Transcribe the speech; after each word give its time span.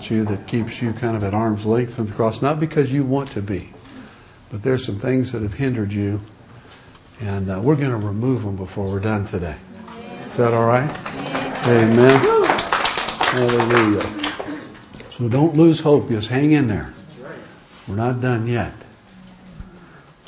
about 0.00 0.10
you 0.10 0.24
that 0.24 0.46
keeps 0.46 0.80
you 0.80 0.94
kind 0.94 1.14
of 1.14 1.22
at 1.22 1.34
arm's 1.34 1.66
length 1.66 1.94
from 1.94 2.06
the 2.06 2.12
cross, 2.14 2.40
not 2.40 2.58
because 2.58 2.90
you 2.90 3.04
want 3.04 3.28
to 3.28 3.42
be, 3.42 3.68
but 4.50 4.62
there's 4.62 4.82
some 4.82 4.98
things 4.98 5.32
that 5.32 5.42
have 5.42 5.52
hindered 5.52 5.92
you, 5.92 6.18
and 7.20 7.50
uh, 7.50 7.60
we're 7.62 7.76
going 7.76 7.90
to 7.90 8.06
remove 8.06 8.42
them 8.42 8.56
before 8.56 8.90
we're 8.90 8.98
done 8.98 9.26
today. 9.26 9.56
Is 10.24 10.38
that 10.38 10.54
all 10.54 10.66
right? 10.66 10.90
Amen. 11.68 12.18
Hallelujah. 13.28 14.32
So 15.10 15.28
don't 15.28 15.54
lose 15.54 15.80
hope. 15.80 16.08
Just 16.08 16.30
hang 16.30 16.52
in 16.52 16.66
there. 16.66 16.94
We're 17.86 17.96
not 17.96 18.22
done 18.22 18.46
yet. 18.46 18.72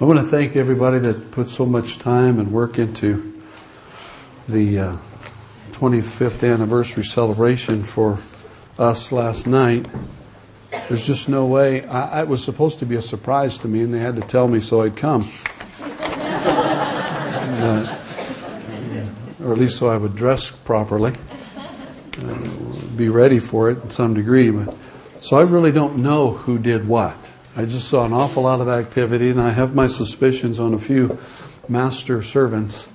I 0.02 0.04
want 0.04 0.18
to 0.18 0.26
thank 0.26 0.54
everybody 0.54 0.98
that 0.98 1.30
put 1.30 1.48
so 1.48 1.64
much 1.64 1.98
time 1.98 2.38
and 2.38 2.52
work 2.52 2.78
into 2.78 3.42
the 4.46 4.78
uh, 4.78 4.96
25th 5.70 6.46
anniversary 6.46 7.04
celebration 7.04 7.82
for 7.82 8.18
us 8.78 9.12
last 9.12 9.46
night. 9.46 9.86
There's 10.88 11.06
just 11.06 11.28
no 11.28 11.46
way. 11.46 11.84
I, 11.84 12.22
it 12.22 12.28
was 12.28 12.42
supposed 12.42 12.78
to 12.78 12.86
be 12.86 12.96
a 12.96 13.02
surprise 13.02 13.58
to 13.58 13.68
me, 13.68 13.82
and 13.82 13.92
they 13.92 13.98
had 13.98 14.16
to 14.16 14.22
tell 14.22 14.48
me 14.48 14.60
so 14.60 14.82
I'd 14.82 14.96
come. 14.96 15.30
Uh, 17.62 17.98
or 19.42 19.52
at 19.52 19.58
least 19.58 19.78
so 19.78 19.88
I 19.88 19.96
would 19.96 20.16
dress 20.16 20.50
properly, 20.50 21.12
uh, 22.22 22.34
be 22.96 23.08
ready 23.08 23.38
for 23.38 23.70
it 23.70 23.82
in 23.82 23.90
some 23.90 24.14
degree. 24.14 24.50
But 24.50 24.74
so 25.20 25.36
I 25.36 25.42
really 25.42 25.72
don't 25.72 25.98
know 25.98 26.30
who 26.30 26.58
did 26.58 26.88
what. 26.88 27.16
I 27.54 27.66
just 27.66 27.88
saw 27.88 28.04
an 28.06 28.12
awful 28.12 28.44
lot 28.44 28.60
of 28.60 28.68
activity, 28.68 29.30
and 29.30 29.40
I 29.40 29.50
have 29.50 29.74
my 29.74 29.86
suspicions 29.86 30.58
on 30.58 30.74
a 30.74 30.78
few 30.78 31.18
master 31.68 32.22
servants 32.22 32.88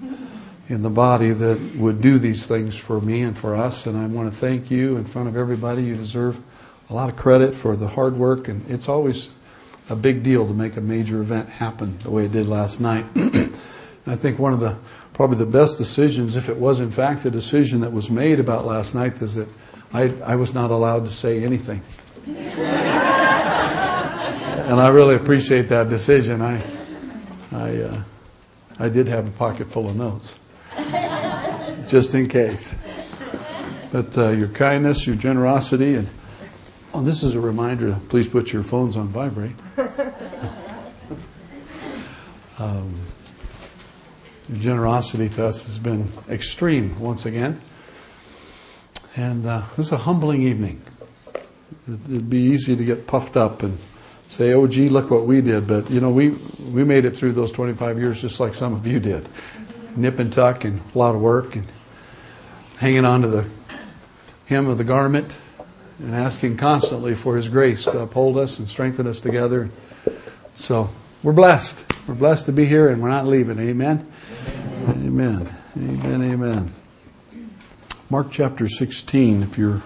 in 0.69 0.83
the 0.83 0.89
body 0.89 1.31
that 1.31 1.75
would 1.75 2.01
do 2.01 2.19
these 2.19 2.45
things 2.45 2.75
for 2.75 2.99
me 2.99 3.21
and 3.21 3.37
for 3.37 3.55
us. 3.55 3.85
And 3.85 3.97
I 3.97 4.05
want 4.07 4.31
to 4.31 4.37
thank 4.37 4.69
you 4.69 4.97
in 4.97 5.05
front 5.05 5.27
of 5.27 5.37
everybody. 5.37 5.83
You 5.83 5.95
deserve 5.95 6.37
a 6.89 6.93
lot 6.93 7.09
of 7.09 7.15
credit 7.15 7.55
for 7.55 7.75
the 7.75 7.87
hard 7.87 8.15
work, 8.17 8.47
and 8.47 8.69
it's 8.69 8.89
always 8.89 9.29
a 9.89 9.95
big 9.95 10.23
deal 10.23 10.45
to 10.45 10.53
make 10.53 10.75
a 10.75 10.81
major 10.81 11.21
event 11.21 11.49
happen 11.49 11.97
the 11.99 12.11
way 12.11 12.25
it 12.25 12.31
did 12.31 12.47
last 12.47 12.79
night. 12.79 13.05
I 14.07 14.15
think 14.15 14.39
one 14.39 14.53
of 14.53 14.59
the 14.59 14.77
probably 15.13 15.37
the 15.37 15.45
best 15.45 15.77
decisions, 15.77 16.35
if 16.35 16.47
it 16.47 16.57
was 16.57 16.79
in 16.79 16.91
fact 16.91 17.23
the 17.23 17.31
decision 17.31 17.81
that 17.81 17.91
was 17.91 18.09
made 18.09 18.39
about 18.39 18.65
last 18.65 18.93
night, 18.93 19.21
is 19.21 19.35
that 19.35 19.47
I, 19.91 20.13
I 20.23 20.35
was 20.35 20.53
not 20.53 20.69
allowed 20.69 21.05
to 21.05 21.11
say 21.11 21.43
anything 21.43 21.81
and 24.67 24.81
I 24.81 24.89
really 24.89 25.15
appreciate 25.15 25.69
that 25.69 25.89
decision. 25.89 26.41
I, 26.41 26.61
I, 27.53 27.77
uh, 27.77 28.01
I 28.79 28.89
did 28.89 29.07
have 29.07 29.25
a 29.27 29.31
pocket 29.31 29.71
full 29.71 29.87
of 29.89 29.95
notes, 29.95 30.37
just 31.87 32.13
in 32.13 32.27
case. 32.27 32.75
But 33.91 34.17
uh, 34.17 34.29
your 34.29 34.49
kindness, 34.49 35.07
your 35.07 35.15
generosity, 35.15 35.95
and 35.95 36.09
oh, 36.93 37.01
this 37.01 37.23
is 37.23 37.35
a 37.35 37.39
reminder. 37.39 37.97
Please 38.09 38.27
put 38.27 38.51
your 38.51 38.63
phones 38.63 38.97
on 38.97 39.07
vibrate. 39.07 39.55
Um, 42.59 42.95
your 44.49 44.57
generosity 44.57 45.29
to 45.29 45.45
us 45.45 45.65
has 45.65 45.77
been 45.77 46.11
extreme 46.27 46.99
once 46.99 47.27
again, 47.27 47.61
and 49.15 49.45
uh, 49.45 49.61
this 49.75 49.87
is 49.87 49.91
a 49.91 49.97
humbling 49.97 50.41
evening. 50.41 50.81
It'd 51.87 52.29
be 52.31 52.39
easy 52.39 52.75
to 52.75 52.83
get 52.83 53.05
puffed 53.05 53.37
up 53.37 53.61
and 53.61 53.77
say, 54.27 54.53
"Oh, 54.53 54.65
gee, 54.65 54.89
look 54.89 55.11
what 55.11 55.27
we 55.27 55.39
did." 55.39 55.67
But 55.67 55.91
you 55.91 56.01
know, 56.01 56.09
we 56.09 56.29
we 56.71 56.83
made 56.83 57.05
it 57.05 57.15
through 57.15 57.33
those 57.33 57.51
25 57.51 57.99
years 57.99 58.19
just 58.19 58.39
like 58.39 58.55
some 58.55 58.73
of 58.73 58.87
you 58.87 58.99
did, 58.99 59.29
nip 59.95 60.17
and 60.17 60.33
tuck 60.33 60.63
and 60.63 60.81
a 60.95 60.97
lot 60.97 61.13
of 61.13 61.21
work 61.21 61.55
and 61.55 61.67
hanging 62.77 63.05
on 63.05 63.21
to 63.21 63.27
the 63.27 63.45
hem 64.45 64.67
of 64.67 64.77
the 64.77 64.83
garment 64.83 65.37
and 65.99 66.13
asking 66.13 66.57
constantly 66.57 67.15
for 67.15 67.35
His 67.35 67.49
grace 67.49 67.83
to 67.85 67.99
uphold 67.99 68.37
us 68.37 68.59
and 68.59 68.69
strengthen 68.69 69.07
us 69.07 69.19
together. 69.19 69.69
So 70.55 70.89
we're 71.23 71.33
blessed. 71.33 71.85
We're 72.07 72.15
blessed 72.15 72.45
to 72.45 72.51
be 72.51 72.65
here, 72.65 72.89
and 72.89 73.01
we're 73.01 73.09
not 73.09 73.25
leaving. 73.25 73.59
Amen. 73.59 74.11
Amen. 74.89 75.49
Amen. 75.75 76.21
Amen. 76.23 76.71
Mark 78.09 78.27
chapter 78.31 78.67
16. 78.67 79.43
If 79.43 79.57
you're 79.57 79.81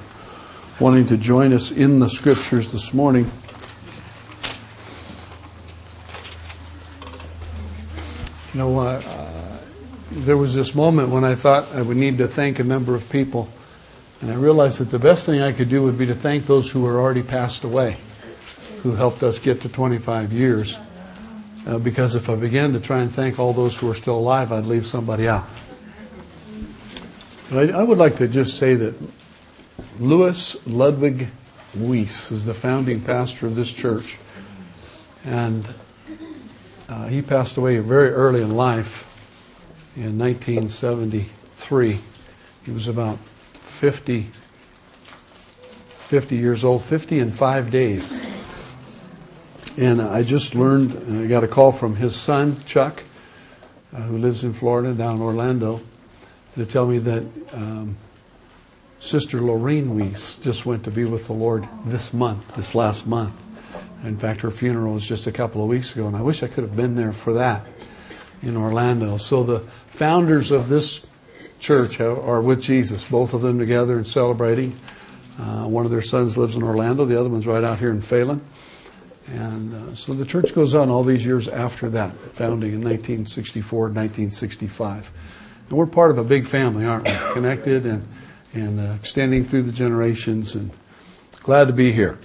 wanting 0.80 1.06
to 1.08 1.18
join 1.18 1.54
us 1.54 1.72
in 1.72 2.00
the 2.00 2.10
scriptures 2.10 2.72
this 2.72 2.94
morning. 2.94 3.30
You 8.54 8.60
know, 8.60 8.80
uh, 8.80 9.02
uh, 9.06 9.21
there 10.26 10.38
was 10.38 10.54
this 10.54 10.76
moment 10.76 11.10
when 11.10 11.24
I 11.24 11.34
thought 11.34 11.74
I 11.74 11.82
would 11.82 11.98
need 11.98 12.20
to 12.20 12.28
thank 12.28 12.60
a 12.60 12.64
number 12.64 12.94
of 12.94 13.10
people, 13.10 13.50
and 14.22 14.32
I 14.32 14.36
realized 14.36 14.78
that 14.78 14.92
the 14.92 15.00
best 15.00 15.26
thing 15.26 15.42
I 15.42 15.52
could 15.52 15.70
do 15.70 15.82
would 15.84 15.98
be 15.98 16.06
to 16.06 16.16
thank 16.16 16.46
those 16.46 16.70
who 16.70 16.82
were 16.82 17.00
already 17.00 17.24
passed 17.24 17.64
away, 17.64 17.98
who 18.84 18.94
helped 18.94 19.24
us 19.24 19.40
get 19.40 19.62
to 19.62 19.70
25 19.70 20.32
years. 20.32 20.78
Uh, 21.66 21.78
because 21.80 22.16
if 22.16 22.30
I 22.30 22.36
began 22.36 22.74
to 22.74 22.80
try 22.80 23.00
and 23.00 23.12
thank 23.12 23.40
all 23.40 23.54
those 23.54 23.78
who 23.78 23.90
are 23.90 23.96
still 23.96 24.18
alive, 24.18 24.52
I'd 24.52 24.66
leave 24.66 24.86
somebody 24.86 25.28
out. 25.28 25.46
But 27.50 27.72
I, 27.72 27.80
I 27.80 27.84
would 27.84 27.98
like 27.98 28.18
to 28.18 28.28
just 28.28 28.58
say 28.58 28.76
that 28.76 28.96
Louis 30.00 30.56
Ludwig 30.68 31.28
Weiss 31.76 32.32
is 32.32 32.46
the 32.46 32.54
founding 32.54 33.02
pastor 33.02 33.48
of 33.48 33.56
this 33.56 33.74
church. 33.74 34.18
And 35.26 35.68
uh, 36.90 37.08
he 37.08 37.22
passed 37.22 37.58
away 37.58 37.78
very 37.78 38.10
early 38.10 38.42
in 38.42 38.56
life 38.56 39.11
in 39.96 40.18
1973. 40.18 42.00
He 42.66 42.72
was 42.72 42.88
about 42.88 43.18
50, 43.20 44.28
50 46.08 46.36
years 46.36 46.64
old, 46.64 46.84
50 46.84 47.20
in 47.20 47.32
five 47.32 47.72
days. 47.72 48.14
And 49.78 50.02
I 50.02 50.24
just 50.24 50.56
learned, 50.56 51.24
I 51.24 51.28
got 51.28 51.44
a 51.44 51.48
call 51.48 51.72
from 51.72 51.96
his 51.96 52.16
son, 52.16 52.64
Chuck, 52.66 53.04
uh, 53.94 54.02
who 54.02 54.18
lives 54.18 54.44
in 54.44 54.54
Florida, 54.54 54.94
down 54.94 55.16
in 55.16 55.22
Orlando, 55.22 55.82
to 56.56 56.66
tell 56.66 56.86
me 56.86 57.00
that 57.00 57.24
um, 57.54 57.98
Sister 59.00 59.42
Lorraine 59.42 59.98
Weiss 59.98 60.38
just 60.38 60.66
went 60.66 60.84
to 60.84 60.92
be 60.92 61.06
with 61.06 61.28
the 61.28 61.34
Lord 61.34 61.68
this 61.86 62.14
month, 62.14 62.56
this 62.56 62.76
last 62.76 63.08
month. 63.08 63.34
In 64.04 64.18
fact, 64.18 64.42
her 64.42 64.52
funeral 64.52 64.94
was 64.94 65.08
just 65.08 65.28
a 65.28 65.32
couple 65.32 65.62
of 65.62 65.68
weeks 65.70 65.94
ago, 65.94 66.08
and 66.08 66.16
I 66.16 66.22
wish 66.22 66.44
I 66.44 66.48
could 66.48 66.64
have 66.64 66.76
been 66.76 66.96
there 66.96 67.14
for 67.14 67.34
that 67.34 67.66
in 68.42 68.58
Orlando. 68.58 69.18
So 69.18 69.44
the 69.44 69.60
founders 69.90 70.52
of 70.52 70.70
this 70.70 71.02
church 71.60 72.00
are 72.00 72.42
with 72.42 72.62
Jesus, 72.62 73.04
both 73.08 73.34
of 73.34 73.42
them 73.42 73.60
together 73.60 73.98
and 73.98 74.08
celebrating. 74.08 74.76
Uh, 75.40 75.66
one 75.66 75.86
of 75.86 75.92
their 75.92 76.02
sons 76.02 76.38
lives 76.38 76.56
in 76.56 76.64
Orlando, 76.64 77.06
the 77.06 77.20
other 77.20 77.30
one's 77.30 77.48
right 77.48 77.64
out 77.64 77.80
here 77.80 77.92
in 77.92 78.02
Phelan. 78.02 78.42
And 79.28 79.74
uh, 79.74 79.96
so 79.96 80.14
the 80.14 80.26
church 80.26 80.54
goes 80.54 80.74
on 80.74 80.90
all 80.90 81.04
these 81.04 81.26
years 81.26 81.48
after 81.48 81.90
that, 81.90 82.14
founding 82.32 82.74
in 82.74 82.82
1964, 82.82 83.80
1965. 83.80 85.10
And 85.70 85.78
we're 85.78 85.86
part 85.86 86.12
of 86.12 86.18
a 86.18 86.24
big 86.24 86.46
family, 86.48 86.86
aren't 86.86 87.06
we? 87.06 87.14
Connected 87.34 87.86
and, 87.86 88.08
and 88.54 88.80
uh, 88.80 88.94
extending 88.94 89.46
through 89.46 89.64
the 89.64 89.72
generations, 89.72 90.56
and 90.56 90.72
glad 91.44 91.68
to 91.68 91.74
be 91.74 91.92
here. 91.92 92.20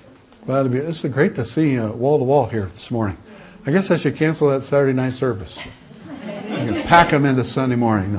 Glad 0.46 0.64
to 0.64 0.68
be. 0.68 0.78
It's 0.78 1.02
great 1.04 1.34
to 1.36 1.44
see 1.44 1.72
you 1.72 1.86
wall 1.88 2.18
to 2.18 2.24
wall 2.24 2.46
here 2.46 2.66
this 2.66 2.90
morning. 2.90 3.18
I 3.66 3.70
guess 3.70 3.90
I 3.90 3.96
should 3.96 4.16
cancel 4.16 4.48
that 4.48 4.62
Saturday 4.62 4.92
night 4.92 5.12
service. 5.12 5.58
Pack 6.86 7.10
them 7.10 7.26
into 7.26 7.42
Sunday 7.42 7.74
morning. 7.74 8.14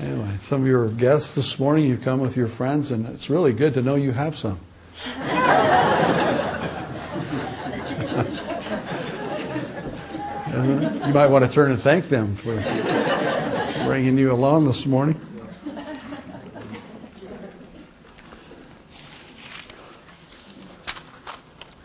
Anyway, 0.00 0.36
some 0.40 0.62
of 0.62 0.66
your 0.66 0.88
guests 0.88 1.36
this 1.36 1.56
morning, 1.56 1.84
you've 1.84 2.02
come 2.02 2.18
with 2.18 2.36
your 2.36 2.48
friends, 2.48 2.90
and 2.90 3.06
it's 3.06 3.30
really 3.30 3.52
good 3.52 3.74
to 3.74 3.82
know 3.82 3.94
you 3.94 4.10
have 4.10 4.36
some. 4.36 4.58
you 11.06 11.14
might 11.14 11.28
want 11.28 11.44
to 11.44 11.50
turn 11.50 11.70
and 11.70 11.80
thank 11.80 12.08
them 12.08 12.34
for 12.34 12.54
bringing 13.84 14.18
you 14.18 14.32
along 14.32 14.64
this 14.66 14.84
morning. 14.84 15.20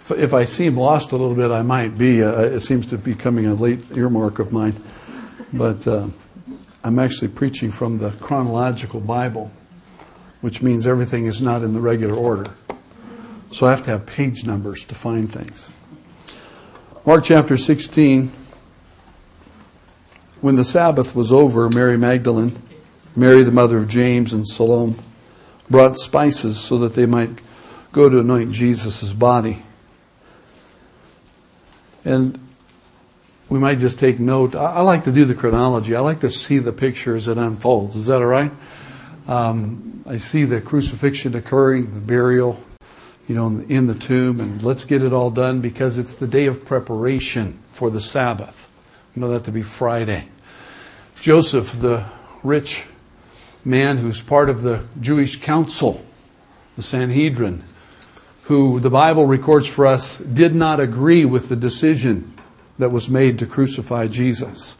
if 0.09 0.33
I 0.33 0.45
seem 0.45 0.75
lost 0.75 1.11
a 1.11 1.17
little 1.17 1.35
bit, 1.35 1.51
I 1.51 1.61
might 1.61 1.99
be. 1.99 2.23
Uh, 2.23 2.41
it 2.41 2.61
seems 2.61 2.87
to 2.87 2.97
be 2.97 3.13
becoming 3.13 3.45
a 3.45 3.53
late 3.53 3.95
earmark 3.95 4.39
of 4.39 4.51
mine. 4.51 4.81
But 5.53 5.87
uh, 5.87 6.07
I'm 6.83 6.97
actually 6.97 7.27
preaching 7.27 7.71
from 7.71 7.99
the 7.99 8.09
chronological 8.09 8.99
Bible, 8.99 9.51
which 10.41 10.63
means 10.63 10.87
everything 10.87 11.27
is 11.27 11.41
not 11.41 11.61
in 11.63 11.73
the 11.73 11.79
regular 11.79 12.15
order. 12.15 12.51
So 13.51 13.67
I 13.67 13.69
have 13.69 13.83
to 13.83 13.91
have 13.91 14.07
page 14.07 14.45
numbers 14.45 14.83
to 14.85 14.95
find 14.95 15.31
things. 15.31 15.69
Mark 17.05 17.23
chapter 17.23 17.55
16. 17.55 18.31
When 20.41 20.55
the 20.55 20.63
Sabbath 20.63 21.15
was 21.15 21.31
over, 21.31 21.69
Mary 21.69 21.97
Magdalene, 21.97 22.59
Mary 23.15 23.43
the 23.43 23.51
mother 23.51 23.77
of 23.77 23.87
James, 23.87 24.33
and 24.33 24.47
Salome 24.47 24.95
brought 25.69 25.97
spices 25.97 26.59
so 26.59 26.79
that 26.79 26.95
they 26.95 27.05
might 27.05 27.29
go 27.91 28.09
to 28.09 28.19
anoint 28.19 28.51
Jesus' 28.51 29.13
body. 29.13 29.63
And 32.03 32.39
we 33.53 33.59
might 33.59 33.77
just 33.77 33.99
take 33.99 34.19
note. 34.19 34.55
I, 34.55 34.77
I, 34.77 34.81
like 34.81 35.03
to 35.03 35.11
do 35.11 35.25
the 35.25 35.35
chronology. 35.35 35.95
I 35.95 35.99
like 35.99 36.21
to 36.21 36.31
see 36.31 36.57
the 36.57 36.71
picture 36.71 37.15
as 37.15 37.27
it 37.27 37.37
unfolds. 37.37 37.95
Is 37.95 38.07
that 38.07 38.15
all 38.15 38.25
right? 38.25 38.51
Um, 39.27 40.03
I 40.07 40.17
see 40.17 40.43
the 40.45 40.59
crucifixion 40.59 41.35
occurring, 41.35 41.93
the 41.93 42.01
burial, 42.01 42.59
you 43.27 43.35
know, 43.35 43.63
in 43.69 43.85
the 43.85 43.93
tomb 43.93 44.39
and 44.39 44.63
let's 44.63 44.85
get 44.85 45.03
it 45.03 45.13
all 45.13 45.29
done 45.29 45.61
because 45.61 45.99
it's 45.99 46.15
the 46.15 46.25
day 46.25 46.47
of 46.47 46.65
preparation 46.65 47.59
for 47.71 47.91
the 47.91 48.01
Sabbath. 48.01 48.67
You 49.15 49.21
know 49.21 49.29
that 49.29 49.43
to 49.43 49.51
be 49.51 49.61
Friday. 49.61 50.29
Joseph, 51.21 51.79
the 51.79 52.07
rich 52.41 52.87
man 53.63 53.97
who's 53.97 54.19
part 54.19 54.49
of 54.49 54.63
the 54.63 54.83
Jewish 54.99 55.39
council, 55.39 56.03
the 56.75 56.81
Sanhedrin, 56.81 57.63
who 58.45 58.79
the 58.79 58.89
Bible 58.89 59.27
records 59.27 59.67
for 59.67 59.85
us 59.85 60.17
did 60.17 60.55
not 60.55 60.79
agree 60.79 61.23
with 61.23 61.49
the 61.49 61.55
decision 61.55 62.32
that 62.79 62.89
was 62.89 63.09
made 63.09 63.39
to 63.39 63.45
crucify 63.45 64.07
Jesus. 64.07 64.77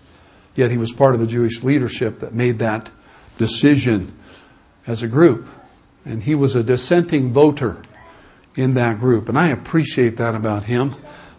Yet 0.55 0.71
he 0.71 0.77
was 0.77 0.91
part 0.91 1.13
of 1.13 1.19
the 1.19 1.27
Jewish 1.27 1.63
leadership 1.63 2.19
that 2.19 2.33
made 2.33 2.59
that 2.59 2.91
decision 3.37 4.15
as 4.85 5.01
a 5.01 5.07
group. 5.07 5.47
And 6.05 6.23
he 6.23 6.35
was 6.35 6.55
a 6.55 6.63
dissenting 6.63 7.31
voter 7.31 7.81
in 8.55 8.73
that 8.75 8.99
group. 8.99 9.29
And 9.29 9.37
I 9.37 9.47
appreciate 9.47 10.17
that 10.17 10.35
about 10.35 10.63
him, 10.63 10.95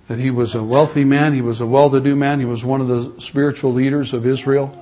that 0.09 0.19
he 0.19 0.31
was 0.31 0.55
a 0.55 0.63
wealthy 0.63 1.05
man, 1.05 1.33
he 1.33 1.43
was 1.43 1.61
a 1.61 1.67
well-to-do 1.67 2.17
man, 2.17 2.41
he 2.41 2.47
was 2.47 2.65
one 2.65 2.81
of 2.81 2.89
the 2.89 3.21
spiritual 3.21 3.73
leaders 3.73 4.13
of 4.13 4.27
Israel. 4.27 4.81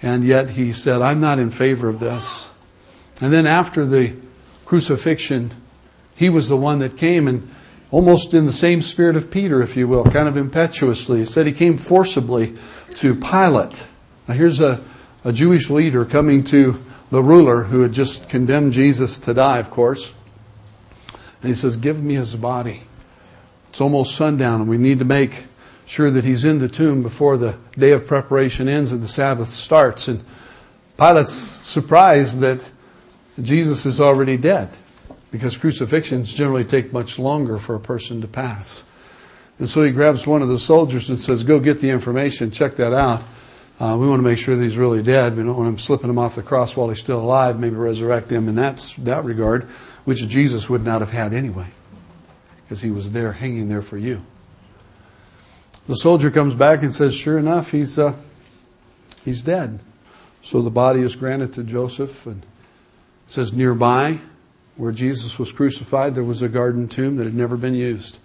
And 0.00 0.24
yet 0.24 0.50
he 0.50 0.72
said, 0.72 1.00
I'm 1.00 1.20
not 1.20 1.38
in 1.38 1.50
favor 1.50 1.88
of 1.88 2.00
this. 2.00 2.48
And 3.20 3.32
then 3.32 3.46
after 3.46 3.86
the 3.86 4.16
crucifixion, 4.64 5.52
he 6.16 6.28
was 6.28 6.48
the 6.48 6.56
one 6.56 6.80
that 6.80 6.96
came 6.96 7.28
and 7.28 7.54
almost 7.92 8.32
in 8.34 8.46
the 8.46 8.52
same 8.52 8.82
spirit 8.82 9.14
of 9.14 9.30
Peter, 9.30 9.62
if 9.62 9.76
you 9.76 9.86
will, 9.86 10.02
kind 10.02 10.26
of 10.26 10.36
impetuously. 10.36 11.24
Said 11.24 11.46
he 11.46 11.52
came 11.52 11.76
forcibly 11.76 12.56
to 12.94 13.14
Pilate. 13.14 13.86
Now 14.26 14.34
here's 14.34 14.58
a, 14.58 14.82
a 15.24 15.32
Jewish 15.32 15.70
leader 15.70 16.04
coming 16.04 16.42
to 16.44 16.82
the 17.10 17.22
ruler 17.22 17.64
who 17.64 17.82
had 17.82 17.92
just 17.92 18.28
condemned 18.28 18.72
Jesus 18.72 19.18
to 19.20 19.34
die, 19.34 19.58
of 19.58 19.70
course. 19.70 20.12
And 21.42 21.50
he 21.50 21.54
says, 21.54 21.76
Give 21.76 22.02
me 22.02 22.14
his 22.14 22.34
body. 22.34 22.84
It's 23.68 23.80
almost 23.80 24.16
sundown, 24.16 24.62
and 24.62 24.70
we 24.70 24.78
need 24.78 24.98
to 24.98 25.04
make 25.04 25.44
sure 25.84 26.10
that 26.10 26.24
he's 26.24 26.44
in 26.44 26.58
the 26.58 26.68
tomb 26.68 27.02
before 27.02 27.36
the 27.36 27.56
day 27.76 27.92
of 27.92 28.06
preparation 28.06 28.68
ends 28.68 28.92
and 28.92 29.02
the 29.02 29.08
Sabbath 29.08 29.50
starts. 29.50 30.08
And 30.08 30.24
Pilate's 30.96 31.32
surprised 31.32 32.38
that 32.38 32.62
Jesus 33.40 33.84
is 33.84 34.00
already 34.00 34.38
dead 34.38 34.70
because 35.32 35.56
crucifixions 35.56 36.32
generally 36.32 36.62
take 36.62 36.92
much 36.92 37.18
longer 37.18 37.58
for 37.58 37.74
a 37.74 37.80
person 37.80 38.20
to 38.20 38.28
pass. 38.28 38.84
And 39.58 39.68
so 39.68 39.82
he 39.82 39.90
grabs 39.90 40.26
one 40.26 40.42
of 40.42 40.48
the 40.48 40.58
soldiers 40.58 41.08
and 41.08 41.18
says, 41.18 41.42
Go 41.42 41.58
get 41.58 41.80
the 41.80 41.90
information, 41.90 42.52
check 42.52 42.76
that 42.76 42.92
out. 42.92 43.24
Uh, 43.80 43.96
we 43.98 44.06
want 44.06 44.20
to 44.20 44.28
make 44.28 44.38
sure 44.38 44.54
that 44.54 44.62
he's 44.62 44.76
really 44.76 45.02
dead. 45.02 45.36
We 45.36 45.42
don't 45.42 45.56
want 45.56 45.68
him 45.68 45.78
slipping 45.78 46.10
him 46.10 46.18
off 46.18 46.36
the 46.36 46.42
cross 46.42 46.76
while 46.76 46.88
he's 46.90 47.00
still 47.00 47.20
alive, 47.20 47.58
maybe 47.58 47.74
resurrect 47.74 48.30
him 48.30 48.48
in 48.48 48.54
that, 48.56 48.94
that 48.98 49.24
regard, 49.24 49.64
which 50.04 50.26
Jesus 50.28 50.68
would 50.68 50.84
not 50.84 51.00
have 51.00 51.10
had 51.10 51.32
anyway, 51.32 51.66
because 52.62 52.82
he 52.82 52.90
was 52.90 53.10
there, 53.10 53.32
hanging 53.32 53.68
there 53.68 53.82
for 53.82 53.96
you. 53.96 54.22
The 55.88 55.96
soldier 55.96 56.30
comes 56.30 56.54
back 56.54 56.82
and 56.82 56.92
says, 56.92 57.14
Sure 57.14 57.38
enough, 57.38 57.70
he's, 57.70 57.98
uh, 57.98 58.14
he's 59.24 59.40
dead. 59.40 59.80
So 60.42 60.60
the 60.60 60.70
body 60.70 61.00
is 61.00 61.16
granted 61.16 61.54
to 61.54 61.62
Joseph 61.62 62.26
and 62.26 62.44
says 63.26 63.52
nearby 63.52 64.18
where 64.76 64.92
Jesus 64.92 65.38
was 65.38 65.52
crucified, 65.52 66.14
there 66.14 66.24
was 66.24 66.42
a 66.42 66.48
garden 66.48 66.88
tomb 66.88 67.16
that 67.16 67.24
had 67.24 67.34
never 67.34 67.56
been 67.56 67.74
used. 67.74 68.18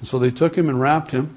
And 0.00 0.08
so 0.08 0.18
they 0.18 0.30
took 0.30 0.56
him 0.56 0.68
and 0.68 0.80
wrapped 0.80 1.12
him 1.12 1.36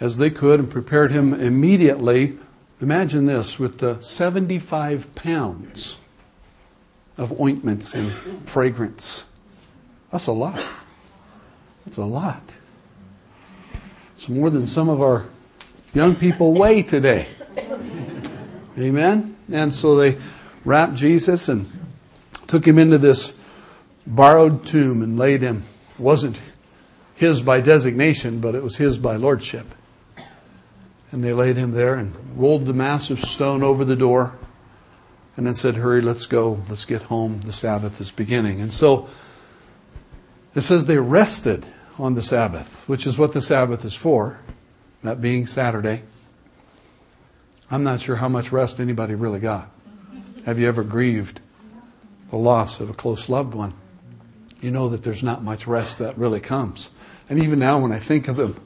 as 0.00 0.16
they 0.16 0.30
could 0.30 0.58
and 0.58 0.70
prepared 0.70 1.12
him 1.12 1.32
immediately. 1.34 2.38
Imagine 2.80 3.26
this 3.26 3.58
with 3.58 3.78
the 3.78 4.00
75 4.00 5.14
pounds 5.14 5.98
of 7.16 7.38
ointments 7.40 7.94
and 7.94 8.10
fragrance. 8.48 9.24
That's 10.10 10.26
a 10.26 10.32
lot. 10.32 10.66
That's 11.84 11.98
a 11.98 12.04
lot. 12.04 12.56
It's 14.14 14.28
more 14.28 14.50
than 14.50 14.66
some 14.66 14.88
of 14.88 15.00
our 15.00 15.26
young 15.94 16.16
people 16.16 16.52
weigh 16.52 16.82
today. 16.82 17.26
Amen? 18.78 19.36
And 19.50 19.74
so 19.74 19.96
they 19.96 20.18
wrapped 20.64 20.94
Jesus 20.94 21.48
and 21.48 21.70
took 22.46 22.66
him 22.66 22.78
into 22.78 22.98
this 22.98 23.36
borrowed 24.06 24.66
tomb 24.66 25.02
and 25.02 25.18
laid 25.18 25.42
him. 25.42 25.64
Wasn't 25.98 26.38
his 27.14 27.42
by 27.42 27.60
designation, 27.60 28.40
but 28.40 28.54
it 28.54 28.62
was 28.62 28.76
his 28.76 28.98
by 28.98 29.16
lordship. 29.16 29.66
And 31.10 31.22
they 31.22 31.32
laid 31.32 31.56
him 31.56 31.72
there 31.72 31.94
and 31.94 32.14
rolled 32.36 32.66
the 32.66 32.72
massive 32.72 33.20
stone 33.20 33.62
over 33.62 33.84
the 33.84 33.96
door 33.96 34.32
and 35.36 35.46
then 35.46 35.54
said, 35.54 35.76
Hurry, 35.76 36.00
let's 36.00 36.26
go, 36.26 36.62
let's 36.68 36.84
get 36.84 37.02
home. 37.02 37.40
The 37.42 37.52
Sabbath 37.52 38.00
is 38.00 38.10
beginning. 38.10 38.60
And 38.60 38.72
so 38.72 39.08
it 40.54 40.62
says 40.62 40.86
they 40.86 40.98
rested 40.98 41.66
on 41.98 42.14
the 42.14 42.22
Sabbath, 42.22 42.82
which 42.86 43.06
is 43.06 43.18
what 43.18 43.32
the 43.32 43.42
Sabbath 43.42 43.84
is 43.84 43.94
for, 43.94 44.40
that 45.02 45.20
being 45.20 45.46
Saturday. 45.46 46.02
I'm 47.70 47.84
not 47.84 48.00
sure 48.00 48.16
how 48.16 48.28
much 48.28 48.52
rest 48.52 48.80
anybody 48.80 49.14
really 49.14 49.40
got. 49.40 49.70
Have 50.44 50.58
you 50.58 50.68
ever 50.68 50.82
grieved 50.82 51.40
the 52.30 52.36
loss 52.36 52.80
of 52.80 52.90
a 52.90 52.94
close 52.94 53.28
loved 53.28 53.54
one? 53.54 53.74
You 54.62 54.70
know 54.70 54.88
that 54.88 55.02
there's 55.02 55.22
not 55.22 55.42
much 55.42 55.66
rest 55.66 55.98
that 55.98 56.16
really 56.16 56.40
comes. 56.40 56.88
And 57.28 57.42
even 57.42 57.58
now, 57.58 57.78
when 57.78 57.92
I 57.92 57.98
think 57.98 58.28
of 58.28 58.36
them 58.36 58.58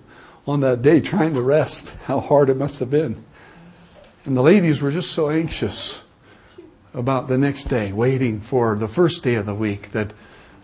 on 0.47 0.61
that 0.61 0.83
day 0.83 1.01
trying 1.01 1.35
to 1.35 1.43
rest, 1.43 1.93
how 2.05 2.21
hard 2.21 2.51
it 2.51 2.57
must 2.57 2.79
have 2.79 2.91
been. 2.91 3.25
And 4.25 4.37
the 4.37 4.43
ladies 4.43 4.83
were 4.83 4.91
just 4.91 5.13
so 5.13 5.31
anxious 5.31 6.05
about 6.93 7.29
the 7.29 7.39
next 7.39 7.65
day, 7.65 7.93
waiting 7.93 8.41
for 8.41 8.75
the 8.77 8.89
first 8.89 9.23
day 9.23 9.35
of 9.35 9.47
the 9.47 9.55
week, 9.55 9.93
that 9.93 10.13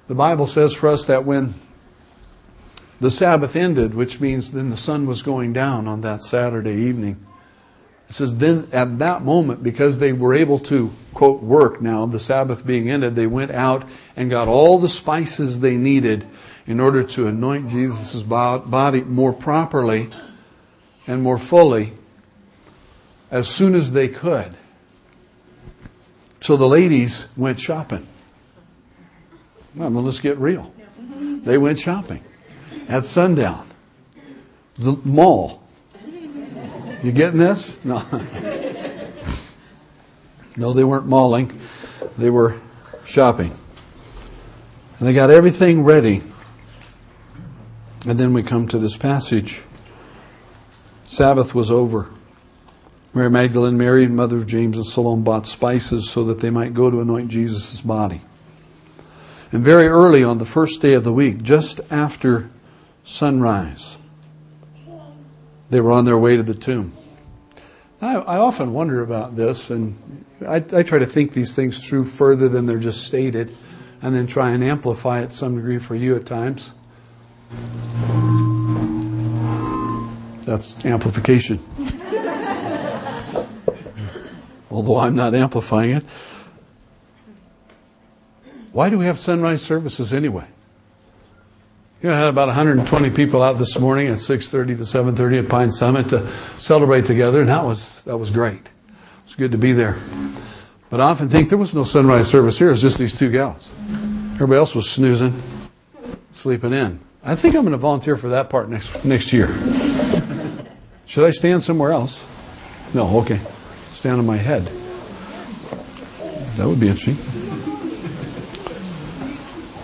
the 0.06 0.14
Bible 0.14 0.46
says 0.46 0.74
for 0.74 0.88
us 0.88 1.06
that 1.06 1.24
when 1.24 1.54
the 3.00 3.10
Sabbath 3.10 3.56
ended, 3.56 3.94
which 3.94 4.20
means 4.20 4.52
then 4.52 4.70
the 4.70 4.76
sun 4.76 5.06
was 5.06 5.22
going 5.22 5.52
down 5.52 5.88
on 5.88 6.02
that 6.02 6.22
Saturday 6.22 6.74
evening, 6.74 7.24
it 8.12 8.16
says 8.16 8.36
then 8.36 8.68
at 8.72 8.98
that 8.98 9.22
moment, 9.22 9.62
because 9.62 9.98
they 9.98 10.12
were 10.12 10.34
able 10.34 10.58
to, 10.58 10.92
quote, 11.14 11.42
work 11.42 11.80
now, 11.80 12.04
the 12.04 12.20
Sabbath 12.20 12.66
being 12.66 12.90
ended, 12.90 13.16
they 13.16 13.26
went 13.26 13.52
out 13.52 13.88
and 14.16 14.28
got 14.28 14.48
all 14.48 14.78
the 14.78 14.86
spices 14.86 15.60
they 15.60 15.78
needed 15.78 16.26
in 16.66 16.78
order 16.78 17.02
to 17.04 17.26
anoint 17.26 17.70
Jesus' 17.70 18.22
body 18.22 19.00
more 19.00 19.32
properly 19.32 20.10
and 21.06 21.22
more 21.22 21.38
fully 21.38 21.94
as 23.30 23.48
soon 23.48 23.74
as 23.74 23.92
they 23.92 24.08
could. 24.08 24.54
So 26.42 26.58
the 26.58 26.68
ladies 26.68 27.28
went 27.34 27.58
shopping. 27.58 28.06
Well, 29.74 29.88
let's 29.90 30.20
get 30.20 30.36
real. 30.36 30.70
They 31.44 31.56
went 31.56 31.78
shopping 31.78 32.22
at 32.90 33.06
sundown. 33.06 33.70
The 34.74 35.00
mall 35.02 35.61
you 37.02 37.12
getting 37.12 37.38
this? 37.38 37.84
No. 37.84 38.04
no, 40.56 40.72
they 40.72 40.84
weren't 40.84 41.06
mauling. 41.06 41.60
They 42.16 42.30
were 42.30 42.60
shopping. 43.04 43.54
And 44.98 45.08
they 45.08 45.12
got 45.12 45.30
everything 45.30 45.82
ready. 45.82 46.22
And 48.06 48.18
then 48.18 48.32
we 48.32 48.42
come 48.42 48.68
to 48.68 48.78
this 48.78 48.96
passage. 48.96 49.62
Sabbath 51.04 51.54
was 51.54 51.70
over. 51.70 52.10
Mary 53.14 53.28
Magdalene, 53.28 53.76
Mary, 53.76 54.06
mother 54.06 54.38
of 54.38 54.46
James 54.46 54.76
and 54.76 54.86
Salome, 54.86 55.22
bought 55.22 55.46
spices 55.46 56.08
so 56.08 56.24
that 56.24 56.40
they 56.40 56.50
might 56.50 56.72
go 56.72 56.90
to 56.90 57.00
anoint 57.00 57.30
Jesus' 57.30 57.80
body. 57.82 58.22
And 59.52 59.62
very 59.62 59.86
early 59.86 60.24
on 60.24 60.38
the 60.38 60.46
first 60.46 60.80
day 60.80 60.94
of 60.94 61.04
the 61.04 61.12
week, 61.12 61.42
just 61.42 61.80
after 61.90 62.48
sunrise, 63.04 63.98
they 65.72 65.80
were 65.80 65.90
on 65.90 66.04
their 66.04 66.18
way 66.18 66.36
to 66.36 66.42
the 66.42 66.54
tomb. 66.54 66.92
I, 68.02 68.16
I 68.16 68.36
often 68.36 68.74
wonder 68.74 69.00
about 69.00 69.36
this, 69.36 69.70
and 69.70 69.96
I, 70.46 70.56
I 70.56 70.82
try 70.82 70.98
to 70.98 71.06
think 71.06 71.32
these 71.32 71.56
things 71.56 71.82
through 71.82 72.04
further 72.04 72.46
than 72.46 72.66
they're 72.66 72.78
just 72.78 73.06
stated, 73.06 73.56
and 74.02 74.14
then 74.14 74.26
try 74.26 74.50
and 74.50 74.62
amplify 74.62 75.22
it 75.22 75.32
some 75.32 75.56
degree 75.56 75.78
for 75.78 75.94
you 75.94 76.14
at 76.14 76.26
times. 76.26 76.74
That's 80.44 80.84
amplification. 80.84 81.58
Although 84.70 84.98
I'm 84.98 85.16
not 85.16 85.34
amplifying 85.34 85.92
it. 85.92 86.04
Why 88.72 88.90
do 88.90 88.98
we 88.98 89.06
have 89.06 89.18
sunrise 89.18 89.62
services 89.62 90.12
anyway? 90.12 90.48
You 92.02 92.08
know, 92.08 92.16
I 92.16 92.18
had 92.18 92.26
about 92.26 92.48
120 92.48 93.10
people 93.10 93.44
out 93.44 93.58
this 93.58 93.78
morning 93.78 94.08
at 94.08 94.18
6:30 94.18 94.76
to 94.78 94.84
7:30 94.84 95.38
at 95.38 95.48
Pine 95.48 95.70
Summit 95.70 96.08
to 96.08 96.26
celebrate 96.58 97.06
together, 97.06 97.42
and 97.42 97.48
that 97.48 97.64
was 97.64 98.02
that 98.06 98.18
was 98.18 98.30
great. 98.30 98.54
It 98.54 99.24
was 99.24 99.36
good 99.36 99.52
to 99.52 99.58
be 99.58 99.72
there. 99.72 99.98
But 100.90 101.00
I 101.00 101.04
often 101.04 101.28
think 101.28 101.48
there 101.48 101.58
was 101.58 101.74
no 101.74 101.84
sunrise 101.84 102.26
service 102.26 102.58
here. 102.58 102.68
It 102.68 102.72
was 102.72 102.80
just 102.80 102.98
these 102.98 103.16
two 103.16 103.30
gals. 103.30 103.70
Everybody 104.34 104.58
else 104.58 104.74
was 104.74 104.90
snoozing, 104.90 105.40
sleeping 106.32 106.72
in. 106.72 106.98
I 107.24 107.36
think 107.36 107.54
I'm 107.54 107.62
going 107.62 107.70
to 107.70 107.78
volunteer 107.78 108.16
for 108.16 108.30
that 108.30 108.50
part 108.50 108.68
next 108.68 109.04
next 109.04 109.32
year. 109.32 109.48
Should 111.06 111.22
I 111.22 111.30
stand 111.30 111.62
somewhere 111.62 111.92
else? 111.92 112.20
No. 112.94 113.18
Okay. 113.18 113.38
Stand 113.92 114.18
on 114.18 114.26
my 114.26 114.38
head. 114.38 114.64
That 116.56 116.66
would 116.66 116.80
be 116.80 116.88
interesting. 116.88 117.16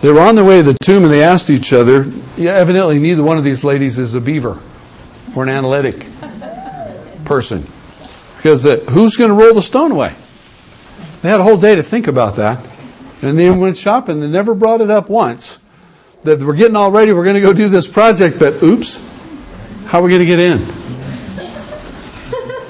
They 0.01 0.11
were 0.11 0.21
on 0.21 0.35
their 0.35 0.45
way 0.45 0.57
to 0.57 0.63
the 0.63 0.77
tomb 0.81 1.03
and 1.03 1.11
they 1.11 1.23
asked 1.23 1.49
each 1.49 1.73
other, 1.73 2.05
yeah, 2.37 2.53
evidently 2.53 2.99
neither 2.99 3.21
one 3.21 3.37
of 3.37 3.43
these 3.43 3.65
ladies 3.65 3.99
is 3.99 4.13
a 4.13 4.21
beaver 4.21 4.57
or 5.35 5.43
an 5.43 5.49
analytic 5.49 6.05
person. 7.25 7.65
Because 8.37 8.63
the, 8.63 8.77
who's 8.89 9.17
going 9.17 9.29
to 9.29 9.35
roll 9.35 9.53
the 9.53 9.61
stone 9.61 9.91
away? 9.91 10.15
They 11.21 11.29
had 11.29 11.41
a 11.41 11.43
whole 11.43 11.57
day 11.57 11.75
to 11.75 11.83
think 11.83 12.07
about 12.07 12.37
that. 12.37 12.65
And 13.21 13.37
they 13.37 13.51
went 13.51 13.77
shopping. 13.77 14.21
They 14.21 14.27
never 14.27 14.55
brought 14.55 14.79
it 14.79 14.89
up 14.89 15.09
once. 15.09 15.57
That 16.23 16.39
we're 16.39 16.55
getting 16.55 16.77
all 16.77 16.91
ready, 16.91 17.11
we're 17.11 17.23
going 17.23 17.35
to 17.35 17.41
go 17.41 17.53
do 17.53 17.67
this 17.67 17.87
project, 17.87 18.39
but 18.39 18.61
oops, 18.63 19.01
how 19.87 19.99
are 19.99 20.03
we 20.03 20.09
going 20.09 20.19
to 20.19 20.25
get 20.25 20.39
in? 20.39 20.59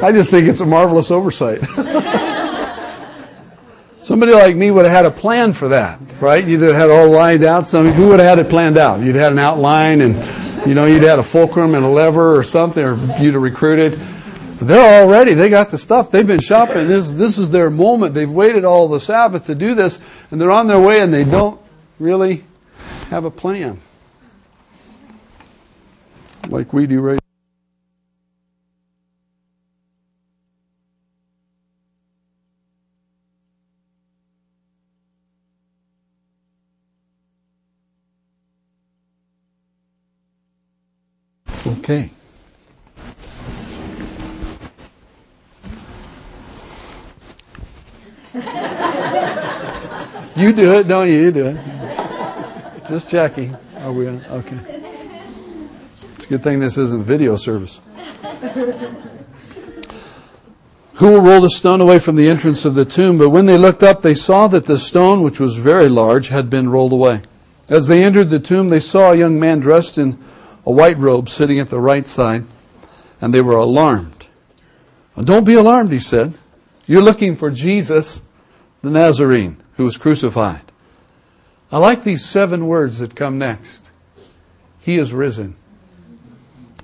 I 0.03 0.11
just 0.11 0.29
think 0.31 0.47
it's 0.47 0.61
a 0.61 0.65
marvelous 0.65 1.11
oversight. 1.11 1.59
Somebody 4.01 4.33
like 4.33 4.55
me 4.55 4.71
would 4.71 4.85
have 4.85 4.93
had 4.93 5.05
a 5.05 5.11
plan 5.11 5.51
for 5.51 5.67
that, 5.69 5.99
right? 6.21 6.45
You'd 6.45 6.61
have 6.61 6.75
had 6.75 6.89
all 6.89 7.09
lined 7.09 7.43
out. 7.43 7.67
Something. 7.67 7.93
Who 7.93 8.07
would 8.09 8.19
have 8.19 8.37
had 8.37 8.45
it 8.45 8.49
planned 8.49 8.77
out? 8.77 9.01
You'd 9.01 9.15
had 9.15 9.33
an 9.33 9.39
outline 9.39 10.01
and, 10.01 10.15
you 10.65 10.73
know, 10.73 10.85
you'd 10.85 11.03
had 11.03 11.19
a 11.19 11.23
fulcrum 11.23 11.75
and 11.75 11.83
a 11.83 11.89
lever 11.89 12.37
or 12.37 12.43
something, 12.43 12.83
or 12.83 12.95
you'd 13.21 13.33
have 13.33 13.43
recruited. 13.43 13.99
They're 14.61 15.03
all 15.03 15.09
ready. 15.09 15.33
They 15.33 15.49
got 15.49 15.71
the 15.71 15.77
stuff. 15.77 16.11
They've 16.11 16.25
been 16.25 16.39
shopping. 16.39 16.87
This, 16.87 17.11
this 17.11 17.37
is 17.37 17.49
their 17.49 17.69
moment. 17.69 18.13
They've 18.13 18.29
waited 18.29 18.65
all 18.65 18.87
the 18.87 18.99
Sabbath 18.99 19.45
to 19.45 19.55
do 19.55 19.75
this, 19.75 19.99
and 20.31 20.39
they're 20.39 20.51
on 20.51 20.67
their 20.67 20.79
way 20.79 21.01
and 21.01 21.13
they 21.13 21.23
don't 21.23 21.59
really 21.99 22.45
have 23.09 23.25
a 23.25 23.31
plan. 23.31 23.79
Like 26.49 26.73
we 26.73 26.87
do 26.87 27.01
right 27.01 27.18
Okay. 41.89 42.11
you 50.35 50.53
do 50.53 50.75
it, 50.75 50.87
don't 50.87 51.07
you? 51.07 51.13
You 51.13 51.31
do 51.31 51.45
it. 51.47 51.57
Just 52.87 53.09
checking. 53.09 53.57
Are 53.79 53.91
we? 53.91 54.07
Okay. 54.07 54.59
It's 56.15 56.25
a 56.25 56.29
good 56.29 56.43
thing 56.43 56.59
this 56.59 56.77
isn't 56.77 57.05
video 57.05 57.35
service. 57.37 57.81
Who 60.93 61.07
will 61.13 61.21
roll 61.21 61.41
the 61.41 61.49
stone 61.49 61.81
away 61.81 61.97
from 61.97 62.17
the 62.17 62.29
entrance 62.29 62.65
of 62.65 62.75
the 62.75 62.85
tomb? 62.85 63.17
But 63.17 63.31
when 63.31 63.47
they 63.47 63.57
looked 63.57 63.81
up, 63.81 64.03
they 64.03 64.13
saw 64.13 64.47
that 64.49 64.67
the 64.67 64.77
stone, 64.77 65.23
which 65.23 65.39
was 65.39 65.57
very 65.57 65.89
large, 65.89 66.27
had 66.27 66.51
been 66.51 66.69
rolled 66.69 66.93
away. 66.93 67.23
As 67.67 67.87
they 67.87 68.03
entered 68.03 68.29
the 68.29 68.39
tomb, 68.39 68.69
they 68.69 68.79
saw 68.79 69.11
a 69.11 69.15
young 69.15 69.39
man 69.39 69.59
dressed 69.59 69.97
in 69.97 70.19
a 70.65 70.71
white 70.71 70.97
robe 70.97 71.29
sitting 71.29 71.59
at 71.59 71.69
the 71.69 71.79
right 71.79 72.07
side, 72.07 72.45
and 73.21 73.33
they 73.33 73.41
were 73.41 73.55
alarmed. 73.55 74.27
Don't 75.19 75.43
be 75.43 75.55
alarmed, 75.55 75.91
he 75.91 75.99
said. 75.99 76.33
You're 76.87 77.01
looking 77.01 77.35
for 77.35 77.51
Jesus, 77.51 78.21
the 78.81 78.89
Nazarene, 78.89 79.61
who 79.73 79.83
was 79.83 79.97
crucified. 79.97 80.61
I 81.71 81.77
like 81.77 82.03
these 82.03 82.25
seven 82.25 82.67
words 82.67 82.99
that 82.99 83.15
come 83.15 83.37
next. 83.37 83.89
He 84.79 84.97
is 84.97 85.13
risen. 85.13 85.55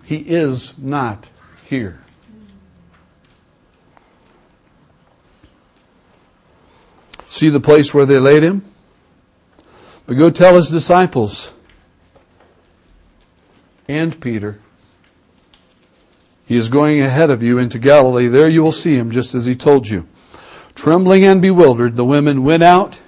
He 0.03 0.17
is 0.17 0.77
not 0.77 1.29
here. 1.67 2.01
See 7.27 7.49
the 7.49 7.59
place 7.59 7.93
where 7.93 8.05
they 8.05 8.19
laid 8.19 8.43
him? 8.43 8.63
But 10.05 10.17
go 10.17 10.29
tell 10.29 10.55
his 10.55 10.69
disciples 10.69 11.51
and 13.87 14.19
Peter. 14.19 14.59
He 16.45 16.55
is 16.55 16.69
going 16.69 17.01
ahead 17.01 17.29
of 17.29 17.41
you 17.41 17.57
into 17.57 17.79
Galilee. 17.79 18.27
There 18.27 18.49
you 18.49 18.63
will 18.63 18.71
see 18.71 18.95
him 18.95 19.11
just 19.11 19.33
as 19.33 19.45
he 19.45 19.55
told 19.55 19.87
you. 19.87 20.07
Trembling 20.75 21.23
and 21.23 21.41
bewildered, 21.41 21.95
the 21.95 22.05
women 22.05 22.43
went 22.43 22.63
out 22.63 22.99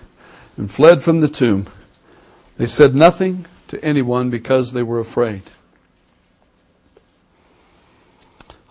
and 0.55 0.71
fled 0.71 1.01
from 1.01 1.19
the 1.19 1.27
tomb. 1.27 1.67
They 2.57 2.65
said 2.65 2.95
nothing 2.95 3.45
to 3.67 3.83
anyone 3.83 4.29
because 4.29 4.73
they 4.73 4.83
were 4.83 4.99
afraid. 4.99 5.43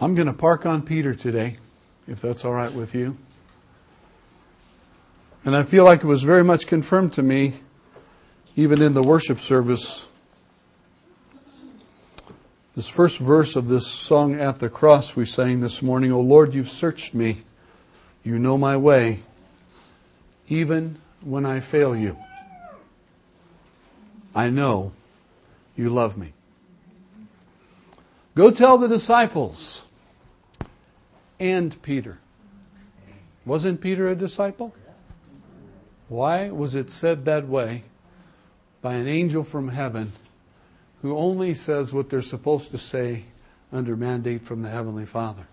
I'm 0.01 0.15
going 0.15 0.27
to 0.27 0.33
park 0.33 0.67
on 0.67 0.83
Peter 0.83 1.15
today, 1.15 1.59
if 2.09 2.21
that's 2.21 2.45
all 2.45 2.53
right 2.53 2.73
with 2.73 2.95
you. 2.95 3.17
And 5.45 5.57
I 5.57 5.63
feel 5.63 5.85
like 5.85 6.03
it 6.03 6.07
was 6.07 6.25
very 6.25 6.43
much 6.43 6.67
confirmed 6.67 7.13
to 7.15 7.23
me, 7.23 7.55
even 8.57 8.83
in 8.83 8.95
the 8.95 9.03
worship 9.03 9.39
service 9.39 10.09
this 12.77 12.89
first 12.89 13.19
verse 13.19 13.57
of 13.57 13.69
this 13.69 13.87
song 13.87 14.39
at 14.39 14.59
the 14.59 14.69
cross 14.69 15.17
we 15.17 15.25
sang 15.25 15.63
this 15.63 15.81
morning, 15.81 16.13
O 16.13 16.21
Lord, 16.21 16.53
you've 16.53 16.71
searched 16.71 17.15
me. 17.15 17.39
You 18.23 18.39
know 18.39 18.59
my 18.59 18.77
way, 18.77 19.21
even 20.51 20.99
when 21.25 21.47
I 21.47 21.61
fail 21.61 21.97
you. 21.97 22.19
I 24.35 24.51
know 24.51 24.93
you 25.75 25.89
love 25.89 26.19
me. 26.19 26.35
Go 28.35 28.51
tell 28.51 28.77
the 28.77 28.89
disciples 28.89 29.87
and 31.41 31.81
Peter. 31.81 32.19
Wasn't 33.47 33.81
Peter 33.81 34.07
a 34.09 34.15
disciple? 34.15 34.75
Why 36.11 36.51
was 36.51 36.75
it 36.75 36.91
said 36.91 37.25
that 37.25 37.49
way 37.49 37.85
by 38.83 38.95
an 38.95 39.09
angel 39.09 39.45
from 39.45 39.69
heaven 39.69 40.13
who 41.07 41.17
only 41.17 41.55
says 41.55 41.93
what 41.93 42.11
they're 42.11 42.21
supposed 42.21 42.73
to 42.73 42.79
say 42.79 43.23
under 43.73 43.95
mandate 43.95 44.43
from 44.43 44.63
the 44.63 44.69
Heavenly 44.69 45.07
Father. 45.07 45.47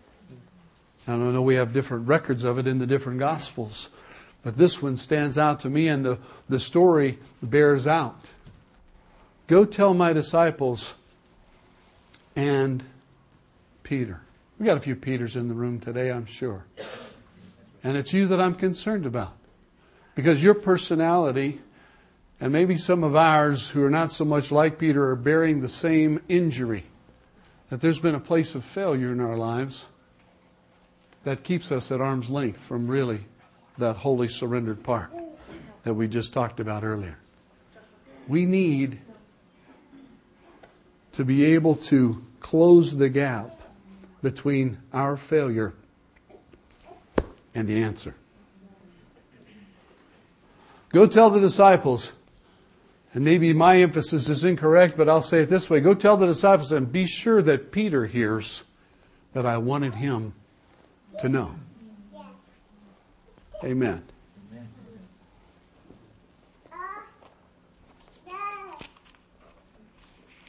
And 1.06 1.24
I 1.24 1.32
know 1.32 1.44
we 1.44 1.56
have 1.56 1.74
different 1.74 2.08
records 2.08 2.44
of 2.44 2.58
it 2.58 2.66
in 2.66 2.80
the 2.80 2.88
different 2.88 3.20
Gospels, 3.20 3.90
but 4.42 4.58
this 4.58 4.82
one 4.82 4.98
stands 4.98 5.38
out 5.38 5.60
to 5.60 5.70
me 5.70 5.88
and 5.88 6.04
the, 6.04 6.18
the 6.50 6.60
story 6.60 7.20
bears 7.44 7.86
out. 7.86 8.20
Go 9.46 9.64
tell 9.64 9.94
my 9.94 10.12
disciples 10.12 10.96
and 12.36 12.84
Peter. 13.84 14.22
We 14.58 14.66
got 14.66 14.78
a 14.78 14.82
few 14.82 14.96
Peters 14.96 15.36
in 15.36 15.50
the 15.50 15.54
room 15.54 15.80
today, 15.80 16.12
I'm 16.12 16.26
sure. 16.26 16.66
And 17.84 17.96
it's 17.96 18.12
you 18.12 18.26
that 18.30 18.42
I'm 18.42 18.56
concerned 18.56 19.06
about. 19.06 19.34
Because 20.16 20.42
your 20.42 20.56
personality 20.56 21.62
and 22.40 22.52
maybe 22.52 22.75
some 22.75 23.04
of 23.04 23.16
ours 23.16 23.70
who 23.70 23.84
are 23.84 23.90
not 23.90 24.12
so 24.12 24.25
much 24.25 24.52
like 24.52 24.78
Peter 24.78 25.10
are 25.10 25.16
bearing 25.16 25.62
the 25.62 25.70
same 25.70 26.22
injury. 26.28 26.84
That 27.70 27.82
there's 27.82 28.00
been 28.00 28.16
a 28.16 28.20
place 28.20 28.56
of 28.56 28.63
failure 28.63 29.12
in 29.12 29.20
our 29.20 29.38
lives 29.38 29.88
that 31.24 31.44
keeps 31.44 31.72
us 31.72 31.92
at 31.92 32.02
arm's 32.02 32.30
length 32.30 32.60
from 32.60 32.88
really 32.88 33.25
that 33.78 33.98
holy 33.98 34.28
surrendered 34.28 34.84
part 34.84 35.12
that 35.84 35.94
we 35.94 36.08
just 36.08 36.34
talked 36.34 36.60
about 36.60 36.84
earlier. 36.84 37.18
We 38.28 38.46
need 38.46 39.00
to 41.13 41.25
be 41.25 41.46
able 41.46 41.75
to 41.75 42.24
close 42.40 42.96
the 42.98 43.10
gap 43.10 43.60
between 44.22 44.80
our 44.94 45.18
failure 45.18 45.74
and 47.54 47.68
the 47.68 47.82
answer. 47.84 48.16
Go 50.90 51.08
tell 51.08 51.30
the 51.30 51.40
disciples 51.40 52.12
and 53.13 53.24
maybe 53.24 53.53
my 53.53 53.77
emphasis 53.77 54.27
is 54.27 54.43
incorrect, 54.43 54.98
but 54.98 55.08
I'll 55.08 55.22
say 55.22 55.41
it 55.41 55.50
this 55.50 55.70
way. 55.70 55.79
Go 55.79 55.93
tell 55.93 56.17
the 56.17 56.25
disciples 56.25 56.72
and 56.72 56.91
be 56.91 57.05
sure 57.05 57.41
that 57.43 57.72
Peter 57.72 58.08
hears 58.08 58.63
that 59.34 59.46
I 59.46 59.58
wanted 59.58 59.96
him 59.96 60.34
to 61.20 61.29
know. 61.29 61.55
Amen. 63.63 64.03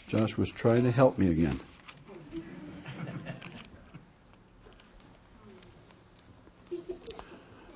Josh 0.09 0.37
was 0.37 0.51
trying 0.51 0.85
to 0.85 0.91
help 0.91 1.19
me 1.19 1.31
again. 1.31 1.61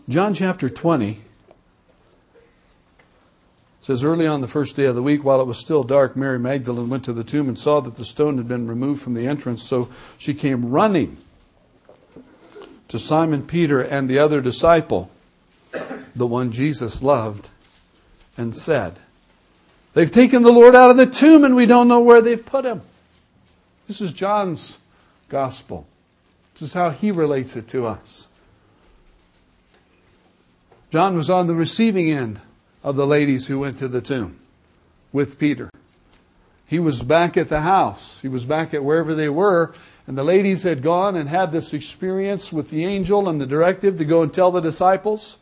John 0.09 0.33
chapter 0.33 0.71
20 0.71 1.19
says 3.89 4.05
early 4.05 4.27
on 4.27 4.43
the 4.43 4.49
first 4.49 4.77
day 4.77 4.85
of 4.85 4.95
the 4.95 5.03
week 5.03 5.25
while 5.25 5.41
it 5.41 5.47
was 5.47 5.57
still 5.57 5.83
dark 5.83 6.15
mary 6.15 6.39
magdalene 6.39 6.91
went 6.91 7.03
to 7.03 7.13
the 7.15 7.25
tomb 7.25 7.49
and 7.49 7.59
saw 7.59 7.81
that 7.81 7.95
the 7.95 8.05
stone 8.05 8.37
had 8.37 8.47
been 8.47 8.69
removed 8.69 9.01
from 9.01 9.15
the 9.15 9.27
entrance. 9.27 9.63
So 9.63 9.89
she 10.19 10.35
came 10.35 10.69
running 10.69 11.17
to 12.89 12.99
simon 12.99 13.47
peter 13.47 13.81
and 13.81 14.07
the 14.07 14.19
other 14.19 14.43
disciple 14.43 15.11
the 16.15 16.27
one 16.27 16.53
jesus 16.53 17.01
loved 17.01 17.49
and 18.37 18.55
said 18.55 18.99
they've 19.95 20.11
taken 20.11 20.43
the 20.43 20.53
lord 20.53 20.75
out 20.75 20.91
of 20.91 20.99
the 20.99 21.07
tomb 21.07 21.43
and 21.43 21.57
we 21.57 21.65
don't 21.65 21.89
know 21.89 22.01
where 22.01 22.21
they've 22.21 22.45
put 22.45 22.67
him 22.67 22.83
this 23.87 24.03
is 24.03 24.13
john's 24.13 24.77
gospel. 25.31 25.87
This 26.55 26.69
is 26.69 26.75
how 26.75 26.91
he 26.91 27.11
relates 27.11 27.57
it 27.57 27.69
to 27.69 27.87
us. 27.87 28.29
John 30.91 31.15
was 31.15 31.31
on 31.31 31.47
the 31.47 31.55
receiving 31.55 32.11
end 32.11 32.41
of 32.83 32.97
the 32.97 33.07
ladies 33.07 33.47
who 33.47 33.59
went 33.61 33.79
to 33.79 33.89
the 33.89 34.01
tomb. 34.01 34.39
with 35.13 35.39
Peter. 35.39 35.71
He 36.67 36.79
was 36.79 37.03
back 37.03 37.39
at 37.39 37.49
the 37.49 37.63
house. 37.63 38.19
He 38.21 38.29
was 38.29 38.45
back 38.45 38.75
at 38.75 38.85
wherever 38.85 39.15
they 39.15 39.31
were. 39.31 39.75
And 40.07 40.19
the 40.19 40.25
ladies 40.25 40.63
had 40.65 40.83
gone 40.83 41.17
and 41.17 41.29
had 41.29 41.51
this 41.51 41.73
experience 41.73 42.53
with 42.53 42.69
the 42.69 42.85
angel 42.85 43.29
and 43.29 43.41
the 43.41 43.47
directive 43.47 43.97
to 43.99 44.05
go 44.05 44.23
and 44.23 44.33
tell 44.33 44.51
the 44.51 44.61
disciples. 44.61 45.39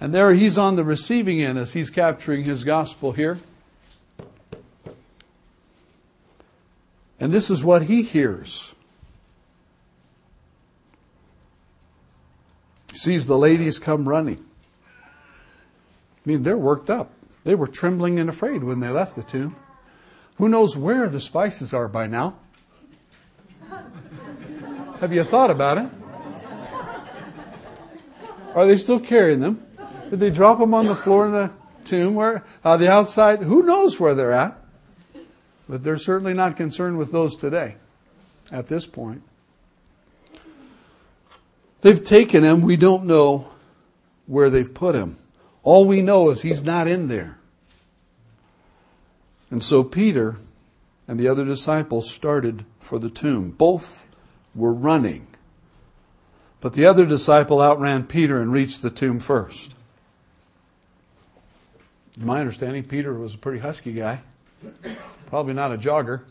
And 0.00 0.12
there 0.12 0.34
he's 0.34 0.58
on 0.58 0.76
the 0.76 0.84
receiving 0.84 1.40
end 1.40 1.58
as 1.58 1.72
he's 1.72 1.90
capturing 1.90 2.44
his 2.44 2.64
gospel 2.64 3.12
here. 3.12 3.38
And 7.20 7.32
this 7.32 7.50
is 7.50 7.64
what 7.64 7.82
he 7.82 8.02
hears. 8.02 8.74
He 12.92 12.98
sees 12.98 13.26
the 13.26 13.38
ladies 13.38 13.78
come 13.78 14.08
running. 14.08 14.44
I 16.28 16.30
mean, 16.30 16.42
they're 16.42 16.58
worked 16.58 16.90
up. 16.90 17.10
They 17.44 17.54
were 17.54 17.66
trembling 17.66 18.18
and 18.18 18.28
afraid 18.28 18.62
when 18.62 18.80
they 18.80 18.90
left 18.90 19.16
the 19.16 19.22
tomb. 19.22 19.56
Who 20.36 20.50
knows 20.50 20.76
where 20.76 21.08
the 21.08 21.22
spices 21.22 21.72
are 21.72 21.88
by 21.88 22.06
now? 22.06 22.34
Have 25.00 25.10
you 25.10 25.24
thought 25.24 25.50
about 25.50 25.78
it? 25.78 25.88
Are 28.54 28.66
they 28.66 28.76
still 28.76 29.00
carrying 29.00 29.40
them? 29.40 29.66
Did 30.10 30.20
they 30.20 30.28
drop 30.28 30.58
them 30.58 30.74
on 30.74 30.84
the 30.84 30.94
floor 30.94 31.24
in 31.24 31.32
the 31.32 31.50
tomb? 31.86 32.14
Where 32.14 32.44
uh, 32.62 32.76
the 32.76 32.92
outside? 32.92 33.38
Who 33.38 33.62
knows 33.62 33.98
where 33.98 34.14
they're 34.14 34.34
at? 34.34 34.54
But 35.66 35.82
they're 35.82 35.96
certainly 35.96 36.34
not 36.34 36.58
concerned 36.58 36.98
with 36.98 37.10
those 37.10 37.36
today. 37.36 37.76
At 38.52 38.68
this 38.68 38.84
point, 38.84 39.22
they've 41.80 42.04
taken 42.04 42.44
him. 42.44 42.60
We 42.60 42.76
don't 42.76 43.04
know 43.06 43.48
where 44.26 44.50
they've 44.50 44.74
put 44.74 44.94
him. 44.94 45.16
All 45.62 45.84
we 45.84 46.02
know 46.02 46.30
is 46.30 46.42
he's 46.42 46.64
not 46.64 46.88
in 46.88 47.08
there. 47.08 47.38
And 49.50 49.62
so 49.62 49.82
Peter 49.82 50.36
and 51.06 51.18
the 51.18 51.28
other 51.28 51.44
disciples 51.44 52.10
started 52.10 52.64
for 52.80 52.98
the 52.98 53.10
tomb. 53.10 53.50
Both 53.50 54.06
were 54.54 54.72
running. 54.72 55.26
But 56.60 56.72
the 56.72 56.86
other 56.86 57.06
disciple 57.06 57.60
outran 57.60 58.04
Peter 58.04 58.40
and 58.40 58.52
reached 58.52 58.82
the 58.82 58.90
tomb 58.90 59.18
first. 59.18 59.74
In 62.18 62.26
my 62.26 62.40
understanding, 62.40 62.82
Peter 62.82 63.14
was 63.14 63.34
a 63.34 63.38
pretty 63.38 63.60
husky 63.60 63.92
guy. 63.92 64.20
Probably 65.26 65.54
not 65.54 65.72
a 65.72 65.78
jogger. 65.78 66.22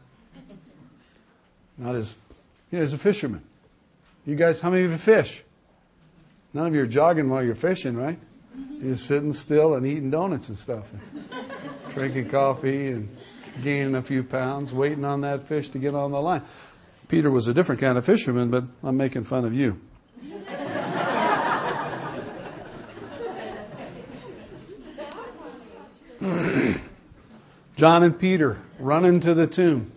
Not 1.77 1.95
as, 1.95 2.17
you 2.71 2.79
know, 2.79 2.83
he's 2.83 2.93
a 2.93 2.97
fisherman. 2.97 3.43
You 4.25 4.35
guys, 4.35 4.59
how 4.59 4.69
many 4.69 4.83
of 4.83 4.91
you 4.91 4.97
fish? 4.97 5.43
None 6.53 6.67
of 6.67 6.75
you 6.75 6.81
are 6.81 6.87
jogging 6.87 7.29
while 7.29 7.43
you're 7.43 7.55
fishing, 7.55 7.95
right? 7.95 8.19
You're 8.81 8.95
sitting 8.95 9.33
still 9.33 9.75
and 9.75 9.85
eating 9.85 10.09
donuts 10.09 10.49
and 10.49 10.57
stuff, 10.57 10.85
and 10.93 11.29
drinking 11.93 12.29
coffee 12.29 12.89
and 12.89 13.15
gaining 13.63 13.95
a 13.95 14.01
few 14.01 14.23
pounds, 14.23 14.73
waiting 14.73 15.05
on 15.05 15.21
that 15.21 15.47
fish 15.47 15.69
to 15.69 15.79
get 15.79 15.95
on 15.95 16.11
the 16.11 16.21
line. 16.21 16.43
Peter 17.07 17.31
was 17.31 17.47
a 17.47 17.53
different 17.53 17.81
kind 17.81 17.97
of 17.97 18.05
fisherman, 18.05 18.49
but 18.49 18.65
I'm 18.83 18.97
making 18.97 19.23
fun 19.23 19.45
of 19.45 19.53
you. 19.53 19.79
John 27.75 28.01
and 28.01 28.19
Peter 28.19 28.57
run 28.79 29.05
into 29.05 29.35
the 29.35 29.45
tomb. 29.45 29.91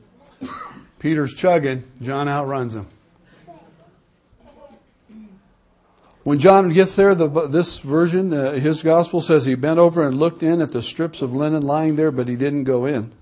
Peter's 0.99 1.33
chugging, 1.33 1.85
John 2.03 2.29
outruns 2.29 2.75
him. 2.75 2.87
When 6.23 6.39
John 6.39 6.69
gets 6.69 6.97
there, 6.97 7.15
the, 7.15 7.29
this 7.49 7.79
version, 7.79 8.33
uh, 8.33 8.53
his 8.53 8.83
gospel 8.83 9.23
says 9.23 9.47
he 9.47 9.55
bent 9.55 9.79
over 9.79 10.07
and 10.07 10.19
looked 10.19 10.43
in 10.43 10.61
at 10.61 10.73
the 10.73 10.83
strips 10.83 11.23
of 11.23 11.33
linen 11.33 11.63
lying 11.63 11.97
there, 11.97 12.11
but 12.11 12.29
he 12.29 12.37
didn't 12.37 12.65
go 12.65 12.85
in. 12.85 13.13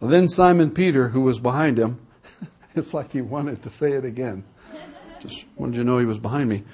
Then 0.00 0.26
Simon 0.26 0.70
Peter, 0.70 1.08
who 1.08 1.20
was 1.20 1.38
behind 1.38 1.78
him, 1.78 2.00
it's 2.74 2.94
like 2.94 3.12
he 3.12 3.20
wanted 3.20 3.62
to 3.64 3.70
say 3.70 3.92
it 3.92 4.06
again. 4.06 4.44
Just 5.20 5.44
wanted 5.56 5.76
you 5.76 5.82
to 5.82 5.86
know 5.86 5.98
he 5.98 6.06
was 6.06 6.18
behind 6.18 6.48
me. 6.48 6.64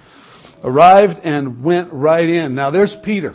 Arrived 0.63 1.21
and 1.25 1.65
went 1.65 1.93
right 1.93 2.29
in. 2.29 2.55
Now 2.55 2.71
there's 2.71 2.95
Peter. 2.95 3.35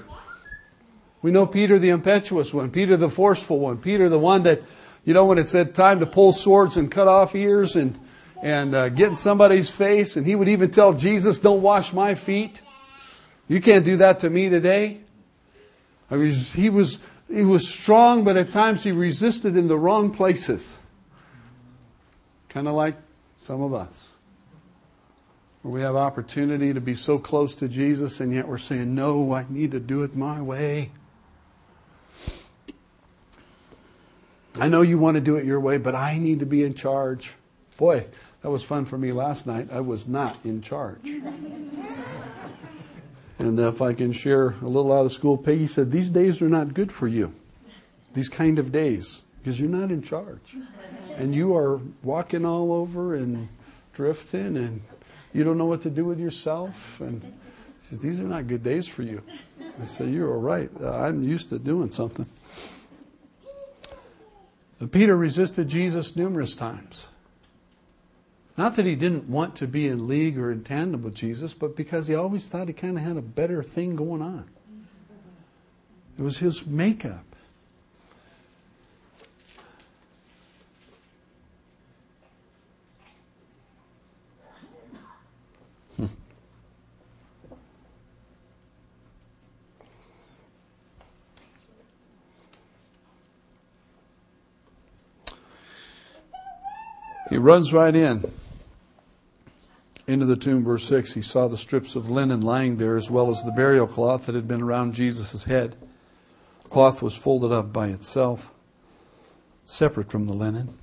We 1.21 1.31
know 1.31 1.45
Peter 1.45 1.77
the 1.77 1.89
impetuous 1.89 2.53
one, 2.53 2.71
Peter 2.71 2.95
the 2.95 3.09
forceful 3.09 3.59
one, 3.59 3.77
Peter 3.77 4.07
the 4.07 4.17
one 4.17 4.43
that, 4.43 4.61
you 5.03 5.13
know, 5.13 5.25
when 5.25 5.37
it 5.37 5.49
said 5.49 5.75
time 5.75 5.99
to 5.99 6.05
pull 6.05 6.31
swords 6.31 6.77
and 6.77 6.89
cut 6.89 7.09
off 7.09 7.35
ears 7.35 7.75
and 7.75 7.99
and 8.41 8.73
uh, 8.73 8.89
get 8.89 9.09
in 9.09 9.15
somebody's 9.15 9.69
face, 9.69 10.17
and 10.17 10.25
he 10.25 10.35
would 10.35 10.49
even 10.49 10.71
tell 10.71 10.93
Jesus, 10.93 11.39
"Don't 11.39 11.61
wash 11.61 11.93
my 11.93 12.15
feet." 12.15 12.61
You 13.47 13.61
can't 13.61 13.83
do 13.83 13.97
that 13.97 14.21
to 14.21 14.29
me 14.29 14.49
today. 14.49 15.01
I 16.09 16.15
mean, 16.15 16.33
he 16.33 16.69
was 16.69 16.99
he 17.29 17.43
was 17.43 17.67
strong, 17.67 18.23
but 18.23 18.37
at 18.37 18.51
times 18.51 18.83
he 18.83 18.91
resisted 18.91 19.55
in 19.55 19.67
the 19.67 19.77
wrong 19.77 20.11
places. 20.11 20.77
Kind 22.49 22.67
of 22.67 22.73
like 22.73 22.95
some 23.37 23.61
of 23.61 23.73
us. 23.73 24.09
Where 25.61 25.73
we 25.73 25.81
have 25.81 25.95
opportunity 25.95 26.73
to 26.73 26.81
be 26.81 26.95
so 26.95 27.19
close 27.19 27.55
to 27.55 27.67
Jesus, 27.67 28.19
and 28.19 28.33
yet 28.33 28.47
we're 28.47 28.57
saying, 28.57 28.93
No, 28.93 29.33
I 29.33 29.45
need 29.49 29.71
to 29.71 29.79
do 29.79 30.03
it 30.03 30.15
my 30.15 30.41
way. 30.41 30.91
I 34.59 34.67
know 34.67 34.81
you 34.81 34.97
want 34.97 35.15
to 35.15 35.21
do 35.21 35.37
it 35.37 35.45
your 35.45 35.59
way, 35.59 35.77
but 35.77 35.95
I 35.95 36.17
need 36.17 36.39
to 36.39 36.45
be 36.45 36.63
in 36.63 36.73
charge. 36.73 37.35
Boy, 37.77 38.05
that 38.41 38.49
was 38.49 38.63
fun 38.63 38.85
for 38.85 38.97
me 38.97 39.11
last 39.11 39.45
night. 39.45 39.69
I 39.71 39.81
was 39.81 40.07
not 40.07 40.37
in 40.43 40.61
charge. 40.61 41.07
and 43.37 43.59
if 43.59 43.81
I 43.81 43.93
can 43.93 44.11
share 44.11 44.55
a 44.61 44.67
little 44.67 44.91
out 44.91 45.05
of 45.05 45.11
school, 45.11 45.37
Peggy 45.37 45.67
said, 45.67 45.91
These 45.91 46.09
days 46.09 46.41
are 46.41 46.49
not 46.49 46.73
good 46.73 46.91
for 46.91 47.07
you. 47.07 47.33
These 48.13 48.29
kind 48.29 48.57
of 48.57 48.71
days, 48.71 49.21
because 49.39 49.59
you're 49.59 49.69
not 49.69 49.91
in 49.91 50.01
charge. 50.01 50.55
And 51.15 51.35
you 51.35 51.55
are 51.55 51.79
walking 52.03 52.45
all 52.45 52.73
over 52.73 53.13
and 53.13 53.47
drifting, 53.93 54.57
and 54.57 54.81
you 55.33 55.43
don't 55.43 55.57
know 55.57 55.65
what 55.65 55.83
to 55.83 55.89
do 55.89 56.05
with 56.05 56.19
yourself. 56.19 56.99
And 56.99 57.21
she 57.83 57.89
says, 57.89 57.99
These 57.99 58.19
are 58.19 58.23
not 58.23 58.47
good 58.47 58.63
days 58.63 58.87
for 58.87 59.03
you. 59.03 59.21
I 59.79 59.85
said, 59.85 60.09
You're 60.09 60.33
all 60.33 60.41
right. 60.41 60.69
I'm 60.83 61.23
used 61.23 61.49
to 61.49 61.59
doing 61.59 61.91
something. 61.91 62.25
Peter 64.91 65.15
resisted 65.15 65.67
Jesus 65.67 66.15
numerous 66.15 66.55
times. 66.55 67.05
Not 68.61 68.75
that 68.75 68.85
he 68.85 68.93
didn't 68.93 69.27
want 69.27 69.55
to 69.55 69.65
be 69.65 69.87
in 69.87 70.07
league 70.07 70.37
or 70.37 70.51
in 70.51 70.63
tandem 70.63 71.01
with 71.01 71.15
Jesus, 71.15 71.51
but 71.51 71.75
because 71.75 72.05
he 72.05 72.13
always 72.13 72.45
thought 72.45 72.67
he 72.67 72.75
kind 72.75 72.95
of 72.95 73.03
had 73.03 73.17
a 73.17 73.21
better 73.23 73.63
thing 73.63 73.95
going 73.95 74.21
on. 74.21 74.47
It 76.15 76.21
was 76.21 76.37
his 76.37 76.67
makeup. 76.67 77.25
He 97.27 97.37
runs 97.37 97.73
right 97.73 97.95
in 97.95 98.23
into 100.11 100.25
the 100.25 100.35
tomb, 100.35 100.63
verse 100.63 100.83
6, 100.83 101.13
he 101.13 101.21
saw 101.21 101.47
the 101.47 101.57
strips 101.57 101.95
of 101.95 102.09
linen 102.09 102.41
lying 102.41 102.77
there 102.77 102.97
as 102.97 103.09
well 103.09 103.29
as 103.29 103.43
the 103.43 103.51
burial 103.51 103.87
cloth 103.87 104.25
that 104.25 104.35
had 104.35 104.47
been 104.47 104.61
around 104.61 104.93
Jesus' 104.93 105.45
head. 105.45 105.75
The 106.63 106.69
cloth 106.69 107.01
was 107.01 107.15
folded 107.15 107.51
up 107.51 107.71
by 107.71 107.87
itself, 107.87 108.53
separate 109.65 110.11
from 110.11 110.25
the 110.25 110.33
linen. 110.33 110.77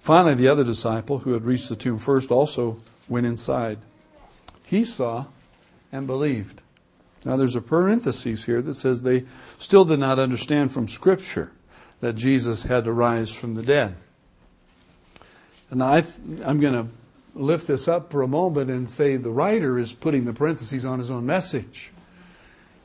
Finally, 0.00 0.34
the 0.34 0.48
other 0.48 0.64
disciple 0.64 1.18
who 1.18 1.32
had 1.32 1.44
reached 1.44 1.68
the 1.68 1.76
tomb 1.76 1.98
first 1.98 2.30
also 2.30 2.78
went 3.08 3.26
inside. 3.26 3.78
He 4.64 4.84
saw 4.84 5.26
and 5.90 6.06
believed. 6.06 6.62
Now, 7.24 7.36
there's 7.36 7.56
a 7.56 7.60
parenthesis 7.60 8.44
here 8.44 8.62
that 8.62 8.74
says 8.74 9.02
they 9.02 9.24
still 9.58 9.84
did 9.84 9.98
not 9.98 10.18
understand 10.18 10.70
from 10.70 10.86
Scripture 10.86 11.50
that 12.00 12.14
Jesus 12.14 12.62
had 12.62 12.84
to 12.84 12.92
rise 12.92 13.34
from 13.34 13.54
the 13.54 13.62
dead. 13.62 13.96
And 15.70 15.82
I, 15.82 16.04
I'm 16.44 16.60
going 16.60 16.74
to 16.74 16.86
lift 17.38 17.66
this 17.66 17.88
up 17.88 18.10
for 18.10 18.22
a 18.22 18.28
moment 18.28 18.70
and 18.70 18.88
say 18.88 19.16
the 19.16 19.30
writer 19.30 19.78
is 19.78 19.92
putting 19.92 20.24
the 20.24 20.32
parentheses 20.32 20.84
on 20.84 20.98
his 20.98 21.10
own 21.10 21.26
message. 21.26 21.92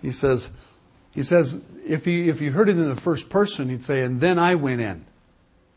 He 0.01 0.11
says, 0.11 0.49
he 1.11 1.23
says, 1.23 1.61
if 1.85 2.05
he, 2.05 2.29
if 2.29 2.41
you 2.41 2.51
heard 2.51 2.69
it 2.69 2.77
in 2.77 2.89
the 2.89 2.95
first 2.95 3.29
person, 3.29 3.69
he'd 3.69 3.83
say, 3.83 4.03
and 4.03 4.19
then 4.19 4.39
I 4.39 4.55
went 4.55 4.81
in. 4.81 5.05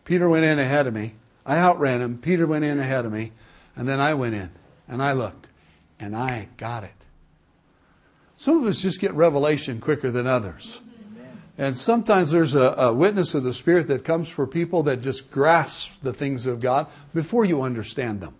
Peter 0.04 0.28
went 0.28 0.44
in 0.44 0.58
ahead 0.58 0.86
of 0.86 0.94
me. 0.94 1.14
I 1.44 1.58
outran 1.58 2.00
him. 2.00 2.18
Peter 2.18 2.46
went 2.46 2.64
in 2.64 2.80
ahead 2.80 3.04
of 3.04 3.12
me. 3.12 3.32
And 3.76 3.88
then 3.88 4.00
I 4.00 4.14
went 4.14 4.34
in 4.34 4.50
and 4.88 5.02
I 5.02 5.12
looked 5.12 5.48
and 5.98 6.16
I 6.16 6.48
got 6.56 6.84
it. 6.84 6.92
Some 8.38 8.62
of 8.62 8.68
us 8.68 8.80
just 8.80 9.00
get 9.00 9.14
revelation 9.14 9.80
quicker 9.80 10.10
than 10.10 10.26
others. 10.26 10.80
And 11.58 11.76
sometimes 11.76 12.30
there's 12.30 12.54
a, 12.54 12.74
a, 12.76 12.92
witness 12.92 13.34
of 13.34 13.42
the 13.42 13.54
Spirit 13.54 13.88
that 13.88 14.04
comes 14.04 14.28
for 14.28 14.46
people 14.46 14.82
that 14.84 15.00
just 15.00 15.30
grasp 15.30 16.02
the 16.02 16.12
things 16.12 16.44
of 16.44 16.60
God 16.60 16.86
before 17.14 17.46
you 17.46 17.62
understand 17.62 18.20
them. 18.20 18.34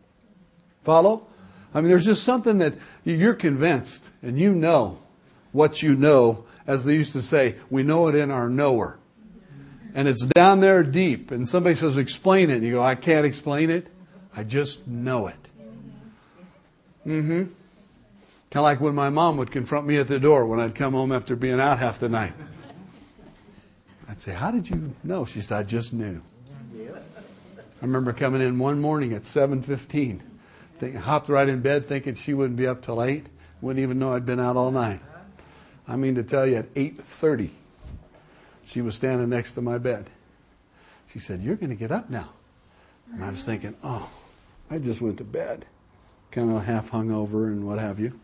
Follow? 0.87 1.27
I 1.75 1.81
mean, 1.81 1.91
there's 1.91 2.05
just 2.05 2.23
something 2.23 2.59
that 2.59 2.75
you're 3.05 3.35
convinced 3.35 4.05
and 4.23 4.39
you 4.39 4.55
know 4.55 5.01
what 5.51 5.83
you 5.83 5.97
know. 5.97 6.45
As 6.65 6.85
they 6.85 6.95
used 6.95 7.13
to 7.13 7.23
say, 7.23 7.57
we 7.71 7.83
know 7.83 8.07
it 8.07 8.15
in 8.15 8.31
our 8.31 8.49
knower. 8.49 8.99
and 9.95 10.07
it's 10.07 10.25
down 10.27 10.61
there 10.61 10.85
deep, 10.85 11.33
and 11.33 11.49
somebody 11.49 11.75
says, 11.75 11.97
explain 11.97 12.51
it. 12.51 12.57
And 12.57 12.65
you 12.65 12.75
go, 12.75 12.83
I 12.83 12.95
can't 12.95 13.27
explain 13.27 13.71
it. 13.71 13.89
I 14.35 14.45
just 14.45 14.87
know 14.87 15.27
it. 15.27 15.49
Mm-hmm. 17.05 17.43
Kind 17.43 17.51
of 18.55 18.63
like 18.63 18.81
when 18.81 18.95
my 18.95 19.11
mom 19.11 19.37
would 19.39 19.51
confront 19.51 19.87
me 19.87 19.97
at 19.99 20.07
the 20.07 20.21
door 20.21 20.47
when 20.47 20.61
I'd 20.61 20.75
come 20.77 20.93
home 20.93 21.11
after 21.11 21.35
being 21.35 21.61
out 21.61 21.81
half 21.81 21.99
the 21.99 22.09
night. 22.09 22.35
I'd 24.09 24.21
say, 24.21 24.33
How 24.33 24.53
did 24.53 24.71
you 24.71 24.95
know? 25.03 25.25
She 25.25 25.41
said, 25.41 25.59
I 25.59 25.63
just 25.65 25.93
knew. 25.93 26.23
I 26.79 27.85
remember 27.85 28.13
coming 28.13 28.41
in 28.41 28.59
one 28.59 28.81
morning 28.81 29.13
at 29.13 29.23
7.15, 29.23 30.21
thinking, 30.79 31.01
hopped 31.01 31.29
right 31.29 31.49
in 31.49 31.61
bed 31.61 31.87
thinking 31.87 32.15
she 32.15 32.35
wouldn't 32.35 32.57
be 32.57 32.67
up 32.67 32.83
till 32.83 33.03
8. 33.03 33.27
Wouldn't 33.61 33.83
even 33.83 33.99
know 33.99 34.15
I'd 34.15 34.27
been 34.27 34.41
out 34.41 34.57
all 34.57 34.71
night. 34.71 35.01
I 35.89 35.97
mean 35.97 36.15
to 36.17 36.23
tell 36.23 36.47
you, 36.47 36.57
at 36.57 36.75
8.30, 36.75 37.51
she 38.65 38.81
was 38.81 38.97
standing 38.97 39.29
next 39.29 39.53
to 39.53 39.63
my 39.63 39.79
bed. 39.79 40.11
She 41.09 41.19
said, 41.19 41.41
You're 41.43 41.57
going 41.57 41.71
to 41.71 41.77
get 41.77 41.93
up 41.93 42.11
now. 42.11 42.31
And 43.13 43.25
I 43.25 43.31
was 43.31 43.45
thinking, 43.45 43.77
Oh, 43.83 44.09
I 44.71 44.79
just 44.79 45.01
went 45.01 45.19
to 45.19 45.25
bed. 45.25 45.65
Kind 46.31 46.51
of 46.51 46.65
half 46.65 46.91
hungover 46.91 47.47
and 47.47 47.67
what 47.67 47.79
have 47.79 48.01
you. 48.01 48.19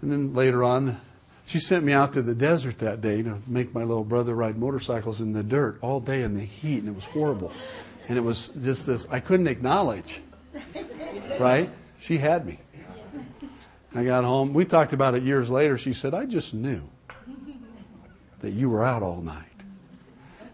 And 0.00 0.12
then 0.12 0.34
later 0.34 0.62
on, 0.62 1.00
she 1.44 1.58
sent 1.58 1.84
me 1.84 1.92
out 1.92 2.12
to 2.14 2.22
the 2.22 2.34
desert 2.34 2.78
that 2.78 3.00
day 3.00 3.22
to 3.22 3.38
make 3.46 3.74
my 3.74 3.82
little 3.82 4.04
brother 4.04 4.34
ride 4.34 4.56
motorcycles 4.56 5.20
in 5.20 5.32
the 5.32 5.42
dirt 5.42 5.78
all 5.82 6.00
day 6.00 6.22
in 6.22 6.34
the 6.34 6.44
heat, 6.44 6.78
and 6.78 6.88
it 6.88 6.94
was 6.94 7.04
horrible. 7.04 7.52
And 8.08 8.16
it 8.16 8.22
was 8.22 8.48
just 8.48 8.86
this, 8.86 9.06
I 9.10 9.20
couldn't 9.20 9.46
acknowledge. 9.46 10.20
Right? 11.38 11.70
She 11.98 12.18
had 12.18 12.46
me. 12.46 12.58
I 13.94 14.04
got 14.04 14.24
home. 14.24 14.52
We 14.52 14.64
talked 14.64 14.92
about 14.92 15.14
it 15.14 15.22
years 15.22 15.50
later. 15.50 15.78
She 15.78 15.92
said, 15.92 16.14
I 16.14 16.26
just 16.26 16.52
knew 16.52 16.82
that 18.40 18.52
you 18.52 18.68
were 18.68 18.84
out 18.84 19.02
all 19.02 19.22
night. 19.22 19.44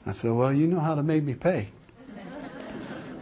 I 0.06 0.12
said, 0.12 0.32
Well, 0.32 0.52
you 0.52 0.66
know 0.66 0.80
how 0.80 0.94
to 0.94 1.02
make 1.02 1.22
me 1.22 1.34
pay. 1.34 1.68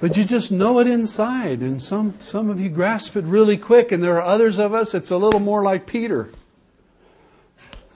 But 0.01 0.17
you 0.17 0.25
just 0.25 0.53
know 0.53 0.79
it 0.79 0.87
inside, 0.87 1.59
and 1.61 1.83
some, 1.83 2.15
some 2.21 2.51
of 2.51 2.61
you 2.61 2.69
grasp 2.69 3.17
it 3.17 3.25
really 3.25 3.57
quick, 3.57 3.91
and 3.91 4.03
there 4.03 4.17
are 4.17 4.23
others 4.23 4.59
of 4.59 4.73
us, 4.73 4.95
it's 4.95 5.11
a 5.11 5.17
little 5.17 5.41
more 5.41 5.65
like 5.65 5.87
Peter. 5.87 6.31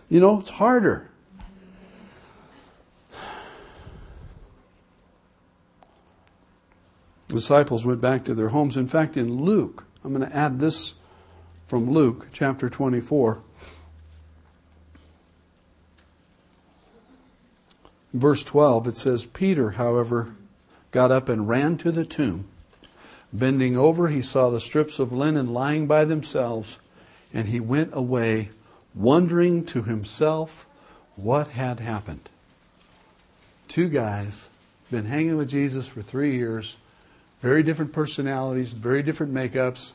You 0.09 0.19
know, 0.19 0.41
it's 0.41 0.51
harder. 0.51 1.09
The 7.33 7.39
disciples 7.39 7.87
went 7.87 8.03
back 8.03 8.25
to 8.25 8.35
their 8.35 8.51
homes. 8.51 8.77
In 8.77 8.89
fact, 8.89 9.17
in 9.17 9.41
Luke, 9.41 9.85
I'm 10.05 10.13
going 10.13 10.29
to 10.29 10.37
add 10.37 10.59
this 10.61 10.93
from 11.67 11.91
Luke 11.91 12.27
chapter 12.31 12.69
24. 12.69 13.41
Verse 18.13 18.45
12, 18.45 18.89
it 18.89 18.97
says, 18.97 19.25
Peter, 19.25 19.71
however, 19.71 20.35
got 20.91 21.11
up 21.11 21.31
and 21.31 21.49
ran 21.49 21.79
to 21.79 21.91
the 21.91 22.05
tomb. 22.05 22.49
Bending 23.33 23.79
over, 23.79 24.09
he 24.09 24.21
saw 24.21 24.51
the 24.51 24.61
strips 24.61 24.99
of 24.99 25.11
linen 25.11 25.55
lying 25.55 25.87
by 25.87 26.05
themselves, 26.05 26.81
and 27.33 27.49
he 27.49 27.61
went 27.61 27.93
away, 27.95 28.51
wondering 28.95 29.65
to 29.65 29.85
himself 29.85 30.67
what 31.17 31.49
had 31.49 31.81
happened. 31.81 32.29
Two 33.69 33.89
guys, 33.89 34.51
been 34.91 35.07
hanging 35.07 35.39
with 35.39 35.49
Jesus 35.49 35.89
for 35.89 36.03
three 36.03 36.37
years, 36.37 36.77
very 37.43 37.65
different 37.65 37.93
personalities, 37.93 38.73
very 38.73 39.03
different 39.03 39.35
makeups. 39.35 39.93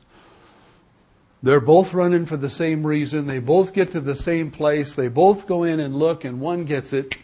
They're 1.42 1.62
both 1.62 1.94
running 1.94 2.26
for 2.26 2.36
the 2.36 2.50
same 2.50 2.86
reason. 2.86 3.26
They 3.26 3.40
both 3.40 3.74
get 3.74 3.92
to 3.92 4.02
the 4.02 4.16
same 4.16 4.52
place. 4.52 4.96
They 4.96 5.08
both 5.08 5.48
go 5.48 5.64
in 5.64 5.80
and 5.80 5.96
look, 5.96 6.26
and 6.26 6.42
one 6.42 6.66
gets 6.66 6.92
it, 6.92 7.16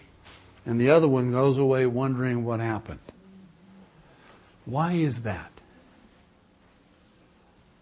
and 0.65 0.79
the 0.79 0.89
other 0.89 1.09
one 1.09 1.31
goes 1.31 1.57
away 1.57 1.85
wondering 1.85 2.45
what 2.45 2.61
happened. 2.61 2.99
Why 4.65 4.93
is 4.93 5.23
that? 5.23 5.51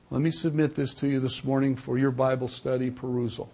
Let 0.10 0.22
me 0.22 0.32
submit 0.32 0.76
this 0.76 0.96
to 0.96 1.08
you 1.08 1.20
this 1.20 1.44
morning 1.44 1.76
for 1.76 1.98
your 1.98 2.12
Bible 2.12 2.48
study 2.48 2.90
perusal. 2.90 3.52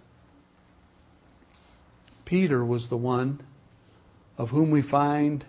Peter 2.24 2.64
was 2.64 2.88
the 2.88 2.96
one 2.96 3.40
of 4.38 4.50
whom 4.50 4.70
we 4.70 4.82
find 4.82 5.44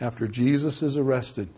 after 0.00 0.28
Jesus 0.28 0.82
is 0.82 0.96
arrested. 0.96 1.48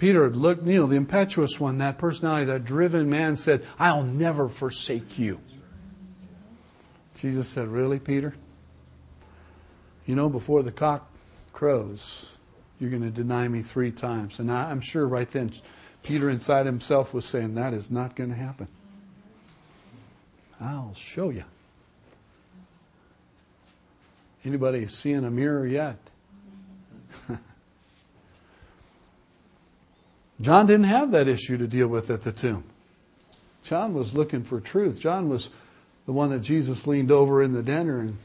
Peter 0.00 0.30
looked, 0.30 0.66
you 0.66 0.80
know, 0.80 0.86
the 0.86 0.96
impetuous 0.96 1.60
one, 1.60 1.76
that 1.76 1.98
personality, 1.98 2.46
that 2.46 2.64
driven 2.64 3.10
man 3.10 3.36
said, 3.36 3.62
I'll 3.78 4.02
never 4.02 4.48
forsake 4.48 5.18
you. 5.18 5.38
Jesus 7.16 7.50
said, 7.50 7.68
Really, 7.68 7.98
Peter? 7.98 8.34
You 10.06 10.14
know, 10.14 10.30
before 10.30 10.62
the 10.62 10.72
cock 10.72 11.10
crows, 11.52 12.24
you're 12.78 12.88
going 12.88 13.02
to 13.02 13.10
deny 13.10 13.46
me 13.46 13.60
three 13.60 13.90
times. 13.90 14.38
And 14.38 14.50
I, 14.50 14.70
am 14.70 14.80
sure 14.80 15.06
right 15.06 15.28
then, 15.28 15.52
Peter 16.02 16.30
inside 16.30 16.64
himself 16.64 17.12
was 17.12 17.26
saying, 17.26 17.54
That 17.56 17.74
is 17.74 17.90
not 17.90 18.16
going 18.16 18.30
to 18.30 18.36
happen. 18.36 18.68
I'll 20.58 20.94
show 20.94 21.28
you. 21.28 21.44
Anybody 24.46 24.86
seeing 24.86 25.26
a 25.26 25.30
mirror 25.30 25.66
yet? 25.66 25.98
John 30.40 30.66
didn't 30.66 30.84
have 30.84 31.10
that 31.10 31.28
issue 31.28 31.58
to 31.58 31.66
deal 31.66 31.88
with 31.88 32.10
at 32.10 32.22
the 32.22 32.32
tomb. 32.32 32.64
John 33.62 33.92
was 33.92 34.14
looking 34.14 34.42
for 34.42 34.60
truth. 34.60 34.98
John 34.98 35.28
was 35.28 35.50
the 36.06 36.12
one 36.12 36.30
that 36.30 36.40
Jesus 36.40 36.86
leaned 36.86 37.12
over 37.12 37.42
in 37.42 37.52
the 37.52 37.62
dinner 37.62 38.00
and 38.00 38.18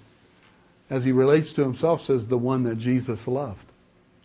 as 0.89 1.03
he 1.03 1.11
relates 1.11 1.51
to 1.53 1.61
himself 1.63 2.03
says 2.03 2.27
the 2.27 2.37
one 2.37 2.63
that 2.63 2.77
Jesus 2.77 3.27
loved. 3.27 3.65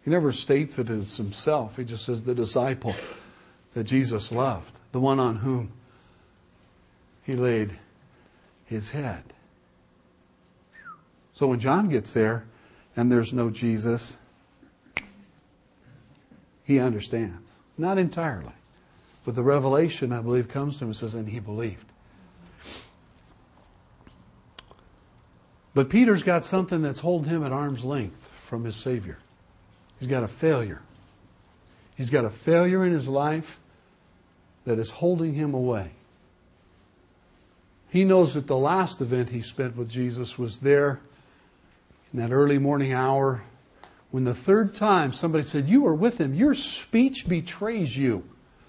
He 0.04 0.10
never 0.10 0.32
states 0.32 0.78
it 0.78 0.90
as 0.90 1.16
himself. 1.16 1.76
He 1.76 1.84
just 1.84 2.04
says 2.04 2.22
the 2.22 2.34
disciple 2.34 2.94
that 3.74 3.84
Jesus 3.84 4.30
loved, 4.30 4.72
the 4.92 5.00
one 5.00 5.18
on 5.18 5.36
whom 5.36 5.72
he 7.22 7.34
laid 7.34 7.78
his 8.66 8.90
head. 8.90 9.22
So 11.34 11.46
when 11.46 11.60
John 11.60 11.88
gets 11.88 12.12
there 12.12 12.44
and 12.96 13.10
there's 13.10 13.32
no 13.32 13.50
Jesus, 13.50 14.18
he 16.64 16.78
understands. 16.78 17.59
Not 17.80 17.96
entirely. 17.96 18.52
But 19.24 19.34
the 19.34 19.42
revelation, 19.42 20.12
I 20.12 20.20
believe, 20.20 20.48
comes 20.48 20.76
to 20.76 20.84
him 20.84 20.90
and 20.90 20.96
says, 20.96 21.14
and 21.14 21.26
he 21.26 21.40
believed. 21.40 21.86
But 25.72 25.88
Peter's 25.88 26.22
got 26.22 26.44
something 26.44 26.82
that's 26.82 27.00
holding 27.00 27.30
him 27.30 27.42
at 27.42 27.52
arm's 27.52 27.82
length 27.82 28.30
from 28.44 28.64
his 28.64 28.76
Savior. 28.76 29.18
He's 29.98 30.08
got 30.08 30.22
a 30.22 30.28
failure. 30.28 30.82
He's 31.96 32.10
got 32.10 32.26
a 32.26 32.30
failure 32.30 32.84
in 32.84 32.92
his 32.92 33.08
life 33.08 33.58
that 34.64 34.78
is 34.78 34.90
holding 34.90 35.32
him 35.32 35.54
away. 35.54 35.92
He 37.88 38.04
knows 38.04 38.34
that 38.34 38.46
the 38.46 38.58
last 38.58 39.00
event 39.00 39.30
he 39.30 39.40
spent 39.40 39.76
with 39.76 39.88
Jesus 39.88 40.38
was 40.38 40.58
there 40.58 41.00
in 42.12 42.18
that 42.18 42.30
early 42.30 42.58
morning 42.58 42.92
hour 42.92 43.42
when 44.10 44.24
the 44.24 44.34
third 44.34 44.74
time 44.74 45.12
somebody 45.12 45.44
said, 45.44 45.68
You 45.68 45.82
were 45.82 45.94
with 45.94 46.18
him, 46.18 46.34
your 46.34 46.54
speech 46.54 47.28
betrays 47.28 47.96
you. 47.96 48.24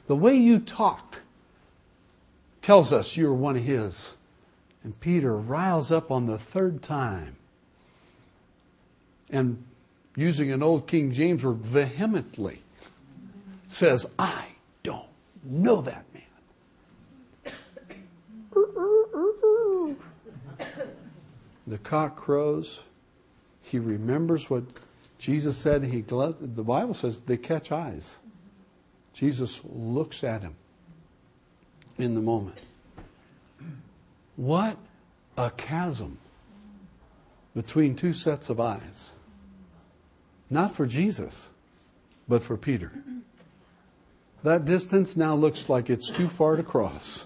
The 0.08 0.16
way 0.16 0.36
you 0.36 0.60
talk 0.60 1.20
tells 2.62 2.94
us 2.94 3.18
you're 3.18 3.34
one 3.34 3.58
of 3.58 3.64
his. 3.64 4.14
And 4.84 5.00
Peter 5.00 5.36
riles 5.36 5.92
up 5.92 6.12
on 6.12 6.26
the 6.26 6.40
third 6.40 6.82
time 6.82 7.36
and 9.32 9.64
using 10.16 10.52
an 10.52 10.62
old 10.62 10.88
King 10.88 11.12
James 11.12 11.44
word, 11.44 11.58
vehemently 11.58 12.62
says, 13.68 14.06
I 14.20 14.46
don't 14.84 15.08
know 15.44 15.82
that 15.82 16.06
man. 16.14 16.24
the 21.66 21.78
cock 21.78 22.18
crows. 22.18 22.84
He 23.62 23.80
remembers 23.80 24.50
what 24.50 24.64
Jesus 25.22 25.56
said. 25.56 25.84
He 25.84 26.02
the 26.02 26.64
Bible 26.66 26.96
says 26.96 27.22
they 27.22 27.38
catch 27.38 27.72
eyes. 27.72 28.18
Jesus 29.14 29.62
looks 29.64 30.24
at 30.24 30.42
him 30.42 30.56
in 32.00 32.16
the 32.16 32.22
moment. 32.22 32.58
What 34.36 34.78
a 35.38 35.52
chasm 35.52 36.18
between 37.56 37.96
two 37.96 38.14
sets 38.14 38.50
of 38.50 38.60
eyes. 38.60 39.12
Not 40.50 40.76
for 40.76 40.88
Jesus, 40.88 41.50
but 42.28 42.42
for 42.42 42.58
Peter. 42.58 42.92
That 44.44 44.66
distance 44.66 45.16
now 45.16 45.36
looks 45.36 45.70
like 45.70 45.90
it's 45.90 46.10
too 46.10 46.28
far 46.28 46.56
to 46.56 46.64
cross. 46.64 47.26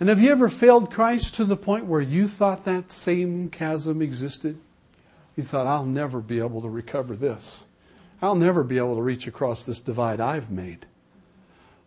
And 0.00 0.08
have 0.08 0.20
you 0.20 0.32
ever 0.32 0.48
failed 0.48 0.90
Christ 0.90 1.36
to 1.36 1.44
the 1.44 1.56
point 1.56 1.86
where 1.86 2.00
you 2.00 2.26
thought 2.26 2.64
that 2.64 2.90
same 2.90 3.48
chasm 3.48 4.02
existed? 4.02 4.58
You 5.36 5.42
thought, 5.42 5.66
I'll 5.66 5.86
never 5.86 6.20
be 6.20 6.38
able 6.38 6.62
to 6.62 6.68
recover 6.68 7.16
this. 7.16 7.64
I'll 8.22 8.36
never 8.36 8.62
be 8.62 8.78
able 8.78 8.96
to 8.96 9.02
reach 9.02 9.26
across 9.26 9.64
this 9.64 9.80
divide 9.80 10.20
I've 10.20 10.50
made. 10.50 10.86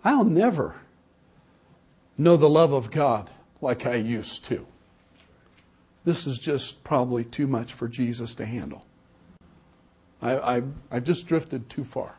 I'll 0.03 0.25
never 0.25 0.75
know 2.17 2.37
the 2.37 2.49
love 2.49 2.73
of 2.73 2.91
God 2.91 3.29
like 3.61 3.85
I 3.85 3.95
used 3.95 4.45
to. 4.45 4.65
This 6.03 6.27
is 6.27 6.39
just 6.39 6.83
probably 6.83 7.23
too 7.23 7.47
much 7.47 7.73
for 7.73 7.87
Jesus 7.87 8.35
to 8.35 8.45
handle. 8.45 8.85
I, 10.21 10.57
I, 10.57 10.61
I 10.91 10.99
just 10.99 11.27
drifted 11.27 11.69
too 11.69 11.83
far. 11.83 12.15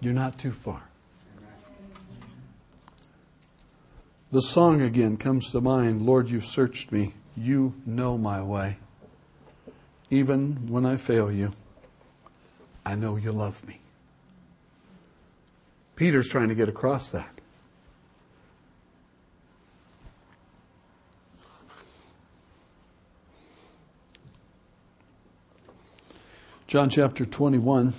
You're 0.00 0.12
not 0.12 0.38
too 0.38 0.52
far. 0.52 0.91
The 4.32 4.40
song 4.40 4.80
again 4.80 5.18
comes 5.18 5.50
to 5.50 5.60
mind 5.60 6.06
Lord, 6.06 6.30
you've 6.30 6.46
searched 6.46 6.90
me. 6.90 7.12
You 7.36 7.74
know 7.84 8.16
my 8.16 8.42
way. 8.42 8.78
Even 10.08 10.68
when 10.68 10.86
I 10.86 10.96
fail 10.96 11.30
you, 11.30 11.52
I 12.84 12.94
know 12.94 13.16
you 13.16 13.30
love 13.30 13.66
me. 13.68 13.80
Peter's 15.96 16.30
trying 16.30 16.48
to 16.48 16.54
get 16.54 16.70
across 16.70 17.10
that. 17.10 17.28
John 26.66 26.88
chapter 26.88 27.26
21. 27.26 27.92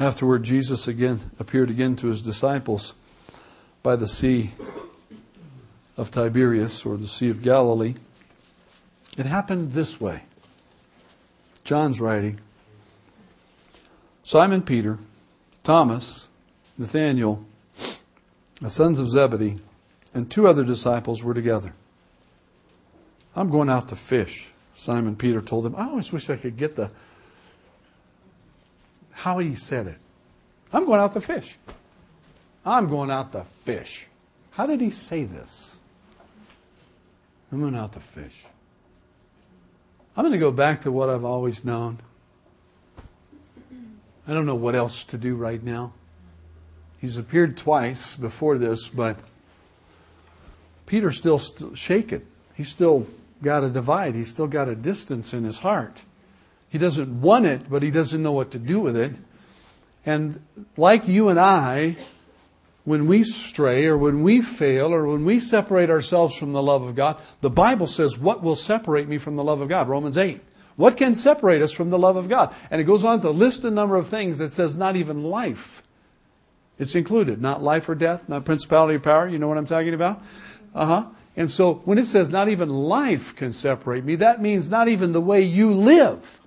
Afterward, 0.00 0.44
Jesus 0.44 0.86
again 0.86 1.30
appeared 1.40 1.70
again 1.70 1.96
to 1.96 2.06
his 2.06 2.22
disciples 2.22 2.94
by 3.82 3.96
the 3.96 4.06
Sea 4.06 4.52
of 5.96 6.10
Tiberias 6.12 6.86
or 6.86 6.96
the 6.96 7.08
Sea 7.08 7.30
of 7.30 7.42
Galilee. 7.42 7.94
It 9.16 9.26
happened 9.26 9.72
this 9.72 10.00
way. 10.00 10.22
John's 11.64 12.00
writing 12.00 12.38
Simon 14.22 14.62
Peter, 14.62 14.98
Thomas, 15.64 16.28
Nathanael, 16.76 17.44
the 18.60 18.70
sons 18.70 19.00
of 19.00 19.10
Zebedee, 19.10 19.56
and 20.14 20.30
two 20.30 20.46
other 20.46 20.64
disciples 20.64 21.24
were 21.24 21.34
together. 21.34 21.72
I'm 23.34 23.50
going 23.50 23.68
out 23.68 23.88
to 23.88 23.96
fish, 23.96 24.52
Simon 24.74 25.16
Peter 25.16 25.40
told 25.40 25.64
them. 25.64 25.74
I 25.76 25.86
always 25.86 26.12
wish 26.12 26.30
I 26.30 26.36
could 26.36 26.56
get 26.56 26.76
the 26.76 26.90
how 29.18 29.38
he 29.38 29.56
said 29.56 29.88
it. 29.88 29.98
I'm 30.72 30.86
going 30.86 31.00
out 31.00 31.12
to 31.14 31.20
fish. 31.20 31.58
I'm 32.64 32.88
going 32.88 33.10
out 33.10 33.32
to 33.32 33.42
fish. 33.64 34.06
How 34.52 34.64
did 34.64 34.80
he 34.80 34.90
say 34.90 35.24
this? 35.24 35.74
I'm 37.50 37.60
going 37.60 37.74
out 37.74 37.94
to 37.94 38.00
fish. 38.00 38.44
I'm 40.16 40.22
going 40.22 40.32
to 40.32 40.38
go 40.38 40.52
back 40.52 40.82
to 40.82 40.92
what 40.92 41.10
I've 41.10 41.24
always 41.24 41.64
known. 41.64 41.98
I 44.28 44.34
don't 44.34 44.46
know 44.46 44.54
what 44.54 44.76
else 44.76 45.04
to 45.06 45.18
do 45.18 45.34
right 45.34 45.62
now. 45.62 45.94
He's 47.00 47.16
appeared 47.16 47.56
twice 47.56 48.14
before 48.14 48.56
this, 48.56 48.86
but 48.86 49.18
Peter's 50.86 51.16
still 51.16 51.40
st- 51.40 51.76
shaken. 51.76 52.24
He's 52.54 52.68
still 52.68 53.08
got 53.42 53.64
a 53.64 53.68
divide. 53.68 54.14
He's 54.14 54.30
still 54.30 54.46
got 54.46 54.68
a 54.68 54.76
distance 54.76 55.34
in 55.34 55.42
his 55.42 55.58
heart. 55.58 56.02
He 56.68 56.78
doesn't 56.78 57.20
want 57.20 57.46
it, 57.46 57.70
but 57.70 57.82
he 57.82 57.90
doesn't 57.90 58.22
know 58.22 58.32
what 58.32 58.50
to 58.52 58.58
do 58.58 58.80
with 58.80 58.96
it. 58.96 59.12
And 60.04 60.40
like 60.76 61.08
you 61.08 61.28
and 61.28 61.38
I, 61.38 61.96
when 62.84 63.06
we 63.06 63.22
stray 63.22 63.86
or 63.86 63.96
when 63.96 64.22
we 64.22 64.40
fail 64.40 64.92
or 64.94 65.06
when 65.06 65.24
we 65.24 65.40
separate 65.40 65.90
ourselves 65.90 66.36
from 66.36 66.52
the 66.52 66.62
love 66.62 66.82
of 66.82 66.96
God, 66.96 67.20
the 67.40 67.50
Bible 67.50 67.86
says, 67.86 68.18
What 68.18 68.42
will 68.42 68.56
separate 68.56 69.08
me 69.08 69.18
from 69.18 69.36
the 69.36 69.44
love 69.44 69.60
of 69.60 69.68
God? 69.68 69.88
Romans 69.88 70.16
8. 70.16 70.40
What 70.76 70.96
can 70.96 71.14
separate 71.14 71.60
us 71.60 71.72
from 71.72 71.90
the 71.90 71.98
love 71.98 72.16
of 72.16 72.28
God? 72.28 72.54
And 72.70 72.80
it 72.80 72.84
goes 72.84 73.04
on 73.04 73.20
to 73.22 73.30
list 73.30 73.64
a 73.64 73.70
number 73.70 73.96
of 73.96 74.08
things 74.08 74.38
that 74.38 74.52
says 74.52 74.76
not 74.76 74.96
even 74.96 75.24
life. 75.24 75.82
It's 76.78 76.94
included. 76.94 77.42
Not 77.42 77.62
life 77.62 77.88
or 77.88 77.94
death, 77.94 78.28
not 78.28 78.44
principality 78.44 78.94
or 78.94 79.00
power. 79.00 79.28
You 79.28 79.38
know 79.38 79.48
what 79.48 79.58
I'm 79.58 79.66
talking 79.66 79.92
about? 79.92 80.22
Uh 80.74 80.86
huh. 80.86 81.06
And 81.36 81.50
so 81.50 81.74
when 81.84 81.98
it 81.98 82.06
says 82.06 82.30
not 82.30 82.48
even 82.48 82.68
life 82.68 83.34
can 83.34 83.52
separate 83.52 84.04
me, 84.04 84.16
that 84.16 84.40
means 84.40 84.70
not 84.70 84.88
even 84.88 85.12
the 85.12 85.20
way 85.20 85.42
you 85.42 85.72
live. 85.72 86.40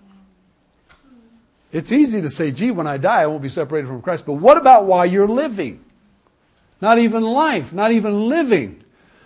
It's 1.72 1.92
easy 1.92 2.22
to 2.22 2.30
say, 2.30 2.52
gee, 2.52 2.72
when 2.72 2.88
I 2.88 2.98
die, 2.98 3.22
I 3.22 3.28
won't 3.28 3.42
be 3.42 3.50
separated 3.50 3.88
from 3.88 4.02
Christ. 4.02 4.26
But 4.26 4.34
what 4.34 4.58
about 4.58 4.86
while 4.86 5.06
you're 5.06 5.28
living? 5.28 5.84
Not 6.82 7.00
even 7.00 7.24
life, 7.24 7.72
not 7.72 7.92
even 7.92 8.28
living 8.28 8.84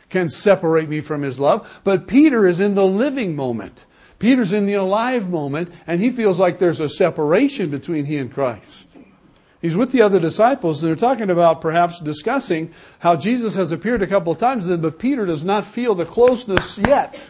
can 0.10 0.30
separate 0.30 0.88
me 0.88 1.02
from 1.02 1.22
His 1.24 1.40
love. 1.40 1.82
But 1.84 2.08
Peter 2.08 2.46
is 2.46 2.60
in 2.60 2.76
the 2.76 2.86
living 2.86 3.36
moment. 3.36 3.86
Peter's 4.20 4.54
in 4.54 4.66
the 4.66 4.74
alive 4.74 5.30
moment, 5.30 5.72
and 5.88 6.00
he 6.00 6.10
feels 6.10 6.40
like 6.40 6.58
there's 6.58 6.80
a 6.80 6.88
separation 6.90 7.70
between 7.70 8.06
he 8.06 8.18
and 8.18 8.34
Christ. 8.34 8.90
He's 9.62 9.76
with 9.76 9.92
the 9.92 10.02
other 10.02 10.20
disciples, 10.20 10.82
and 10.82 10.90
they're 10.90 10.96
talking 10.96 11.30
about 11.30 11.60
perhaps 11.60 12.00
discussing 12.00 12.72
how 13.00 13.16
Jesus 13.16 13.56
has 13.56 13.72
appeared 13.72 14.02
a 14.02 14.08
couple 14.08 14.32
of 14.32 14.38
times, 14.38 14.68
but 14.68 15.00
Peter 15.00 15.26
does 15.26 15.44
not 15.44 15.66
feel 15.66 15.96
the 15.96 16.06
closeness 16.06 16.78
yet 16.78 17.26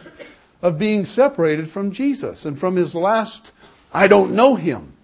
of 0.62 0.78
being 0.78 1.04
separated 1.04 1.70
from 1.70 1.92
Jesus 1.92 2.44
and 2.44 2.58
from 2.58 2.76
his 2.76 2.94
last, 2.94 3.52
I 3.92 4.06
don't 4.06 4.32
know 4.32 4.54
him. 4.54 4.95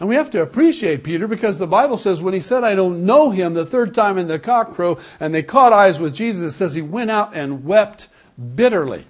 And 0.00 0.08
we 0.08 0.14
have 0.14 0.30
to 0.30 0.40
appreciate 0.40 1.04
Peter 1.04 1.28
because 1.28 1.58
the 1.58 1.66
Bible 1.66 1.98
says 1.98 2.22
when 2.22 2.32
he 2.32 2.40
said, 2.40 2.64
I 2.64 2.74
don't 2.74 3.04
know 3.04 3.30
him, 3.30 3.52
the 3.52 3.66
third 3.66 3.94
time 3.94 4.16
in 4.16 4.28
the 4.28 4.38
cock 4.38 4.74
crow, 4.74 4.98
and 5.20 5.34
they 5.34 5.42
caught 5.42 5.74
eyes 5.74 6.00
with 6.00 6.14
Jesus, 6.14 6.54
it 6.54 6.56
says 6.56 6.74
he 6.74 6.80
went 6.80 7.10
out 7.10 7.36
and 7.36 7.66
wept 7.66 8.08
bitterly. 8.54 9.04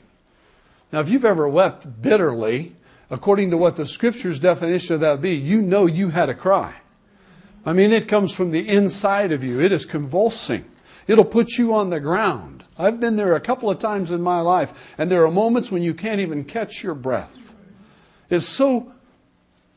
Now, 0.93 0.99
if 0.99 1.09
you've 1.09 1.25
ever 1.25 1.49
wept 1.49 2.03
bitterly, 2.03 2.75
according 3.09 3.51
to 3.53 3.57
what 3.57 3.77
the 3.77 3.87
scripture's 3.87 4.41
definition 4.41 4.95
of 4.95 5.01
that 5.03 5.13
would 5.13 5.23
be, 5.23 5.37
you 5.37 5.63
know 5.63 5.87
you 5.87 6.09
had 6.09 6.29
a 6.29 6.35
cry. 6.35 6.75
I 7.65 7.73
mean, 7.73 7.93
it 7.93 8.09
comes 8.09 8.35
from 8.35 8.51
the 8.51 8.69
inside 8.69 9.31
of 9.31 9.45
you. 9.45 9.61
It 9.61 9.71
is 9.71 9.85
convulsing. 9.85 10.65
It'll 11.07 11.25
put 11.25 11.57
you 11.57 11.73
on 11.73 11.91
the 11.91 12.01
ground. 12.01 12.65
I've 12.77 12.99
been 12.99 13.15
there 13.15 13.37
a 13.37 13.41
couple 13.41 13.71
of 13.71 13.79
times 13.79 14.11
in 14.11 14.23
my 14.23 14.41
life, 14.41 14.73
and 14.99 15.09
there 15.09 15.25
are 15.25 15.31
moments 15.31 15.71
when 15.71 15.83
you 15.83 15.95
can't 15.95 16.21
even 16.21 16.45
catch 16.45 16.83
your 16.83 16.95
breath. 16.95 17.37
It's 18.29 18.47
so 18.47 18.93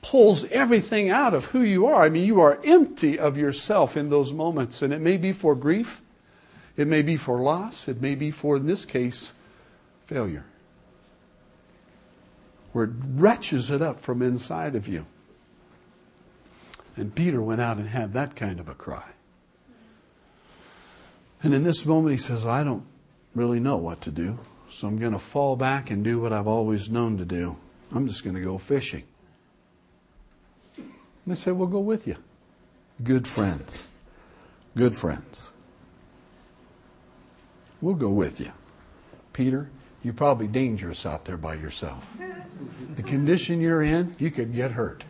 pulls 0.04 0.44
everything 0.46 1.10
out 1.10 1.34
of 1.34 1.46
who 1.46 1.62
you 1.62 1.88
are. 1.88 2.04
I 2.04 2.10
mean, 2.10 2.26
you 2.26 2.42
are 2.42 2.60
empty 2.63 3.18
of 3.18 3.38
yourself 3.38 3.98
in 3.98 4.10
those 4.10 4.34
moments, 4.34 4.84
and 4.84 4.94
it 4.94 5.02
may 5.02 5.18
be 5.18 5.32
for 5.32 5.56
grief, 5.56 6.02
it 6.76 6.88
may 6.88 7.02
be 7.02 7.16
for 7.16 7.39
loss, 7.39 7.88
it 7.88 8.02
may 8.02 8.13
be 8.13 8.30
for, 8.30 8.58
in 8.58 8.68
this 8.68 8.86
case, 8.86 9.32
failure. 10.06 10.46
Where 12.74 12.86
it 12.86 12.92
wrenches 13.16 13.72
it 13.72 13.82
up 13.82 14.00
from 14.00 14.22
inside 14.22 14.76
of 14.76 14.88
you. 14.88 15.06
And 16.96 17.16
Peter 17.16 17.42
went 17.42 17.62
out 17.62 17.78
and 17.78 17.88
had 17.88 18.13
that 18.13 18.36
kind 18.36 18.60
of 18.60 18.68
a 18.68 18.76
cry. 18.76 19.10
And 21.42 21.54
in 21.54 21.63
this 21.63 21.86
moment, 21.86 22.12
he 22.12 22.18
says, 22.20 22.46
I 22.46 22.63
don't 22.63 22.86
really 23.34 23.60
know 23.60 23.78
what 23.78 24.02
to 24.02 24.12
do, 24.12 24.39
so 24.70 24.88
I'm 24.88 24.98
going 24.98 25.13
to 25.13 25.20
fall 25.20 25.56
back 25.56 25.89
and 25.89 26.04
do 26.04 26.20
what 26.20 26.34
I've 26.34 26.48
always 26.48 26.92
known 26.92 27.18
to 27.18 27.26
do. 27.26 27.58
I'm 27.92 28.08
just 28.08 28.24
going 28.24 28.36
to 28.36 28.42
go 28.42 28.58
fishing. 28.58 29.04
They 31.26 31.36
say, 31.36 31.52
We'll 31.52 31.68
go 31.68 31.80
with 31.80 32.08
you. 32.08 32.18
Good 33.04 33.28
friends. 33.28 33.88
Good 34.76 34.96
friends. 34.96 35.54
We'll 37.82 37.96
go 37.96 38.10
with 38.10 38.40
you. 38.40 38.52
Peter, 39.34 39.70
you're 40.04 40.14
probably 40.14 40.48
dangerous 40.48 41.06
out 41.06 41.26
there 41.26 41.38
by 41.38 41.56
yourself. 41.56 42.06
The 42.96 43.04
condition 43.04 43.62
you're 43.62 43.82
in, 43.82 44.16
you 44.20 44.32
could 44.32 44.54
get 44.54 44.72
hurt. 44.72 45.04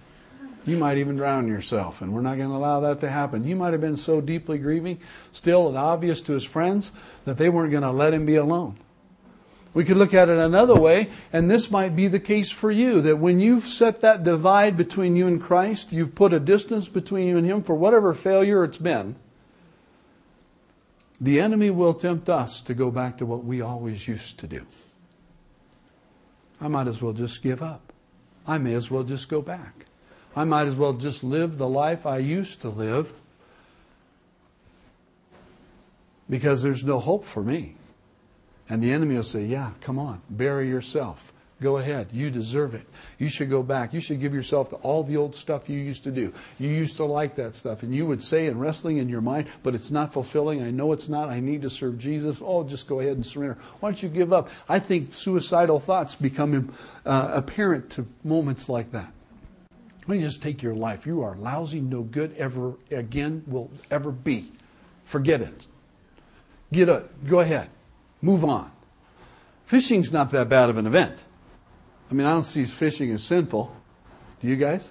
You 0.65 0.78
might 0.78 0.97
even 0.97 1.17
drown 1.17 1.47
yourself, 1.47 2.02
and 2.02 2.13
we're 2.13 2.21
not 2.21 2.38
going 2.38 2.49
to 2.49 2.56
allow 2.56 2.80
that 2.82 3.02
to 3.02 3.10
happen. 3.10 3.45
You 3.45 3.56
might 3.56 3.73
have 3.73 3.82
been 3.82 3.97
so 3.97 4.21
deeply 4.21 4.58
grieving, 4.58 4.99
still 5.34 5.67
and 5.67 5.78
obvious 5.78 6.21
to 6.21 6.34
his 6.34 6.45
friends, 6.45 6.91
that 7.26 7.38
they 7.38 7.49
weren't 7.49 7.71
going 7.71 7.84
to 7.84 7.91
let 7.91 8.13
him 8.13 8.26
be 8.26 8.36
alone. 8.36 8.78
We 9.73 9.83
could 9.83 9.97
look 9.97 10.13
at 10.13 10.29
it 10.29 10.38
another 10.38 10.75
way, 10.75 11.09
and 11.31 11.49
this 11.49 11.71
might 11.71 11.95
be 11.95 12.07
the 12.07 12.19
case 12.19 12.51
for 12.51 12.69
you 12.69 13.01
that 13.01 13.17
when 13.17 13.39
you've 13.39 13.67
set 13.67 14.01
that 14.01 14.23
divide 14.23 14.77
between 14.77 15.15
you 15.15 15.27
and 15.27 15.41
Christ, 15.41 15.91
you've 15.91 16.13
put 16.13 16.31
a 16.31 16.39
distance 16.39 16.88
between 16.88 17.27
you 17.27 17.38
and 17.38 17.47
Him 17.47 17.63
for 17.63 17.73
whatever 17.73 18.13
failure 18.13 18.63
it's 18.63 18.77
been, 18.77 19.15
the 21.19 21.39
enemy 21.39 21.71
will 21.71 21.93
tempt 21.93 22.29
us 22.29 22.62
to 22.62 22.73
go 22.73 22.91
back 22.91 23.17
to 23.17 23.25
what 23.25 23.45
we 23.45 23.62
always 23.62 24.07
used 24.07 24.39
to 24.39 24.47
do. 24.47 24.65
I 26.62 26.67
might 26.67 26.88
as 26.88 27.01
well 27.01 27.13
just 27.13 27.41
give 27.41 27.63
up. 27.63 27.93
I 28.45 28.57
may 28.57 28.73
as 28.73 28.91
well 28.91 29.03
just 29.03 29.29
go 29.29 29.41
back. 29.41 29.86
I 30.36 30.43
might 30.43 30.67
as 30.67 30.75
well 30.75 30.93
just 30.93 31.23
live 31.23 31.57
the 31.57 31.67
life 31.67 32.05
I 32.05 32.17
used 32.17 32.62
to 32.62 32.69
live 32.69 33.12
because 36.29 36.62
there's 36.62 36.83
no 36.83 36.99
hope 36.99 37.25
for 37.25 37.43
me. 37.43 37.75
And 38.69 38.82
the 38.82 38.91
enemy 38.91 39.15
will 39.15 39.23
say, 39.23 39.43
Yeah, 39.45 39.71
come 39.82 39.99
on, 39.99 40.21
bury 40.30 40.67
yourself. 40.69 41.34
Go 41.63 41.78
ahead. 41.78 42.10
You 42.12 42.30
deserve 42.30 42.73
it. 42.73 42.86
You 43.19 43.30
should 43.30 43.49
go 43.49 43.63
back. 43.63 43.93
You 43.93 44.02
should 44.02 44.19
give 44.19 44.34
yourself 44.34 44.69
to 44.71 44.76
all 44.78 45.02
the 45.02 45.15
old 45.15 45.34
stuff 45.34 45.69
you 45.69 45.80
used 45.80 46.04
to 46.04 46.12
do. 46.12 46.34
You 46.60 46.67
used 46.67 46.97
to 46.97 47.06
like 47.06 47.38
that 47.38 47.56
stuff. 47.56 47.84
And 47.84 47.95
you 47.95 48.06
would 48.06 48.21
say 48.21 48.47
in 48.47 48.60
wrestling 48.60 48.97
in 48.97 49.08
your 49.08 49.21
mind, 49.21 49.47
but 49.63 49.73
it's 49.73 49.89
not 49.89 50.12
fulfilling. 50.12 50.62
I 50.62 50.71
know 50.71 50.91
it's 50.91 51.08
not. 51.08 51.30
I 51.30 51.39
need 51.39 51.62
to 51.62 51.69
serve 51.69 51.97
Jesus. 51.97 52.41
Oh, 52.43 52.65
just 52.65 52.86
go 52.86 52.99
ahead 52.99 53.13
and 53.13 53.26
surrender. 53.26 53.58
Why 53.80 53.91
don't 53.91 54.04
you 54.04 54.10
give 54.10 54.34
up? 54.34 54.49
I 54.67 54.80
think 54.80 55.13
suicidal 55.13 55.80
thoughts 55.80 56.15
become 56.15 56.73
uh, 57.06 57.32
apparent 57.34 57.89
to 57.91 58.06
moments 58.26 58.67
like 58.67 58.91
that. 58.91 59.13
Let 60.06 60.17
me 60.17 60.19
just 60.19 60.41
take 60.41 60.62
your 60.62 60.76
life. 60.76 61.08
You 61.08 61.21
are 61.21 61.34
lousy, 61.36 61.80
no 61.80 62.02
good 62.02 62.36
ever 62.36 62.73
again 62.91 63.41
will 63.47 63.71
ever 63.89 64.12
be. 64.12 64.52
Forget 65.06 65.39
it. 65.39 65.65
Get 66.73 66.89
up. 66.89 67.10
Go 67.26 67.39
ahead. 67.39 67.69
Move 68.23 68.45
on. 68.45 68.71
Fishing's 69.65 70.13
not 70.13 70.31
that 70.31 70.47
bad 70.47 70.69
of 70.69 70.77
an 70.77 70.88
event. 70.88 71.25
I 72.09 72.13
mean, 72.13 72.25
I 72.25 72.31
don't 72.31 72.45
see 72.45 72.63
fishing 72.63 73.12
as 73.12 73.21
sinful. 73.21 73.75
Do 74.39 74.47
you 74.47 74.55
guys? 74.55 74.89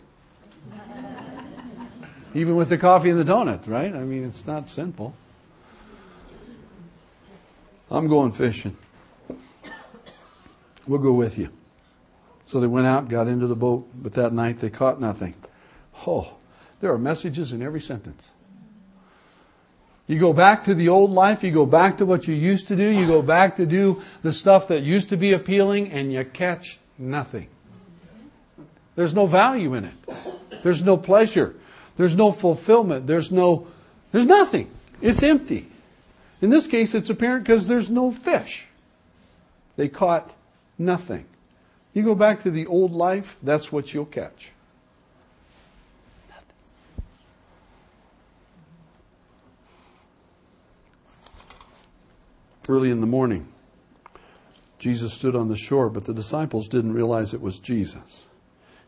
Even 2.34 2.56
with 2.56 2.68
the 2.68 2.76
coffee 2.76 3.08
and 3.08 3.18
the 3.18 3.24
donut, 3.24 3.66
right? 3.66 3.94
I 3.94 4.00
mean, 4.00 4.24
it's 4.24 4.46
not 4.46 4.68
sinful. 4.68 5.14
I'm 7.90 8.06
going 8.06 8.32
fishing. 8.32 8.76
We'll 10.86 11.00
go 11.00 11.14
with 11.14 11.38
you. 11.38 11.48
So 12.44 12.60
they 12.60 12.66
went 12.66 12.86
out, 12.86 13.08
got 13.08 13.28
into 13.28 13.46
the 13.46 13.56
boat, 13.56 13.88
but 13.94 14.12
that 14.12 14.34
night 14.34 14.58
they 14.58 14.68
caught 14.68 15.00
nothing. 15.00 15.34
Oh, 16.06 16.34
there 16.80 16.92
are 16.92 16.98
messages 16.98 17.52
in 17.54 17.62
every 17.62 17.80
sentence. 17.80 18.28
You 20.12 20.18
go 20.18 20.34
back 20.34 20.64
to 20.64 20.74
the 20.74 20.90
old 20.90 21.10
life, 21.10 21.42
you 21.42 21.50
go 21.50 21.64
back 21.64 21.96
to 21.96 22.04
what 22.04 22.28
you 22.28 22.34
used 22.34 22.68
to 22.68 22.76
do, 22.76 22.86
you 22.86 23.06
go 23.06 23.22
back 23.22 23.56
to 23.56 23.64
do 23.64 24.02
the 24.20 24.34
stuff 24.34 24.68
that 24.68 24.82
used 24.82 25.08
to 25.08 25.16
be 25.16 25.32
appealing, 25.32 25.90
and 25.90 26.12
you 26.12 26.22
catch 26.22 26.80
nothing. 26.98 27.48
There's 28.94 29.14
no 29.14 29.24
value 29.24 29.72
in 29.72 29.86
it. 29.86 29.94
There's 30.62 30.82
no 30.82 30.98
pleasure. 30.98 31.54
There's 31.96 32.14
no 32.14 32.30
fulfillment. 32.30 33.06
There's 33.06 33.32
no, 33.32 33.68
there's 34.10 34.26
nothing. 34.26 34.70
It's 35.00 35.22
empty. 35.22 35.70
In 36.42 36.50
this 36.50 36.66
case, 36.66 36.94
it's 36.94 37.08
apparent 37.08 37.44
because 37.44 37.66
there's 37.66 37.88
no 37.88 38.12
fish. 38.12 38.66
They 39.76 39.88
caught 39.88 40.34
nothing. 40.76 41.24
You 41.94 42.02
go 42.02 42.14
back 42.14 42.42
to 42.42 42.50
the 42.50 42.66
old 42.66 42.92
life, 42.92 43.38
that's 43.42 43.72
what 43.72 43.94
you'll 43.94 44.04
catch. 44.04 44.52
Early 52.72 52.90
in 52.90 53.02
the 53.02 53.06
morning, 53.06 53.48
Jesus 54.78 55.12
stood 55.12 55.36
on 55.36 55.48
the 55.48 55.58
shore, 55.58 55.90
but 55.90 56.06
the 56.06 56.14
disciples 56.14 56.68
didn't 56.68 56.94
realize 56.94 57.34
it 57.34 57.42
was 57.42 57.58
Jesus. 57.58 58.28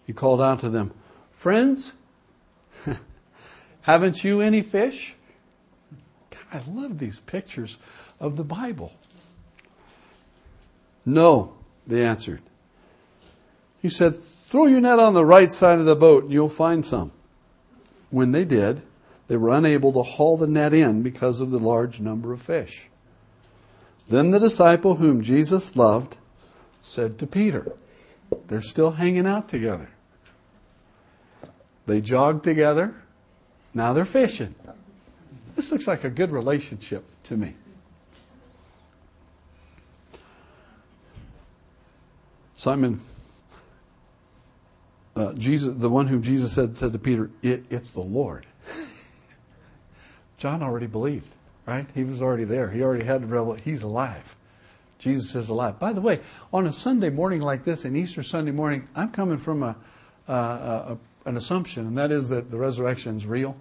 He 0.07 0.14
called 0.14 0.40
out 0.40 0.61
to 0.61 0.70
them, 0.70 0.90
Friends, 1.33 1.92
haven't 3.83 4.25
you 4.25 4.40
any 4.40 4.62
fish? 4.62 5.12
I 6.51 6.62
love 6.66 6.99
these 6.99 7.20
pictures 7.20 7.77
of 8.20 8.38
the 8.38 8.42
Bible. 8.42 8.94
No, 11.05 11.53
they 11.87 12.07
answered. 12.07 12.40
He 13.83 13.90
said, 13.90 14.16
Throw 14.16 14.64
your 14.64 14.81
net 14.81 14.99
on 14.99 15.12
the 15.12 15.27
right 15.27 15.53
side 15.53 15.79
of 15.79 15.85
the 15.85 15.94
boat 15.94 16.25
and 16.25 16.33
you'll 16.33 16.49
find 16.49 16.87
some. 16.87 17.12
When 18.09 18.33
they 18.33 18.47
did, 18.47 18.81
they 19.29 19.37
were 19.37 19.55
unable 19.55 19.92
to 19.92 20.03
haul 20.03 20.38
the 20.38 20.47
net 20.47 20.73
in 20.73 21.03
because 21.03 21.40
of 21.40 21.51
the 21.51 21.59
large 21.59 22.01
number 22.01 22.33
of 22.33 22.40
fish. 22.40 22.88
Then 24.09 24.31
the 24.31 24.40
disciple 24.40 24.97
whom 24.97 25.23
Jesus 25.23 25.77
loved 25.77 26.17
said 26.83 27.19
to 27.19 27.27
Peter, 27.27 27.73
They're 28.49 28.61
still 28.61 28.93
hanging 28.93 29.27
out 29.27 29.49
together. 29.49 29.88
They 31.87 32.01
jogged 32.01 32.45
together. 32.45 32.95
Now 33.73 33.93
they're 33.93 34.05
fishing. 34.05 34.55
This 35.55 35.71
looks 35.71 35.87
like 35.87 36.05
a 36.05 36.11
good 36.11 36.31
relationship 36.31 37.05
to 37.25 37.37
me. 37.37 37.55
Simon, 42.55 43.01
uh, 45.17 45.35
Jesus, 45.35 45.75
the 45.77 45.90
one 45.90 46.07
whom 46.07 46.23
Jesus 46.23 46.53
said 46.53 46.77
said 46.77 46.93
to 46.93 46.99
Peter, 46.99 47.31
it, 47.43 47.64
"It's 47.69 47.93
the 47.93 48.01
Lord." 48.01 48.47
John 50.38 50.62
already 50.62 50.87
believed, 50.87 51.35
right? 51.66 51.87
He 51.94 52.05
was 52.05 52.20
already 52.20 52.44
there. 52.44 52.70
He 52.70 52.83
already 52.83 53.05
had 53.05 53.22
the 53.22 53.27
revelation. 53.27 53.64
He's 53.64 53.83
alive. 53.83 54.37
Jesus 54.98 55.35
is 55.35 55.48
alive. 55.48 55.79
By 55.79 55.92
the 55.92 56.00
way, 56.00 56.20
on 56.53 56.66
a 56.66 56.72
Sunday 56.72 57.11
morning 57.11 57.40
like 57.40 57.64
this, 57.64 57.85
an 57.85 57.96
Easter 57.96 58.22
Sunday 58.22 58.53
morning, 58.53 58.88
I'm 58.94 59.11
coming 59.11 59.38
from 59.38 59.62
a, 59.62 59.77
a, 60.29 60.33
a 60.33 60.98
an 61.24 61.37
assumption, 61.37 61.87
and 61.87 61.98
that 61.98 62.12
is 62.12 62.29
that 62.29 62.50
the 62.50 62.59
resurrection 62.59 63.16
is 63.16 63.27
real. 63.27 63.57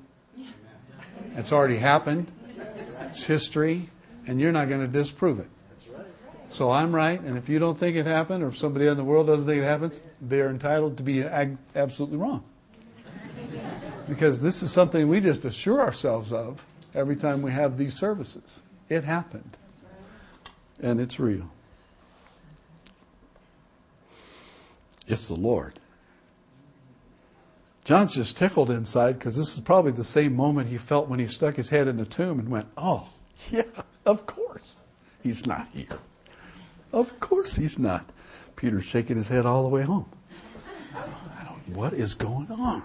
It's 1.36 1.52
already 1.52 1.78
happened. 1.78 2.32
It's 3.02 3.24
history, 3.24 3.90
and 4.28 4.40
you're 4.40 4.52
not 4.52 4.70
going 4.70 4.82
to 4.82 4.88
disprove 4.88 5.40
it. 5.40 5.48
So 6.50 6.70
I'm 6.70 6.94
right, 6.94 7.20
and 7.20 7.38
if 7.38 7.50
you 7.50 7.58
don't 7.58 7.78
think 7.78 7.96
it 7.96 8.06
happened, 8.06 8.44
or 8.44 8.48
if 8.48 8.58
somebody 8.58 8.86
in 8.86 8.96
the 8.96 9.04
world 9.04 9.28
doesn't 9.28 9.48
think 9.48 9.64
it 9.64 9.66
happens, 9.66 10.04
they're 10.22 10.50
entitled 10.50 10.98
to 10.98 11.04
be 11.04 11.24
ag- 11.24 11.58
absolutely 11.76 12.18
wrong. 12.18 12.44
Because 14.08 14.42
this 14.42 14.62
is 14.62 14.70
something 14.70 15.08
we 15.08 15.22
just 15.22 15.46
assure 15.46 15.80
ourselves 15.80 16.34
of 16.34 16.62
every 16.94 17.16
time 17.16 17.42
we 17.42 17.52
have 17.52 17.78
these 17.78 17.94
services. 17.94 18.62
It 18.90 19.04
happened. 19.04 19.58
And 20.82 21.00
it's 21.00 21.20
real. 21.20 21.50
It's 25.08 25.28
the 25.28 25.36
Lord. 25.36 25.80
John's 27.84 28.16
just 28.16 28.38
tickled 28.38 28.72
inside 28.72 29.20
because 29.20 29.36
this 29.36 29.54
is 29.54 29.60
probably 29.60 29.92
the 29.92 30.04
same 30.04 30.36
moment 30.36 30.70
he 30.70 30.78
felt 30.78 31.10
when 31.10 31.20
he 31.20 31.28
stuck 31.28 31.56
his 31.56 31.70
head 31.70 31.88
in 31.88 31.98
the 31.98 32.06
tomb 32.06 32.40
and 32.40 32.50
went, 32.50 32.68
Oh, 32.78 33.10
yeah, 33.52 33.64
of 34.06 34.26
course. 34.26 34.86
He's 35.22 35.46
not 35.46 35.68
here. 35.74 36.00
Of 36.92 37.20
course 37.20 37.56
he's 37.56 37.80
not. 37.80 38.10
Peter's 38.56 38.86
shaking 38.86 39.16
his 39.16 39.28
head 39.28 39.46
all 39.46 39.64
the 39.64 39.70
way 39.70 39.82
home. 39.82 40.10
I 40.96 41.44
don't, 41.44 41.76
what 41.76 41.94
is 41.94 42.14
going 42.14 42.52
on? 42.52 42.84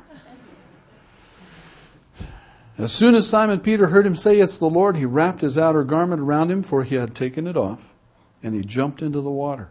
As 2.78 2.92
soon 2.92 3.16
as 3.16 3.28
Simon 3.28 3.58
Peter 3.58 3.88
heard 3.88 4.06
him 4.06 4.14
say, 4.14 4.38
It's 4.38 4.58
the 4.58 4.70
Lord, 4.70 4.96
he 4.96 5.04
wrapped 5.04 5.40
his 5.40 5.58
outer 5.58 5.82
garment 5.82 6.22
around 6.22 6.48
him, 6.48 6.62
for 6.62 6.84
he 6.84 6.94
had 6.94 7.12
taken 7.12 7.48
it 7.48 7.56
off, 7.56 7.92
and 8.40 8.54
he 8.54 8.60
jumped 8.60 9.02
into 9.02 9.20
the 9.20 9.30
water. 9.30 9.68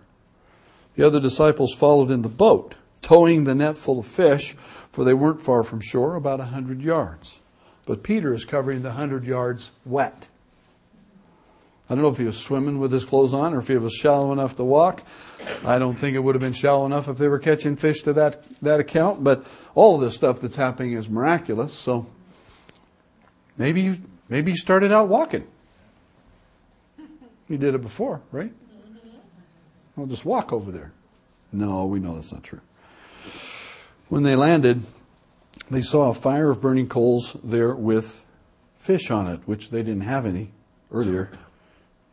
The 0.96 1.08
other 1.08 1.22
disciples 1.22 1.74
followed 1.74 2.12
in 2.12 2.22
the 2.22 2.28
boat, 2.28 2.76
towing 3.02 3.46
the 3.46 3.56
net 3.56 3.78
full 3.78 4.00
of 4.00 4.06
fish, 4.06 4.58
for 4.92 5.06
they 5.06 5.14
weren't 5.14 5.40
far 5.40 5.64
from 5.64 5.80
shore, 5.80 6.16
about 6.16 6.42
a 6.42 6.46
hundred 6.46 6.82
yards. 6.82 7.40
But 7.86 8.04
Peter 8.04 8.34
is 8.34 8.44
covering 8.44 8.82
the 8.82 8.92
hundred 8.92 9.24
yards 9.24 9.72
wet. 9.86 10.28
I 11.90 11.96
don't 11.96 12.02
know 12.02 12.10
if 12.10 12.18
he 12.18 12.26
was 12.26 12.38
swimming 12.38 12.80
with 12.80 12.92
his 12.92 13.06
clothes 13.06 13.34
on 13.34 13.54
or 13.54 13.60
if 13.60 13.70
he 13.70 13.78
was 13.78 13.94
shallow 13.94 14.34
enough 14.34 14.58
to 14.58 14.66
walk. 14.66 15.04
I 15.64 15.80
don't 15.80 15.96
think 15.96 16.18
it 16.18 16.20
would 16.20 16.36
have 16.36 16.42
been 16.42 16.52
shallow 16.52 16.86
enough 16.86 17.08
if 17.08 17.18
they 17.18 17.30
were 17.30 17.40
catching 17.40 17.78
fish 17.78 18.02
to 18.02 18.12
that, 18.14 18.44
that 18.62 18.82
account, 18.82 19.24
but 19.24 19.46
all 19.74 19.96
of 19.96 20.02
this 20.02 20.14
stuff 20.14 20.42
that's 20.42 20.58
happening 20.58 20.94
is 20.94 21.08
miraculous, 21.08 21.74
so 21.74 22.06
maybe, 23.58 24.00
maybe 24.30 24.52
he 24.52 24.58
started 24.58 24.92
out 24.92 25.08
walking. 25.08 25.48
He 27.48 27.58
did 27.58 27.76
it 27.76 27.82
before, 27.82 28.22
right? 28.32 28.52
I'll 29.98 30.06
just 30.06 30.26
walk 30.26 30.54
over 30.54 30.72
there. 30.72 30.92
No, 31.52 31.86
we 31.86 32.00
know 32.00 32.16
that's 32.16 32.32
not 32.32 32.44
true. 32.44 32.62
When 34.10 34.24
they 34.24 34.36
landed, 34.36 34.82
they 35.72 35.82
saw 35.82 36.10
a 36.10 36.14
fire 36.14 36.50
of 36.50 36.62
burning 36.62 36.88
coals 36.88 37.36
there 37.44 37.74
with 37.74 38.24
fish 38.78 39.10
on 39.12 39.28
it, 39.28 39.42
which 39.46 39.70
they 39.70 39.82
didn't 39.82 40.02
have 40.02 40.26
any 40.26 40.52
earlier. 40.92 41.30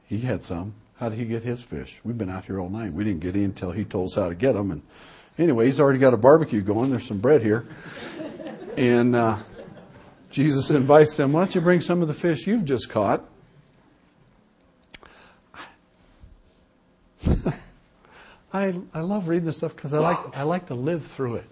He 0.07 0.21
had 0.21 0.43
some. 0.43 0.75
How 0.97 1.09
did 1.09 1.19
he 1.19 1.25
get 1.25 1.43
his 1.43 1.63
fish? 1.63 2.01
We've 2.05 2.17
been 2.17 2.31
out 2.31 2.45
here 2.45 2.61
all 2.61 2.71
night. 2.71 2.93
We 2.93 3.05
didn't 3.05 3.21
get 3.21 3.37
in 3.37 3.45
until 3.45 3.73
he 3.73 3.85
told 3.85 4.09
us 4.11 4.15
how 4.15 4.29
to 4.29 4.35
get 4.35 4.53
them. 4.53 4.71
And 4.71 4.83
anyway, 5.39 5.67
he's 5.67 5.81
already 5.81 5.99
got 5.99 6.15
a 6.15 6.17
barbecue 6.17 6.63
going. 6.63 6.91
There's 6.91 7.07
some 7.07 7.19
bread 7.19 7.43
here. 7.43 7.65
And 8.77 9.15
uh, 9.15 9.39
Jesus 10.35 10.69
invites 10.69 11.17
them, 11.17 11.33
why 11.33 11.43
don't 11.43 11.55
you 11.55 11.61
bring 11.61 11.81
some 11.81 12.03
of 12.03 12.09
the 12.09 12.15
fish 12.15 12.49
you've 12.49 12.65
just 12.65 12.91
caught? 12.91 13.23
I, 18.53 18.75
I 18.93 19.01
love 19.01 19.29
reading 19.29 19.47
this 19.47 19.59
stuff 19.59 19.77
because 19.77 19.95
I 19.95 20.01
like, 20.01 20.37
I 20.37 20.43
like 20.43 20.67
to 20.67 20.75
live 20.75 21.07
through 21.07 21.37
it. 21.37 21.47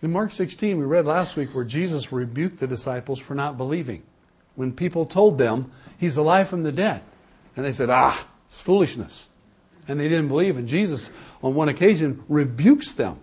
In 0.00 0.12
Mark 0.12 0.30
16, 0.30 0.78
we 0.78 0.84
read 0.84 1.06
last 1.06 1.34
week 1.34 1.52
where 1.56 1.64
Jesus 1.64 2.12
rebuked 2.12 2.60
the 2.60 2.68
disciples 2.68 3.18
for 3.18 3.34
not 3.34 3.58
believing. 3.58 4.04
When 4.54 4.72
people 4.72 5.06
told 5.06 5.38
them 5.38 5.72
he's 5.98 6.16
alive 6.16 6.48
from 6.48 6.62
the 6.62 6.70
dead. 6.70 7.02
And 7.56 7.64
they 7.66 7.72
said, 7.72 7.90
ah, 7.90 8.28
it's 8.46 8.58
foolishness. 8.58 9.28
And 9.88 9.98
they 9.98 10.08
didn't 10.08 10.28
believe. 10.28 10.56
And 10.56 10.68
Jesus, 10.68 11.10
on 11.42 11.56
one 11.56 11.68
occasion, 11.68 12.22
rebukes 12.28 12.92
them. 12.92 13.18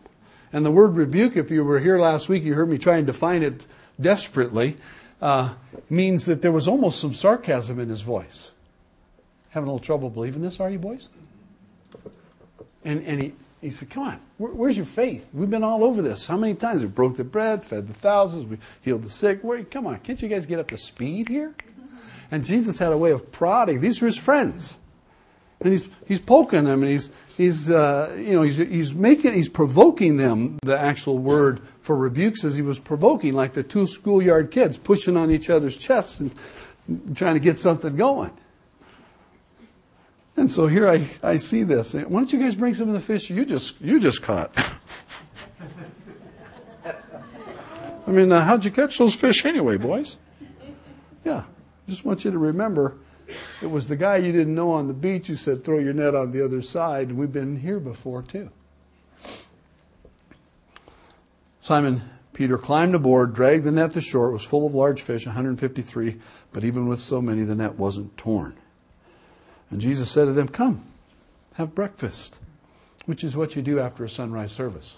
And 0.53 0.65
the 0.65 0.71
word 0.71 0.95
rebuke, 0.95 1.37
if 1.37 1.49
you 1.49 1.63
were 1.63 1.79
here 1.79 1.97
last 1.97 2.27
week, 2.27 2.43
you 2.43 2.53
heard 2.53 2.69
me 2.69 2.77
try 2.77 2.97
and 2.97 3.07
define 3.07 3.43
it 3.43 3.65
desperately, 3.99 4.77
uh, 5.21 5.53
means 5.89 6.25
that 6.25 6.41
there 6.41 6.51
was 6.51 6.67
almost 6.67 6.99
some 6.99 7.13
sarcasm 7.13 7.79
in 7.79 7.89
his 7.89 8.01
voice. 8.01 8.51
Having 9.51 9.69
a 9.69 9.73
little 9.73 9.85
trouble 9.85 10.09
believing 10.09 10.41
this, 10.41 10.59
are 10.59 10.69
you, 10.69 10.79
boys? 10.79 11.09
And, 12.83 13.03
and 13.05 13.21
he, 13.21 13.33
he 13.61 13.69
said, 13.69 13.89
Come 13.89 14.03
on, 14.03 14.19
where, 14.37 14.51
where's 14.51 14.75
your 14.75 14.85
faith? 14.85 15.25
We've 15.33 15.49
been 15.49 15.63
all 15.63 15.83
over 15.83 16.01
this. 16.01 16.25
How 16.25 16.37
many 16.37 16.55
times? 16.55 16.81
We 16.81 16.87
broke 16.87 17.17
the 17.17 17.23
bread, 17.23 17.63
fed 17.63 17.87
the 17.87 17.93
thousands, 17.93 18.45
we 18.45 18.57
healed 18.81 19.03
the 19.03 19.09
sick. 19.09 19.43
Where, 19.43 19.63
come 19.63 19.87
on, 19.87 19.99
can't 19.99 20.21
you 20.21 20.27
guys 20.27 20.45
get 20.45 20.59
up 20.59 20.69
to 20.69 20.77
speed 20.77 21.29
here? 21.29 21.53
And 22.31 22.43
Jesus 22.45 22.77
had 22.79 22.91
a 22.91 22.97
way 22.97 23.11
of 23.11 23.31
prodding. 23.31 23.81
These 23.81 24.01
are 24.01 24.05
his 24.05 24.17
friends. 24.17 24.77
And 25.59 25.73
he's, 25.73 25.83
he's 26.07 26.19
poking 26.19 26.63
them 26.63 26.81
and 26.81 26.91
he's, 26.91 27.11
he's, 27.41 27.69
uh, 27.69 28.15
you 28.17 28.33
know, 28.33 28.43
he's, 28.43 28.57
he's 28.57 28.93
making, 28.93 29.33
he's 29.33 29.49
provoking 29.49 30.17
them. 30.17 30.59
The 30.61 30.77
actual 30.77 31.17
word 31.17 31.61
for 31.81 31.95
rebukes 31.95 32.41
says 32.41 32.55
he 32.55 32.61
was 32.61 32.77
provoking, 32.77 33.33
like 33.33 33.53
the 33.53 33.63
two 33.63 33.87
schoolyard 33.87 34.51
kids 34.51 34.77
pushing 34.77 35.17
on 35.17 35.31
each 35.31 35.49
other's 35.49 35.75
chests 35.75 36.19
and 36.19 36.35
trying 37.15 37.33
to 37.33 37.39
get 37.39 37.57
something 37.57 37.95
going. 37.95 38.31
And 40.37 40.49
so 40.49 40.67
here 40.67 40.87
I, 40.87 41.07
I 41.23 41.37
see 41.37 41.63
this. 41.63 41.93
Why 41.93 42.03
don't 42.03 42.31
you 42.31 42.39
guys 42.39 42.55
bring 42.55 42.75
some 42.75 42.87
of 42.87 42.93
the 42.93 43.01
fish 43.01 43.29
you 43.29 43.43
just, 43.43 43.81
you 43.81 43.99
just 43.99 44.21
caught? 44.21 44.51
I 48.07 48.11
mean, 48.11 48.31
uh, 48.31 48.41
how'd 48.41 48.63
you 48.65 48.71
catch 48.71 48.97
those 48.97 49.13
fish 49.15 49.45
anyway, 49.45 49.77
boys? 49.77 50.17
Yeah. 51.23 51.43
Just 51.87 52.05
want 52.05 52.23
you 52.23 52.31
to 52.31 52.37
remember 52.37 52.97
it 53.61 53.67
was 53.67 53.87
the 53.87 53.95
guy 53.95 54.17
you 54.17 54.31
didn't 54.31 54.55
know 54.55 54.71
on 54.71 54.87
the 54.87 54.93
beach 54.93 55.27
who 55.27 55.35
said, 55.35 55.63
throw 55.63 55.79
your 55.79 55.93
net 55.93 56.15
on 56.15 56.31
the 56.31 56.43
other 56.43 56.61
side. 56.61 57.11
We've 57.11 57.31
been 57.31 57.57
here 57.57 57.79
before 57.79 58.21
too. 58.21 58.49
Simon 61.61 62.01
Peter 62.33 62.57
climbed 62.57 62.95
aboard, 62.95 63.35
dragged 63.35 63.65
the 63.65 63.71
net 63.71 63.91
to 63.91 64.01
shore. 64.01 64.29
It 64.29 64.33
was 64.33 64.43
full 64.43 64.65
of 64.65 64.73
large 64.73 65.01
fish, 65.01 65.25
153, 65.25 66.17
but 66.51 66.63
even 66.63 66.87
with 66.87 66.99
so 66.99 67.21
many, 67.21 67.43
the 67.43 67.55
net 67.55 67.75
wasn't 67.75 68.17
torn. 68.17 68.55
And 69.69 69.79
Jesus 69.81 70.09
said 70.09 70.25
to 70.25 70.33
them, 70.33 70.47
Come, 70.47 70.83
have 71.55 71.75
breakfast, 71.75 72.39
which 73.05 73.23
is 73.23 73.35
what 73.35 73.55
you 73.55 73.61
do 73.61 73.79
after 73.79 74.03
a 74.03 74.09
sunrise 74.09 74.51
service. 74.51 74.97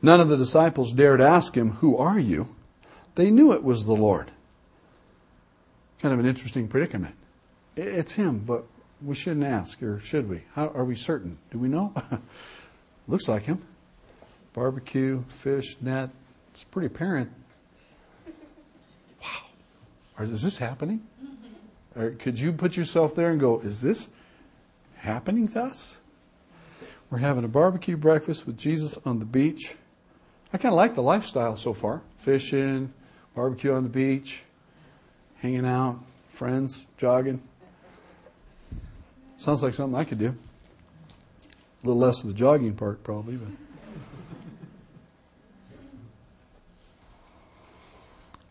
None 0.00 0.20
of 0.20 0.28
the 0.28 0.36
disciples 0.36 0.92
dared 0.92 1.20
ask 1.20 1.56
him, 1.56 1.70
Who 1.72 1.96
are 1.96 2.18
you? 2.18 2.54
They 3.14 3.30
knew 3.30 3.52
it 3.52 3.64
was 3.64 3.84
the 3.84 3.94
Lord. 3.94 4.30
Kind 6.02 6.14
of 6.14 6.18
an 6.18 6.26
interesting 6.26 6.66
predicament. 6.66 7.14
It's 7.76 8.12
him, 8.12 8.40
but 8.40 8.64
we 9.00 9.14
shouldn't 9.14 9.46
ask, 9.46 9.80
or 9.84 10.00
should 10.00 10.28
we? 10.28 10.42
How 10.52 10.66
are 10.70 10.84
we 10.84 10.96
certain? 10.96 11.38
Do 11.52 11.58
we 11.58 11.68
know? 11.68 11.94
Looks 13.08 13.28
like 13.28 13.44
him. 13.44 13.64
Barbecue, 14.52 15.22
fish, 15.28 15.76
net. 15.80 16.10
It's 16.50 16.64
pretty 16.64 16.88
apparent. 16.88 17.30
Wow. 19.22 20.24
Is 20.24 20.42
this 20.42 20.58
happening? 20.58 21.06
Mm-hmm. 21.24 22.00
Or 22.00 22.10
could 22.10 22.36
you 22.36 22.52
put 22.52 22.76
yourself 22.76 23.14
there 23.14 23.30
and 23.30 23.38
go, 23.38 23.60
is 23.60 23.80
this 23.80 24.10
happening 24.96 25.46
to 25.48 25.62
us? 25.62 26.00
We're 27.10 27.18
having 27.18 27.44
a 27.44 27.48
barbecue 27.48 27.96
breakfast 27.96 28.44
with 28.44 28.58
Jesus 28.58 28.98
on 29.06 29.20
the 29.20 29.24
beach. 29.24 29.76
I 30.52 30.58
kind 30.58 30.72
of 30.72 30.76
like 30.76 30.96
the 30.96 31.02
lifestyle 31.02 31.56
so 31.56 31.72
far. 31.72 32.02
Fishing, 32.18 32.92
barbecue 33.36 33.72
on 33.72 33.84
the 33.84 33.88
beach, 33.88 34.42
hanging 35.42 35.66
out, 35.66 35.98
friends, 36.28 36.86
jogging. 36.96 37.42
Sounds 39.36 39.60
like 39.60 39.74
something 39.74 39.98
I 39.98 40.04
could 40.04 40.20
do. 40.20 40.28
A 41.82 41.86
little 41.86 42.00
less 42.00 42.22
of 42.22 42.28
the 42.28 42.34
jogging 42.34 42.74
part, 42.74 43.02
probably, 43.02 43.34
but. 43.34 43.48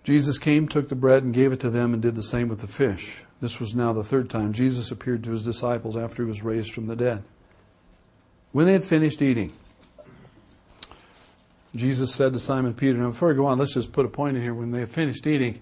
Jesus 0.03 0.37
came, 0.37 0.67
took 0.67 0.89
the 0.89 0.95
bread, 0.95 1.23
and 1.23 1.33
gave 1.33 1.53
it 1.53 1.61
to 1.61 1.69
them, 1.69 1.93
and 1.93 2.01
did 2.01 2.15
the 2.15 2.23
same 2.23 2.49
with 2.49 2.59
the 2.59 2.67
fish. 2.67 3.23
This 3.39 3.59
was 3.59 3.73
now 3.73 3.93
the 3.93 4.03
third 4.03 4.29
time 4.29 4.51
Jesus 4.51 4.91
appeared 4.91 5.23
to 5.23 5.31
his 5.31 5.45
disciples 5.45 5.95
after 5.95 6.23
he 6.23 6.27
was 6.27 6.43
raised 6.43 6.73
from 6.73 6.87
the 6.87 6.95
dead. 6.95 7.23
When 8.51 8.65
they 8.65 8.73
had 8.73 8.83
finished 8.83 9.21
eating, 9.21 9.53
Jesus 11.73 12.13
said 12.13 12.33
to 12.33 12.39
Simon 12.39 12.73
Peter, 12.73 12.97
now 12.97 13.11
before 13.11 13.29
we 13.29 13.35
go 13.35 13.45
on, 13.45 13.59
let's 13.59 13.75
just 13.75 13.93
put 13.93 14.05
a 14.05 14.09
point 14.09 14.35
in 14.35 14.43
here. 14.43 14.53
When 14.53 14.71
they 14.71 14.81
had 14.81 14.89
finished 14.89 15.25
eating, 15.25 15.61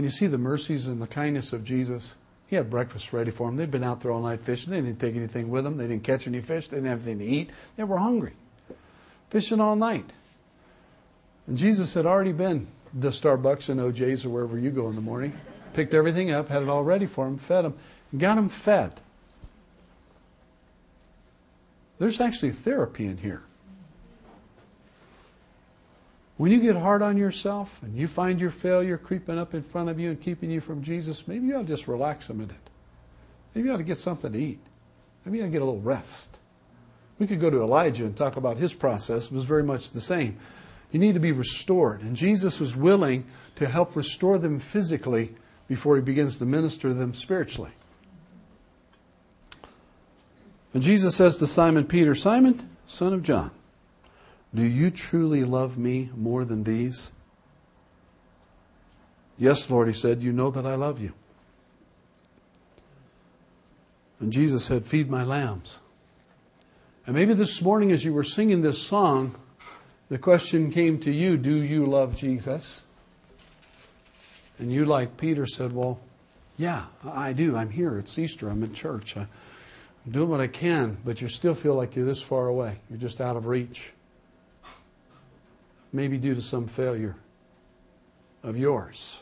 can 0.00 0.04
you 0.06 0.10
see 0.10 0.28
the 0.28 0.38
mercies 0.38 0.86
and 0.86 1.02
the 1.02 1.06
kindness 1.06 1.52
of 1.52 1.62
Jesus? 1.62 2.14
He 2.46 2.56
had 2.56 2.70
breakfast 2.70 3.12
ready 3.12 3.30
for 3.30 3.46
them. 3.46 3.56
They'd 3.56 3.70
been 3.70 3.84
out 3.84 4.00
there 4.00 4.10
all 4.10 4.22
night 4.22 4.40
fishing. 4.40 4.70
They 4.70 4.80
didn't 4.80 4.98
take 4.98 5.14
anything 5.14 5.50
with 5.50 5.62
them. 5.62 5.76
They 5.76 5.86
didn't 5.86 6.04
catch 6.04 6.26
any 6.26 6.40
fish. 6.40 6.68
They 6.68 6.78
didn't 6.78 6.88
have 6.88 7.06
anything 7.06 7.18
to 7.18 7.24
eat. 7.26 7.50
They 7.76 7.84
were 7.84 7.98
hungry. 7.98 8.32
Fishing 9.28 9.60
all 9.60 9.76
night. 9.76 10.10
And 11.46 11.58
Jesus 11.58 11.92
had 11.92 12.06
already 12.06 12.32
been 12.32 12.66
to 12.98 13.08
Starbucks 13.08 13.68
and 13.68 13.78
OJ's 13.78 14.24
or 14.24 14.30
wherever 14.30 14.58
you 14.58 14.70
go 14.70 14.88
in 14.88 14.94
the 14.94 15.02
morning, 15.02 15.34
picked 15.74 15.92
everything 15.92 16.30
up, 16.30 16.48
had 16.48 16.62
it 16.62 16.70
all 16.70 16.82
ready 16.82 17.04
for 17.04 17.26
them, 17.26 17.36
fed 17.36 17.66
them, 17.66 17.74
got 18.16 18.36
them 18.36 18.48
fed. 18.48 19.02
There's 21.98 22.22
actually 22.22 22.52
therapy 22.52 23.04
in 23.04 23.18
here. 23.18 23.42
When 26.40 26.50
you 26.50 26.58
get 26.58 26.74
hard 26.74 27.02
on 27.02 27.18
yourself 27.18 27.78
and 27.82 27.94
you 27.94 28.08
find 28.08 28.40
your 28.40 28.50
failure 28.50 28.96
creeping 28.96 29.36
up 29.36 29.52
in 29.52 29.62
front 29.62 29.90
of 29.90 30.00
you 30.00 30.08
and 30.08 30.18
keeping 30.18 30.50
you 30.50 30.62
from 30.62 30.82
Jesus, 30.82 31.28
maybe 31.28 31.46
you 31.46 31.54
ought 31.54 31.66
to 31.66 31.68
just 31.68 31.86
relax 31.86 32.30
a 32.30 32.34
minute. 32.34 32.70
Maybe 33.54 33.68
you 33.68 33.74
ought 33.74 33.76
to 33.76 33.82
get 33.82 33.98
something 33.98 34.32
to 34.32 34.38
eat. 34.38 34.58
Maybe 35.22 35.36
you 35.36 35.44
ought 35.44 35.48
to 35.48 35.52
get 35.52 35.60
a 35.60 35.66
little 35.66 35.82
rest. 35.82 36.38
We 37.18 37.26
could 37.26 37.40
go 37.42 37.50
to 37.50 37.60
Elijah 37.60 38.06
and 38.06 38.16
talk 38.16 38.38
about 38.38 38.56
his 38.56 38.72
process. 38.72 39.26
It 39.26 39.32
was 39.32 39.44
very 39.44 39.62
much 39.62 39.90
the 39.90 40.00
same. 40.00 40.38
You 40.92 40.98
need 40.98 41.12
to 41.12 41.20
be 41.20 41.32
restored. 41.32 42.00
And 42.00 42.16
Jesus 42.16 42.58
was 42.58 42.74
willing 42.74 43.26
to 43.56 43.68
help 43.68 43.94
restore 43.94 44.38
them 44.38 44.60
physically 44.60 45.34
before 45.68 45.96
he 45.96 46.00
begins 46.00 46.38
to 46.38 46.46
minister 46.46 46.88
to 46.88 46.94
them 46.94 47.12
spiritually. 47.12 47.72
And 50.72 50.82
Jesus 50.82 51.16
says 51.16 51.36
to 51.36 51.46
Simon 51.46 51.84
Peter, 51.84 52.14
Simon, 52.14 52.66
son 52.86 53.12
of 53.12 53.22
John, 53.22 53.50
do 54.54 54.62
you 54.62 54.90
truly 54.90 55.44
love 55.44 55.78
me 55.78 56.10
more 56.16 56.44
than 56.44 56.64
these? 56.64 57.12
Yes, 59.38 59.70
Lord, 59.70 59.88
he 59.88 59.94
said, 59.94 60.22
you 60.22 60.32
know 60.32 60.50
that 60.50 60.66
I 60.66 60.74
love 60.74 61.00
you. 61.00 61.12
And 64.18 64.32
Jesus 64.32 64.64
said, 64.64 64.84
Feed 64.84 65.08
my 65.08 65.24
lambs. 65.24 65.78
And 67.06 67.16
maybe 67.16 67.32
this 67.32 67.62
morning, 67.62 67.90
as 67.90 68.04
you 68.04 68.12
were 68.12 68.24
singing 68.24 68.60
this 68.60 68.78
song, 68.78 69.34
the 70.10 70.18
question 70.18 70.70
came 70.70 70.98
to 71.00 71.10
you 71.10 71.38
Do 71.38 71.54
you 71.54 71.86
love 71.86 72.14
Jesus? 72.14 72.84
And 74.58 74.70
you, 74.70 74.84
like 74.84 75.16
Peter, 75.16 75.46
said, 75.46 75.72
Well, 75.72 75.98
yeah, 76.58 76.84
I 77.02 77.32
do. 77.32 77.56
I'm 77.56 77.70
here. 77.70 77.98
It's 77.98 78.18
Easter. 78.18 78.50
I'm 78.50 78.62
in 78.62 78.74
church. 78.74 79.16
I'm 79.16 79.28
doing 80.10 80.28
what 80.28 80.40
I 80.40 80.48
can, 80.48 80.98
but 81.02 81.22
you 81.22 81.28
still 81.28 81.54
feel 81.54 81.74
like 81.74 81.96
you're 81.96 82.04
this 82.04 82.20
far 82.20 82.48
away. 82.48 82.76
You're 82.90 82.98
just 82.98 83.22
out 83.22 83.36
of 83.36 83.46
reach 83.46 83.94
maybe 85.92 86.18
due 86.18 86.34
to 86.34 86.42
some 86.42 86.66
failure 86.66 87.16
of 88.42 88.56
yours 88.56 89.20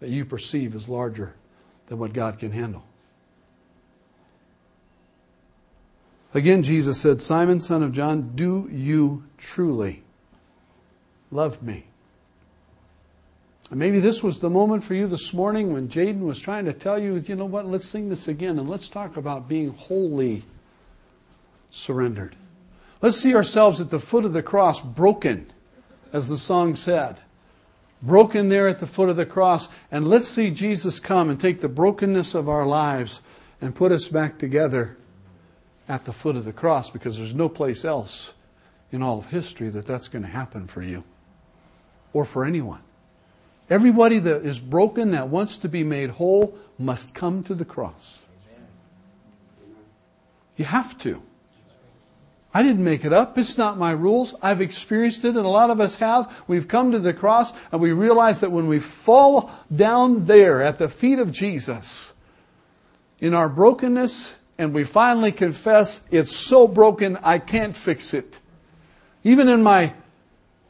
that 0.00 0.10
you 0.10 0.24
perceive 0.24 0.74
as 0.74 0.88
larger 0.88 1.34
than 1.86 1.98
what 1.98 2.12
God 2.12 2.38
can 2.38 2.52
handle. 2.52 2.84
Again, 6.34 6.62
Jesus 6.62 7.00
said, 7.00 7.22
Simon, 7.22 7.60
son 7.60 7.82
of 7.82 7.92
John, 7.92 8.32
do 8.34 8.68
you 8.70 9.24
truly 9.38 10.02
love 11.30 11.62
me? 11.62 11.86
And 13.70 13.78
maybe 13.78 14.00
this 14.00 14.22
was 14.22 14.40
the 14.40 14.50
moment 14.50 14.84
for 14.84 14.94
you 14.94 15.06
this 15.06 15.32
morning 15.32 15.72
when 15.72 15.88
Jaden 15.88 16.20
was 16.20 16.40
trying 16.40 16.64
to 16.66 16.72
tell 16.72 16.98
you, 16.98 17.16
you 17.16 17.36
know 17.36 17.44
what, 17.44 17.66
let's 17.66 17.86
sing 17.86 18.08
this 18.08 18.28
again 18.28 18.58
and 18.58 18.68
let's 18.68 18.88
talk 18.88 19.16
about 19.16 19.48
being 19.48 19.70
wholly 19.70 20.42
surrendered. 21.70 22.36
Let's 23.00 23.18
see 23.18 23.34
ourselves 23.34 23.80
at 23.80 23.90
the 23.90 24.00
foot 24.00 24.24
of 24.24 24.32
the 24.32 24.42
cross 24.42 24.80
broken 24.80 25.50
as 26.14 26.28
the 26.28 26.38
song 26.38 26.76
said. 26.76 27.16
Broken 28.00 28.48
there 28.48 28.68
at 28.68 28.78
the 28.78 28.86
foot 28.86 29.08
of 29.08 29.16
the 29.16 29.26
cross. 29.26 29.68
And 29.90 30.08
let's 30.08 30.28
see 30.28 30.50
Jesus 30.50 31.00
come 31.00 31.28
and 31.28 31.38
take 31.38 31.60
the 31.60 31.68
brokenness 31.68 32.34
of 32.34 32.48
our 32.48 32.64
lives 32.64 33.20
and 33.60 33.74
put 33.74 33.92
us 33.92 34.08
back 34.08 34.38
together 34.38 34.96
at 35.88 36.04
the 36.04 36.12
foot 36.12 36.36
of 36.36 36.44
the 36.44 36.52
cross 36.52 36.88
because 36.88 37.18
there's 37.18 37.34
no 37.34 37.48
place 37.48 37.84
else 37.84 38.32
in 38.92 39.02
all 39.02 39.18
of 39.18 39.26
history 39.26 39.68
that 39.70 39.86
that's 39.86 40.06
going 40.06 40.22
to 40.22 40.30
happen 40.30 40.68
for 40.68 40.82
you 40.82 41.02
or 42.12 42.24
for 42.24 42.44
anyone. 42.44 42.80
Everybody 43.68 44.20
that 44.20 44.46
is 44.46 44.60
broken, 44.60 45.10
that 45.10 45.28
wants 45.28 45.56
to 45.58 45.68
be 45.68 45.82
made 45.82 46.10
whole, 46.10 46.56
must 46.78 47.12
come 47.12 47.42
to 47.44 47.54
the 47.54 47.64
cross. 47.64 48.22
You 50.56 50.66
have 50.66 50.96
to. 50.98 51.22
I 52.56 52.62
didn't 52.62 52.84
make 52.84 53.04
it 53.04 53.12
up. 53.12 53.36
It's 53.36 53.58
not 53.58 53.78
my 53.78 53.90
rules. 53.90 54.32
I've 54.40 54.60
experienced 54.60 55.24
it, 55.24 55.36
and 55.36 55.44
a 55.44 55.48
lot 55.48 55.70
of 55.70 55.80
us 55.80 55.96
have. 55.96 56.44
We've 56.46 56.68
come 56.68 56.92
to 56.92 57.00
the 57.00 57.12
cross, 57.12 57.52
and 57.72 57.80
we 57.80 57.90
realize 57.90 58.38
that 58.40 58.52
when 58.52 58.68
we 58.68 58.78
fall 58.78 59.50
down 59.74 60.26
there 60.26 60.62
at 60.62 60.78
the 60.78 60.88
feet 60.88 61.18
of 61.18 61.32
Jesus, 61.32 62.12
in 63.18 63.34
our 63.34 63.48
brokenness, 63.48 64.36
and 64.56 64.72
we 64.72 64.84
finally 64.84 65.32
confess, 65.32 66.02
it's 66.12 66.36
so 66.36 66.68
broken, 66.68 67.18
I 67.24 67.40
can't 67.40 67.76
fix 67.76 68.14
it. 68.14 68.38
Even 69.24 69.48
in 69.48 69.60
my 69.60 69.92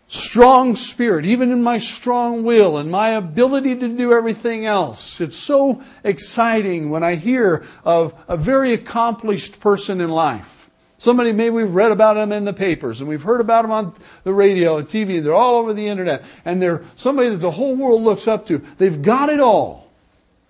strong 0.07 0.77
spirit, 0.77 1.27
even 1.27 1.53
in 1.53 1.63
my 1.63 1.77
strong 1.77 2.45
will 2.45 2.79
and 2.79 2.91
my 2.91 3.11
ability 3.11 3.75
to 3.75 3.89
do 3.89 4.13
everything 4.13 4.65
else. 4.65 5.21
It's 5.21 5.37
so 5.37 5.83
exciting 6.03 6.89
when 6.89 7.03
I 7.03 7.17
hear 7.17 7.63
of 7.85 8.15
a 8.27 8.39
very 8.39 8.73
accomplished 8.73 9.61
person 9.61 10.01
in 10.01 10.09
life 10.09 10.64
Somebody, 10.99 11.33
maybe 11.33 11.51
we've 11.51 11.71
read 11.71 11.93
about 11.93 12.15
them 12.15 12.33
in 12.33 12.45
the 12.45 12.53
papers 12.53 13.01
and 13.01 13.09
we've 13.09 13.23
heard 13.23 13.41
about 13.41 13.63
them 13.63 13.71
on 13.71 13.95
the 14.23 14.33
radio 14.33 14.77
and 14.77 14.89
TV. 14.89 15.17
And 15.17 15.27
they're 15.27 15.35
all 15.35 15.57
over 15.57 15.73
the 15.73 15.87
internet 15.87 16.23
and 16.45 16.63
they're 16.63 16.85
somebody 16.97 17.29
that 17.31 17.39
the 17.39 17.51
whole 17.51 17.75
world 17.75 18.03
looks 18.03 18.29
up 18.29 18.47
to. 18.47 18.59
They've 18.79 19.01
got 19.03 19.29
it 19.29 19.41
all, 19.41 19.91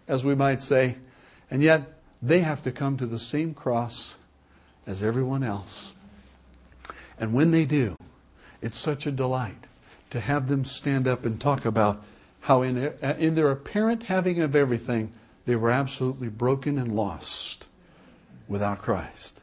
as 0.06 0.24
we 0.24 0.34
might 0.34 0.60
say. 0.60 0.96
And 1.50 1.62
yet 1.62 1.82
they 2.22 2.40
have 2.40 2.62
to 2.62 2.72
come 2.72 2.96
to 2.98 3.06
the 3.06 3.18
same 3.18 3.54
cross 3.54 4.16
as 4.86 5.02
everyone 5.02 5.42
else. 5.42 5.92
And 7.18 7.32
when 7.32 7.50
they 7.50 7.64
do, 7.64 7.96
it's 8.60 8.78
such 8.78 9.06
a 9.06 9.12
delight 9.12 9.66
to 10.10 10.20
have 10.20 10.48
them 10.48 10.64
stand 10.64 11.08
up 11.08 11.24
and 11.24 11.40
talk 11.40 11.64
about 11.64 12.02
how, 12.40 12.62
in, 12.62 12.76
in 13.18 13.34
their 13.34 13.50
apparent 13.50 14.04
having 14.04 14.40
of 14.40 14.54
everything, 14.54 15.12
they 15.46 15.56
were 15.56 15.70
absolutely 15.70 16.28
broken 16.28 16.78
and 16.78 16.92
lost 16.92 17.66
without 18.48 18.80
Christ. 18.80 19.40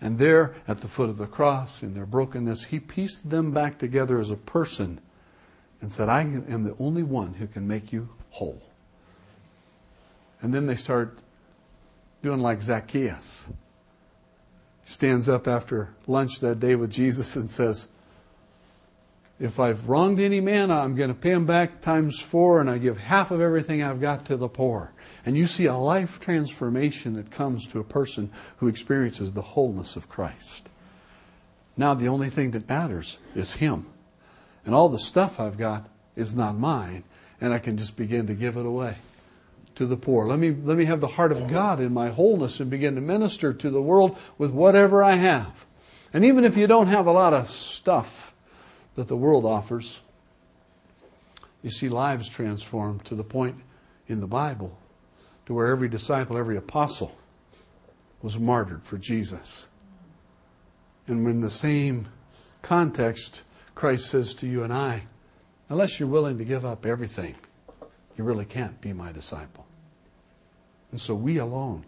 And 0.00 0.18
there 0.18 0.54
at 0.68 0.80
the 0.80 0.88
foot 0.88 1.08
of 1.08 1.18
the 1.18 1.26
cross, 1.26 1.82
in 1.82 1.94
their 1.94 2.06
brokenness, 2.06 2.64
He 2.64 2.80
pieced 2.80 3.30
them 3.30 3.52
back 3.52 3.78
together 3.78 4.18
as 4.18 4.30
a 4.30 4.36
person 4.36 5.00
and 5.80 5.92
said, 5.92 6.08
I 6.08 6.20
am 6.20 6.64
the 6.64 6.76
only 6.78 7.02
one 7.02 7.34
who 7.34 7.46
can 7.46 7.66
make 7.66 7.92
you 7.92 8.08
whole. 8.30 8.62
And 10.40 10.54
then 10.54 10.66
they 10.66 10.76
start 10.76 11.18
doing 12.22 12.40
like 12.40 12.60
Zacchaeus. 12.60 13.46
Stands 14.84 15.28
up 15.28 15.48
after 15.48 15.90
lunch 16.06 16.40
that 16.40 16.60
day 16.60 16.76
with 16.76 16.90
Jesus 16.90 17.36
and 17.36 17.48
says, 17.48 17.88
if 19.38 19.60
I've 19.60 19.88
wronged 19.88 20.20
any 20.20 20.40
man, 20.40 20.70
I'm 20.70 20.94
going 20.94 21.08
to 21.08 21.14
pay 21.14 21.32
him 21.32 21.44
back 21.44 21.82
times 21.82 22.20
four 22.20 22.60
and 22.60 22.70
I 22.70 22.78
give 22.78 22.96
half 22.96 23.30
of 23.30 23.40
everything 23.40 23.82
I've 23.82 24.00
got 24.00 24.24
to 24.26 24.36
the 24.36 24.48
poor. 24.48 24.92
And 25.26 25.36
you 25.36 25.48
see 25.48 25.66
a 25.66 25.76
life 25.76 26.20
transformation 26.20 27.14
that 27.14 27.32
comes 27.32 27.66
to 27.68 27.80
a 27.80 27.84
person 27.84 28.30
who 28.58 28.68
experiences 28.68 29.32
the 29.32 29.42
wholeness 29.42 29.96
of 29.96 30.08
Christ. 30.08 30.70
Now 31.76 31.94
the 31.94 32.06
only 32.06 32.30
thing 32.30 32.52
that 32.52 32.68
matters 32.68 33.18
is 33.34 33.54
Him. 33.54 33.86
And 34.64 34.74
all 34.74 34.88
the 34.88 35.00
stuff 35.00 35.40
I've 35.40 35.58
got 35.58 35.88
is 36.14 36.36
not 36.36 36.56
mine. 36.56 37.02
And 37.40 37.52
I 37.52 37.58
can 37.58 37.76
just 37.76 37.96
begin 37.96 38.28
to 38.28 38.34
give 38.34 38.56
it 38.56 38.64
away 38.64 38.96
to 39.74 39.84
the 39.84 39.96
poor. 39.96 40.26
Let 40.26 40.38
me, 40.38 40.52
let 40.52 40.78
me 40.78 40.84
have 40.86 41.00
the 41.00 41.08
heart 41.08 41.32
of 41.32 41.48
God 41.48 41.80
in 41.80 41.92
my 41.92 42.08
wholeness 42.08 42.60
and 42.60 42.70
begin 42.70 42.94
to 42.94 43.00
minister 43.00 43.52
to 43.52 43.68
the 43.68 43.82
world 43.82 44.16
with 44.38 44.52
whatever 44.52 45.02
I 45.02 45.16
have. 45.16 45.66
And 46.14 46.24
even 46.24 46.44
if 46.44 46.56
you 46.56 46.66
don't 46.68 46.86
have 46.86 47.06
a 47.06 47.12
lot 47.12 47.34
of 47.34 47.50
stuff, 47.50 48.32
that 48.94 49.08
the 49.08 49.16
world 49.16 49.44
offers. 49.44 49.98
You 51.62 51.70
see 51.70 51.88
lives 51.88 52.28
transformed 52.28 53.04
to 53.06 53.14
the 53.14 53.24
point 53.24 53.56
in 54.08 54.20
the 54.20 54.26
Bible 54.26 54.78
to 55.46 55.54
where 55.54 55.68
every 55.68 55.88
disciple, 55.88 56.36
every 56.36 56.56
apostle 56.56 57.16
was 58.22 58.38
martyred 58.38 58.82
for 58.82 58.98
Jesus. 58.98 59.66
And 61.06 61.26
in 61.26 61.40
the 61.40 61.50
same 61.50 62.08
context, 62.62 63.42
Christ 63.74 64.08
says 64.08 64.34
to 64.34 64.46
you 64.46 64.64
and 64.64 64.72
I, 64.72 65.02
unless 65.68 66.00
you're 66.00 66.08
willing 66.08 66.38
to 66.38 66.44
give 66.44 66.64
up 66.64 66.84
everything, 66.84 67.36
you 68.16 68.24
really 68.24 68.44
can't 68.44 68.80
be 68.80 68.92
my 68.92 69.12
disciple. 69.12 69.66
And 70.90 71.00
so 71.00 71.14
we 71.14 71.38
alone, 71.38 71.84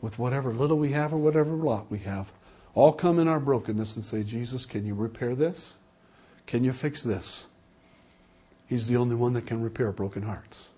with 0.00 0.18
whatever 0.18 0.52
little 0.52 0.78
we 0.78 0.92
have 0.92 1.12
or 1.12 1.18
whatever 1.18 1.50
lot 1.50 1.90
we 1.90 1.98
have, 2.00 2.32
all 2.74 2.92
come 2.92 3.18
in 3.18 3.28
our 3.28 3.40
brokenness 3.40 3.96
and 3.96 4.04
say, 4.04 4.22
Jesus, 4.22 4.64
can 4.64 4.86
you 4.86 4.94
repair 4.94 5.34
this? 5.34 5.74
Can 6.46 6.64
you 6.64 6.72
fix 6.72 7.02
this? 7.02 7.46
He's 8.66 8.86
the 8.86 8.96
only 8.96 9.16
one 9.16 9.34
that 9.34 9.46
can 9.46 9.62
repair 9.62 9.92
broken 9.92 10.22
hearts. 10.22 10.68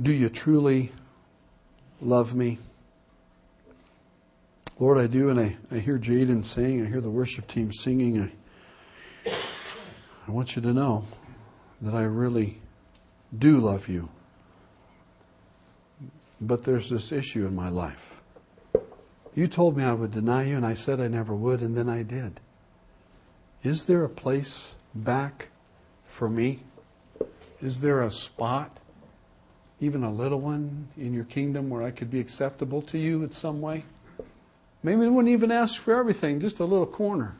Do 0.00 0.12
you 0.12 0.30
truly 0.30 0.92
love 2.00 2.34
me? 2.34 2.58
Lord, 4.78 4.96
I 4.96 5.06
do, 5.06 5.28
and 5.28 5.38
I, 5.38 5.56
I 5.70 5.78
hear 5.78 5.98
Jaden 5.98 6.42
saying, 6.42 6.82
I 6.82 6.88
hear 6.88 7.02
the 7.02 7.10
worship 7.10 7.46
team 7.46 7.70
singing. 7.70 8.32
I, 9.26 9.32
I 10.26 10.30
want 10.30 10.56
you 10.56 10.62
to 10.62 10.72
know 10.72 11.04
that 11.82 11.92
I 11.92 12.04
really 12.04 12.62
do 13.36 13.58
love 13.58 13.88
you. 13.88 14.08
But 16.40 16.62
there's 16.62 16.88
this 16.88 17.12
issue 17.12 17.46
in 17.46 17.54
my 17.54 17.68
life. 17.68 18.20
You 19.34 19.46
told 19.48 19.76
me 19.76 19.84
I 19.84 19.92
would 19.92 20.12
deny 20.12 20.44
you, 20.46 20.56
and 20.56 20.64
I 20.64 20.74
said 20.74 20.98
I 20.98 21.08
never 21.08 21.34
would, 21.34 21.60
and 21.60 21.76
then 21.76 21.90
I 21.90 22.04
did. 22.04 22.40
Is 23.62 23.84
there 23.84 24.04
a 24.04 24.08
place 24.08 24.74
back 24.94 25.48
for 26.04 26.30
me? 26.30 26.60
Is 27.60 27.82
there 27.82 28.00
a 28.00 28.10
spot, 28.10 28.79
even 29.80 30.04
a 30.04 30.12
little 30.12 30.40
one, 30.40 30.88
in 30.96 31.14
your 31.14 31.24
kingdom 31.24 31.70
where 31.70 31.82
I 31.82 31.90
could 31.90 32.10
be 32.10 32.20
acceptable 32.20 32.82
to 32.82 32.98
you 32.98 33.22
in 33.22 33.30
some 33.30 33.60
way? 33.60 33.84
Maybe 34.82 35.04
I 35.04 35.08
wouldn't 35.08 35.32
even 35.32 35.50
ask 35.50 35.80
for 35.80 35.98
everything, 35.98 36.40
just 36.40 36.60
a 36.60 36.64
little 36.64 36.86
corner 36.86 37.36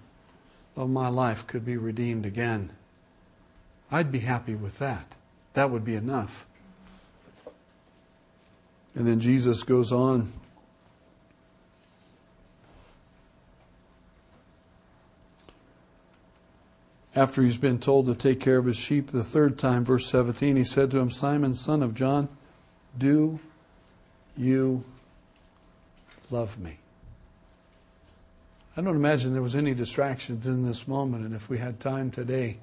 of 0.76 0.88
my 0.90 1.08
life 1.08 1.46
could 1.46 1.64
be 1.64 1.76
redeemed 1.76 2.26
again. 2.26 2.70
I'd 3.90 4.12
be 4.12 4.20
happy 4.20 4.54
with 4.54 4.78
that. 4.78 5.14
That 5.54 5.70
would 5.70 5.84
be 5.84 5.94
enough. 5.94 6.46
And 8.94 9.06
then 9.06 9.20
Jesus 9.20 9.62
goes 9.62 9.92
on. 9.92 10.32
After 17.14 17.42
he's 17.42 17.58
been 17.58 17.78
told 17.78 18.06
to 18.06 18.14
take 18.14 18.38
care 18.40 18.58
of 18.58 18.66
his 18.66 18.76
sheep 18.76 19.08
the 19.08 19.24
third 19.24 19.58
time, 19.58 19.84
verse 19.84 20.06
17, 20.06 20.56
he 20.56 20.64
said 20.64 20.90
to 20.92 20.98
him, 20.98 21.10
Simon, 21.10 21.54
son 21.54 21.82
of 21.82 21.94
John, 21.94 22.28
do 22.96 23.40
you 24.36 24.84
love 26.30 26.58
me? 26.58 26.78
I 28.76 28.82
don't 28.82 28.96
imagine 28.96 29.32
there 29.32 29.42
was 29.42 29.56
any 29.56 29.74
distractions 29.74 30.46
in 30.46 30.64
this 30.64 30.86
moment, 30.86 31.24
and 31.24 31.34
if 31.34 31.48
we 31.48 31.58
had 31.58 31.80
time 31.80 32.10
today 32.10 32.58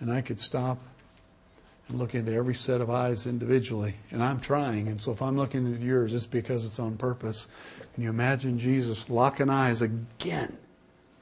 and 0.00 0.12
I 0.12 0.20
could 0.20 0.40
stop 0.40 0.78
and 1.88 1.98
look 1.98 2.14
into 2.14 2.32
every 2.32 2.54
set 2.54 2.80
of 2.80 2.90
eyes 2.90 3.26
individually. 3.26 3.94
And 4.10 4.22
I'm 4.22 4.40
trying. 4.40 4.88
And 4.88 5.00
so 5.00 5.12
if 5.12 5.22
I'm 5.22 5.36
looking 5.36 5.72
at 5.72 5.80
yours, 5.80 6.12
it's 6.12 6.26
because 6.26 6.64
it's 6.64 6.78
on 6.78 6.96
purpose. 6.96 7.46
Can 7.94 8.02
you 8.02 8.10
imagine 8.10 8.58
Jesus 8.58 9.08
locking 9.08 9.50
eyes 9.50 9.82
again 9.82 10.56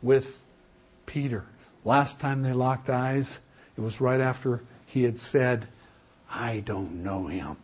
with 0.02 0.40
Peter? 1.06 1.44
Last 1.84 2.18
time 2.18 2.42
they 2.42 2.52
locked 2.52 2.88
eyes, 2.88 3.40
it 3.76 3.80
was 3.80 4.00
right 4.00 4.20
after 4.20 4.62
he 4.86 5.02
had 5.02 5.18
said, 5.18 5.66
I 6.30 6.60
don't 6.60 7.02
know 7.04 7.26
him. 7.26 7.56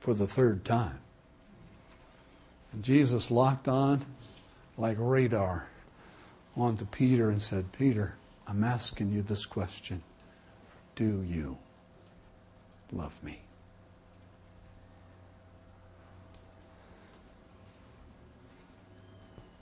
For 0.00 0.14
the 0.14 0.26
third 0.26 0.64
time. 0.64 0.98
And 2.72 2.82
Jesus 2.82 3.30
locked 3.30 3.68
on 3.68 4.04
like 4.76 4.96
radar 4.98 5.68
onto 6.56 6.84
Peter 6.86 7.30
and 7.30 7.40
said, 7.40 7.72
Peter, 7.72 8.14
I'm 8.46 8.64
asking 8.64 9.12
you 9.12 9.22
this 9.22 9.46
question 9.46 10.02
Do 10.96 11.22
you 11.22 11.58
love 12.92 13.22
me? 13.22 13.40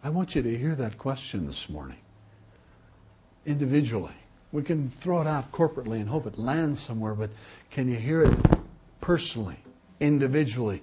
I 0.07 0.09
want 0.09 0.37
you 0.37 0.43
to 0.43 0.57
hear 0.57 0.77
that 0.77 0.99
question 0.99 1.49
this 1.49 1.69
morning. 1.69 1.99
Individually. 3.45 4.15
We 4.53 4.63
can 4.63 4.89
throw 4.89 5.21
it 5.21 5.27
out 5.27 5.51
corporately 5.51 5.97
and 5.97 6.09
hope 6.09 6.29
it 6.29 6.39
lands 6.39 6.79
somewhere, 6.79 7.17
but 7.17 7.31
can 7.73 7.89
you 7.89 7.97
hear 7.97 8.23
it 8.23 8.39
personally, 9.01 9.57
individually? 9.99 10.81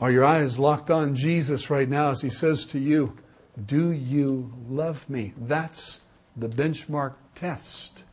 Are 0.00 0.12
your 0.12 0.24
eyes 0.24 0.56
locked 0.56 0.88
on 0.88 1.16
Jesus 1.16 1.68
right 1.68 1.88
now 1.88 2.10
as 2.10 2.20
he 2.22 2.30
says 2.30 2.64
to 2.66 2.78
you, 2.78 3.16
Do 3.66 3.90
you 3.90 4.52
love 4.68 5.10
me? 5.10 5.32
That's 5.36 5.98
the 6.36 6.48
benchmark 6.48 7.14
test 7.34 8.04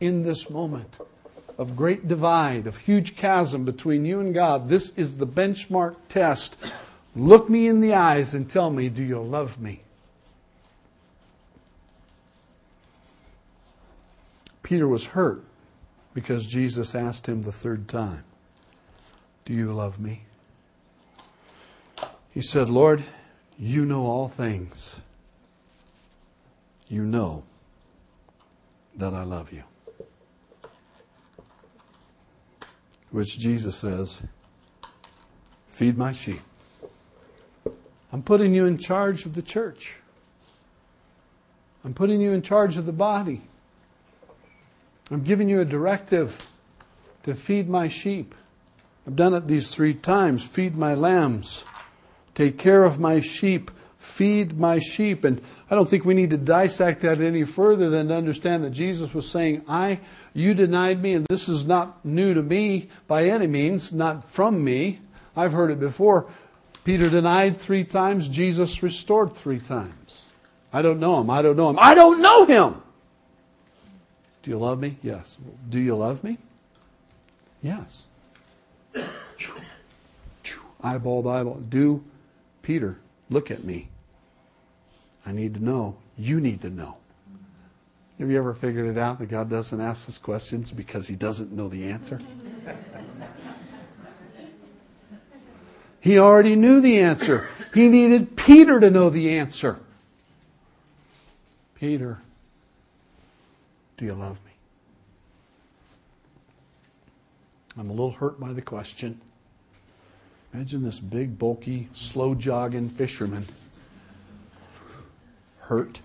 in 0.00 0.24
this 0.24 0.50
moment 0.50 0.98
of 1.56 1.74
great 1.74 2.06
divide, 2.06 2.66
of 2.66 2.76
huge 2.76 3.16
chasm 3.16 3.64
between 3.64 4.04
you 4.04 4.20
and 4.20 4.34
God. 4.34 4.68
This 4.68 4.90
is 4.90 5.16
the 5.16 5.26
benchmark 5.26 5.96
test. 6.10 6.58
Look 7.16 7.48
me 7.48 7.66
in 7.66 7.80
the 7.80 7.94
eyes 7.94 8.34
and 8.34 8.48
tell 8.48 8.70
me, 8.70 8.88
do 8.88 9.02
you 9.02 9.18
love 9.18 9.60
me? 9.60 9.82
Peter 14.62 14.86
was 14.86 15.06
hurt 15.06 15.42
because 16.14 16.46
Jesus 16.46 16.94
asked 16.94 17.28
him 17.28 17.42
the 17.42 17.50
third 17.50 17.88
time, 17.88 18.22
Do 19.44 19.52
you 19.52 19.72
love 19.72 19.98
me? 19.98 20.22
He 22.32 22.40
said, 22.40 22.68
Lord, 22.68 23.02
you 23.58 23.84
know 23.84 24.06
all 24.06 24.28
things. 24.28 25.00
You 26.86 27.02
know 27.02 27.42
that 28.96 29.12
I 29.12 29.24
love 29.24 29.52
you. 29.52 29.64
Which 33.10 33.38
Jesus 33.40 33.76
says, 33.76 34.22
Feed 35.68 35.98
my 35.98 36.12
sheep. 36.12 36.42
I'm 38.12 38.22
putting 38.22 38.54
you 38.54 38.66
in 38.66 38.78
charge 38.78 39.24
of 39.26 39.34
the 39.34 39.42
church. 39.42 39.96
I'm 41.84 41.94
putting 41.94 42.20
you 42.20 42.32
in 42.32 42.42
charge 42.42 42.76
of 42.76 42.86
the 42.86 42.92
body. 42.92 43.42
I'm 45.10 45.22
giving 45.22 45.48
you 45.48 45.60
a 45.60 45.64
directive 45.64 46.36
to 47.22 47.34
feed 47.34 47.68
my 47.68 47.88
sheep. 47.88 48.34
I've 49.06 49.16
done 49.16 49.34
it 49.34 49.46
these 49.46 49.70
three 49.70 49.94
times 49.94 50.46
feed 50.46 50.76
my 50.76 50.94
lambs, 50.94 51.64
take 52.34 52.58
care 52.58 52.84
of 52.84 53.00
my 53.00 53.20
sheep, 53.20 53.70
Feed 54.00 54.58
my 54.58 54.78
sheep. 54.78 55.24
And 55.24 55.42
I 55.70 55.74
don't 55.74 55.86
think 55.86 56.06
we 56.06 56.14
need 56.14 56.30
to 56.30 56.38
dissect 56.38 57.02
that 57.02 57.20
any 57.20 57.44
further 57.44 57.90
than 57.90 58.08
to 58.08 58.16
understand 58.16 58.64
that 58.64 58.70
Jesus 58.70 59.12
was 59.12 59.28
saying, 59.28 59.62
I, 59.68 60.00
you 60.32 60.54
denied 60.54 61.02
me, 61.02 61.12
and 61.12 61.26
this 61.28 61.50
is 61.50 61.66
not 61.66 62.02
new 62.02 62.32
to 62.32 62.42
me 62.42 62.88
by 63.06 63.24
any 63.24 63.46
means, 63.46 63.92
not 63.92 64.24
from 64.24 64.64
me. 64.64 65.00
I've 65.36 65.52
heard 65.52 65.70
it 65.70 65.78
before. 65.78 66.30
Peter 66.90 67.08
denied 67.08 67.56
three 67.56 67.84
times, 67.84 68.26
Jesus 68.26 68.82
restored 68.82 69.32
three 69.32 69.60
times. 69.60 70.24
I 70.72 70.82
don't 70.82 70.98
know 70.98 71.20
him. 71.20 71.30
I 71.30 71.40
don't 71.40 71.56
know 71.56 71.70
him. 71.70 71.78
I 71.78 71.94
don't 71.94 72.20
know 72.20 72.46
him. 72.46 72.82
Do 74.42 74.50
you 74.50 74.58
love 74.58 74.80
me? 74.80 74.98
Yes. 75.00 75.36
Do 75.68 75.78
you 75.78 75.94
love 75.94 76.24
me? 76.24 76.36
Yes. 77.62 78.06
Eyeball 80.82 81.22
to 81.22 81.28
eyeball. 81.28 81.60
Do, 81.68 82.02
Peter, 82.62 82.98
look 83.28 83.52
at 83.52 83.62
me. 83.62 83.86
I 85.24 85.30
need 85.30 85.54
to 85.54 85.62
know. 85.62 85.94
You 86.18 86.40
need 86.40 86.60
to 86.62 86.70
know. 86.70 86.96
Have 88.18 88.28
you 88.28 88.36
ever 88.36 88.52
figured 88.52 88.88
it 88.88 88.98
out 88.98 89.20
that 89.20 89.26
God 89.26 89.48
doesn't 89.48 89.80
ask 89.80 90.08
us 90.08 90.18
questions 90.18 90.72
because 90.72 91.06
he 91.06 91.14
doesn't 91.14 91.52
know 91.52 91.68
the 91.68 91.84
answer? 91.84 92.18
He 96.00 96.18
already 96.18 96.56
knew 96.56 96.80
the 96.80 96.98
answer. 97.00 97.48
He 97.74 97.88
needed 97.88 98.36
Peter 98.36 98.80
to 98.80 98.90
know 98.90 99.10
the 99.10 99.38
answer. 99.38 99.78
Peter, 101.74 102.20
do 103.96 104.04
you 104.04 104.14
love 104.14 104.38
me? 104.44 104.50
I'm 107.78 107.88
a 107.88 107.92
little 107.92 108.10
hurt 108.10 108.40
by 108.40 108.52
the 108.52 108.62
question. 108.62 109.20
Imagine 110.52 110.82
this 110.82 110.98
big, 110.98 111.38
bulky, 111.38 111.88
slow 111.94 112.34
jogging 112.34 112.88
fisherman 112.88 113.46
hurt 115.60 116.00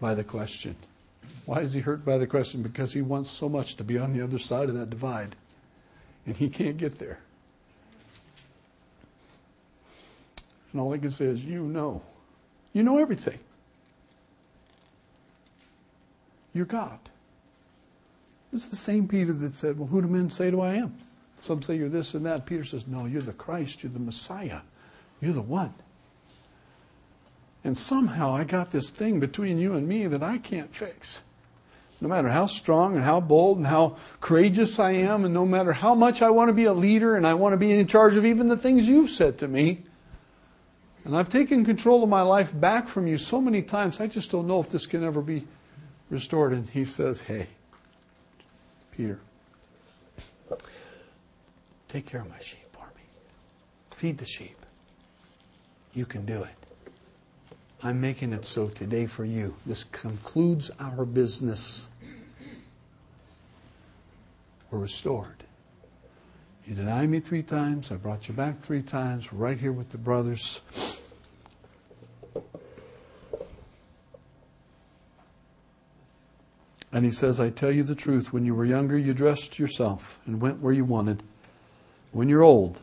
by 0.00 0.14
the 0.14 0.24
question. 0.24 0.76
Why 1.46 1.60
is 1.60 1.72
he 1.72 1.80
hurt 1.80 2.04
by 2.04 2.18
the 2.18 2.26
question? 2.26 2.62
Because 2.62 2.92
he 2.92 3.00
wants 3.00 3.30
so 3.30 3.48
much 3.48 3.76
to 3.76 3.84
be 3.84 3.96
on 3.96 4.12
the 4.12 4.22
other 4.22 4.38
side 4.38 4.68
of 4.68 4.74
that 4.74 4.90
divide, 4.90 5.34
and 6.28 6.36
he 6.36 6.50
can't 6.50 6.76
get 6.76 6.98
there. 6.98 7.18
And 10.72 10.80
all 10.80 10.92
I 10.92 10.98
can 10.98 11.08
say 11.08 11.24
is, 11.24 11.42
You 11.42 11.62
know. 11.62 12.02
You 12.74 12.82
know 12.82 12.98
everything. 12.98 13.38
You're 16.52 16.66
God. 16.66 16.98
This 18.52 18.64
is 18.64 18.70
the 18.70 18.76
same 18.76 19.08
Peter 19.08 19.32
that 19.32 19.54
said, 19.54 19.78
Well, 19.78 19.88
who 19.88 20.02
do 20.02 20.08
men 20.08 20.30
say 20.30 20.50
do 20.50 20.60
I 20.60 20.74
am? 20.74 20.94
Some 21.42 21.62
say 21.62 21.76
you're 21.76 21.88
this 21.88 22.12
and 22.12 22.26
that. 22.26 22.44
Peter 22.44 22.64
says, 22.64 22.86
No, 22.86 23.06
you're 23.06 23.22
the 23.22 23.32
Christ, 23.32 23.82
you're 23.82 23.92
the 23.92 23.98
Messiah, 23.98 24.60
you're 25.22 25.32
the 25.32 25.40
one. 25.40 25.72
And 27.64 27.76
somehow 27.76 28.34
I 28.34 28.44
got 28.44 28.70
this 28.70 28.90
thing 28.90 29.18
between 29.18 29.58
you 29.58 29.72
and 29.72 29.88
me 29.88 30.06
that 30.06 30.22
I 30.22 30.36
can't 30.36 30.74
fix. 30.74 31.20
No 32.00 32.08
matter 32.08 32.28
how 32.28 32.46
strong 32.46 32.94
and 32.94 33.04
how 33.04 33.20
bold 33.20 33.58
and 33.58 33.66
how 33.66 33.96
courageous 34.20 34.78
I 34.78 34.92
am, 34.92 35.24
and 35.24 35.34
no 35.34 35.44
matter 35.44 35.72
how 35.72 35.94
much 35.94 36.22
I 36.22 36.30
want 36.30 36.48
to 36.48 36.52
be 36.52 36.64
a 36.64 36.72
leader 36.72 37.16
and 37.16 37.26
I 37.26 37.34
want 37.34 37.54
to 37.54 37.56
be 37.56 37.72
in 37.72 37.86
charge 37.88 38.16
of 38.16 38.24
even 38.24 38.48
the 38.48 38.56
things 38.56 38.86
you've 38.86 39.10
said 39.10 39.38
to 39.38 39.48
me, 39.48 39.82
and 41.04 41.16
I've 41.16 41.28
taken 41.28 41.64
control 41.64 42.02
of 42.04 42.08
my 42.08 42.22
life 42.22 42.58
back 42.58 42.86
from 42.86 43.06
you 43.06 43.18
so 43.18 43.40
many 43.40 43.62
times, 43.62 44.00
I 44.00 44.06
just 44.06 44.30
don't 44.30 44.46
know 44.46 44.60
if 44.60 44.70
this 44.70 44.86
can 44.86 45.02
ever 45.02 45.22
be 45.22 45.44
restored. 46.10 46.52
And 46.52 46.68
he 46.68 46.84
says, 46.84 47.22
Hey, 47.22 47.48
Peter, 48.92 49.18
take 51.88 52.06
care 52.06 52.20
of 52.20 52.28
my 52.28 52.38
sheep 52.40 52.66
for 52.72 52.86
me. 52.94 53.02
Feed 53.90 54.18
the 54.18 54.26
sheep. 54.26 54.56
You 55.94 56.06
can 56.06 56.26
do 56.26 56.42
it. 56.42 56.67
I'm 57.82 58.00
making 58.00 58.32
it 58.32 58.44
so 58.44 58.68
today 58.68 59.06
for 59.06 59.24
you. 59.24 59.54
This 59.64 59.84
concludes 59.84 60.70
our 60.80 61.04
business. 61.04 61.88
We're 64.70 64.80
restored. 64.80 65.44
You 66.66 66.74
denied 66.74 67.08
me 67.08 67.20
three 67.20 67.44
times. 67.44 67.92
I 67.92 67.96
brought 67.96 68.26
you 68.26 68.34
back 68.34 68.60
three 68.62 68.82
times. 68.82 69.32
We're 69.32 69.38
right 69.38 69.58
here 69.58 69.72
with 69.72 69.90
the 69.90 69.98
brothers. 69.98 70.60
And 76.90 77.04
he 77.04 77.12
says, 77.12 77.38
I 77.38 77.50
tell 77.50 77.70
you 77.70 77.84
the 77.84 77.94
truth. 77.94 78.32
When 78.32 78.44
you 78.44 78.56
were 78.56 78.64
younger, 78.64 78.98
you 78.98 79.14
dressed 79.14 79.58
yourself 79.58 80.18
and 80.26 80.40
went 80.40 80.60
where 80.60 80.72
you 80.72 80.84
wanted. 80.84 81.22
When 82.10 82.28
you're 82.28 82.42
old, 82.42 82.80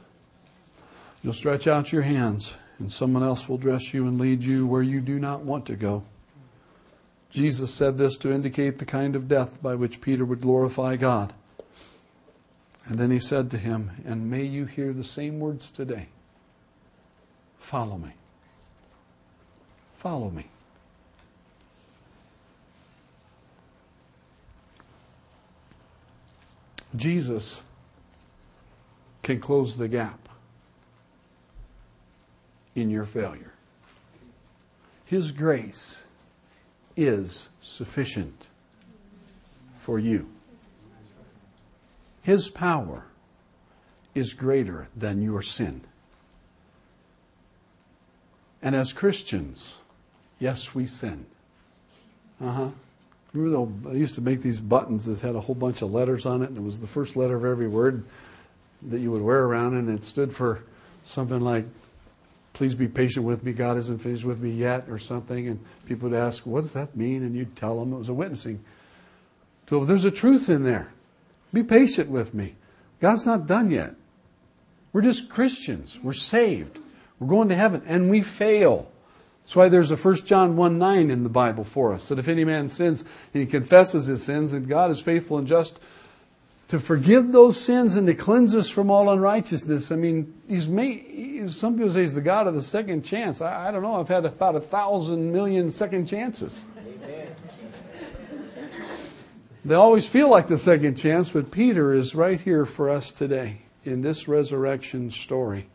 you'll 1.22 1.34
stretch 1.34 1.68
out 1.68 1.92
your 1.92 2.04
hands 2.04 2.56
and 2.80 2.92
someone 2.92 3.24
else 3.24 3.48
will 3.48 3.58
dress 3.58 3.94
you 3.94 4.08
and 4.08 4.20
lead 4.20 4.44
you 4.44 4.68
where 4.68 4.82
you 4.82 5.00
do 5.00 5.20
not 5.20 5.42
want 5.42 5.66
to 5.68 5.76
go. 5.76 6.04
Jesus 7.30 7.74
said 7.74 7.98
this 7.98 8.18
to 8.18 8.32
indicate 8.32 8.78
the 8.78 8.86
kind 8.86 9.16
of 9.16 9.28
death 9.28 9.62
by 9.62 9.76
which 9.76 10.02
Peter 10.02 10.24
would 10.24 10.42
glorify 10.42 10.96
God. 10.96 11.34
And 12.86 12.98
then 13.00 13.12
he 13.12 13.20
said 13.20 13.50
to 13.52 13.58
him, 13.58 13.92
And 14.06 14.30
may 14.30 14.44
you 14.44 14.66
hear 14.66 14.94
the 14.94 15.04
same 15.04 15.40
words 15.40 15.72
today 15.72 16.08
Follow 17.66 17.98
me. 17.98 18.12
Follow 19.98 20.30
me. 20.30 20.46
Jesus 26.96 27.64
can 29.24 29.40
close 29.40 29.78
the 29.78 29.88
gap 29.88 30.25
in 32.76 32.90
your 32.90 33.06
failure. 33.06 33.54
His 35.06 35.32
grace 35.32 36.06
is 36.98 37.50
sufficient 37.62 38.48
for 39.74 40.00
you. 40.00 40.30
His 42.22 42.50
power 42.50 43.06
is 44.16 44.34
greater 44.34 44.88
than 44.96 45.22
your 45.22 45.42
sin. 45.42 45.82
And 48.62 48.76
as 48.76 48.94
Christians, 48.94 49.76
yes, 50.40 50.74
we 50.74 50.88
sin. 50.88 51.28
Uh 52.42 52.52
huh. 52.52 52.70
Remember, 53.34 53.90
I 53.90 53.94
used 53.94 54.16
to 54.16 54.22
make 54.22 54.42
these 54.42 54.62
buttons 54.62 55.06
that 55.06 55.20
had 55.20 55.36
a 55.36 55.42
whole 55.42 55.56
bunch 55.56 55.82
of 55.82 55.92
letters 55.92 56.26
on 56.26 56.42
it, 56.42 56.50
and 56.50 56.58
it 56.58 56.64
was 56.64 56.80
the 56.80 56.88
first 56.88 57.16
letter 57.16 57.36
of 57.36 57.46
every 57.46 57.68
word 57.68 58.06
that 58.82 59.00
you 59.00 59.12
would 59.12 59.22
wear 59.22 59.44
around, 59.44 59.76
and 59.76 59.90
it 59.90 60.06
stood 60.06 60.34
for 60.34 60.64
something 61.04 61.42
like 61.42 61.66
please 62.56 62.74
be 62.74 62.88
patient 62.88 63.26
with 63.26 63.44
me. 63.44 63.52
God 63.52 63.78
isn't 63.78 64.00
finished 64.00 64.24
with 64.24 64.40
me 64.40 64.50
yet, 64.50 64.86
or 64.90 64.98
something. 64.98 65.48
And 65.48 65.60
people 65.86 66.10
would 66.10 66.18
ask, 66.18 66.46
what 66.46 66.62
does 66.62 66.74
that 66.74 66.96
mean? 66.96 67.22
And 67.22 67.36
you'd 67.36 67.56
tell 67.56 67.80
them 67.80 67.94
it 67.94 67.98
was 67.98 68.10
a 68.10 68.14
witnessing. 68.14 68.64
So 69.70 69.84
there's 69.84 70.06
a 70.06 70.12
truth 70.12 70.50
in 70.50 70.64
there. 70.64 70.92
Be 71.54 71.64
patient 71.64 72.10
with 72.10 72.34
me. 72.34 72.56
God's 73.02 73.26
not 73.26 73.46
done 73.46 73.72
yet. 73.72 73.96
We're 74.94 75.02
just 75.02 75.30
Christians. 75.30 76.00
We're 76.02 76.14
saved. 76.14 76.80
We're 77.20 77.28
going 77.28 77.50
to 77.50 77.56
heaven 77.56 77.84
and 77.86 78.10
we 78.10 78.22
fail. 78.22 78.90
That's 79.44 79.56
why 79.56 79.70
there's 79.70 79.92
a 79.92 79.98
1 79.98 80.16
John 80.26 80.56
1 80.56 80.78
9 80.78 81.12
in 81.12 81.24
the 81.24 81.30
Bible 81.30 81.64
for 81.64 81.94
us. 81.94 82.08
That 82.08 82.20
if 82.20 82.28
any 82.28 82.46
man 82.46 82.70
sins 82.70 83.04
he 83.32 83.46
confesses 83.46 84.08
his 84.08 84.24
sins, 84.24 84.54
and 84.54 84.68
God 84.68 84.92
is 84.92 85.00
faithful 85.02 85.38
and 85.38 85.48
just 85.48 85.80
to 86.76 86.82
forgive 86.82 87.32
those 87.32 87.60
sins 87.60 87.96
and 87.96 88.06
to 88.06 88.14
cleanse 88.14 88.54
us 88.54 88.70
from 88.70 88.92
all 88.92 89.10
unrighteousness. 89.10 89.94
I 89.94 89.96
mean, 89.96 90.34
he's 90.46 90.68
made, 90.68 91.50
some 91.50 91.76
people 91.76 91.90
say 91.90 92.02
he's 92.02 92.14
the 92.14 92.20
God 92.20 92.48
of 92.48 92.54
the 92.54 92.62
second 92.62 93.04
chance. 93.04 93.40
I, 93.40 93.70
I 93.70 93.72
don't 93.72 93.82
know. 93.82 93.96
I've 93.96 94.10
had 94.10 94.26
about 94.26 94.56
a 94.56 94.60
thousand 94.60 95.32
million 95.32 95.72
second 95.72 96.06
chances. 96.06 96.66
Amen. 96.78 97.34
They 99.64 99.76
always 99.76 100.06
feel 100.06 100.30
like 100.30 100.48
the 100.48 100.58
second 100.58 100.96
chance, 100.96 101.30
but 101.32 101.50
Peter 101.50 101.94
is 101.94 102.14
right 102.14 102.42
here 102.42 102.66
for 102.66 102.90
us 102.90 103.14
today 103.14 103.62
in 103.86 104.02
this 104.02 104.28
resurrection 104.28 105.10
story, 105.10 105.68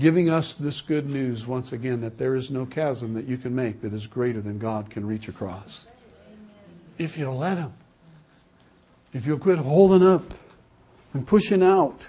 giving 0.00 0.30
us 0.30 0.54
this 0.54 0.80
good 0.80 1.06
news 1.10 1.46
once 1.46 1.72
again 1.72 2.00
that 2.00 2.16
there 2.16 2.34
is 2.34 2.50
no 2.50 2.64
chasm 2.64 3.12
that 3.12 3.26
you 3.26 3.36
can 3.36 3.54
make 3.54 3.82
that 3.82 3.92
is 3.92 4.06
greater 4.06 4.40
than 4.40 4.58
God 4.58 4.88
can 4.88 5.06
reach 5.06 5.28
across. 5.28 5.86
If 6.96 7.18
you'll 7.18 7.36
let 7.36 7.58
Him. 7.58 7.74
If 9.16 9.26
you'll 9.26 9.38
quit 9.38 9.56
holding 9.56 10.06
up 10.06 10.34
and 11.14 11.26
pushing 11.26 11.62
out 11.62 12.06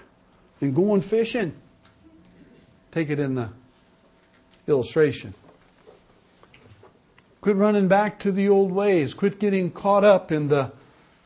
and 0.60 0.74
going 0.74 1.00
fishing, 1.00 1.54
take 2.92 3.08
it 3.08 3.18
in 3.18 3.34
the 3.34 3.48
illustration. 4.66 5.32
Quit 7.40 7.56
running 7.56 7.88
back 7.88 8.18
to 8.20 8.30
the 8.30 8.50
old 8.50 8.70
ways. 8.70 9.14
Quit 9.14 9.40
getting 9.40 9.70
caught 9.70 10.04
up 10.04 10.30
in 10.30 10.48
the 10.48 10.70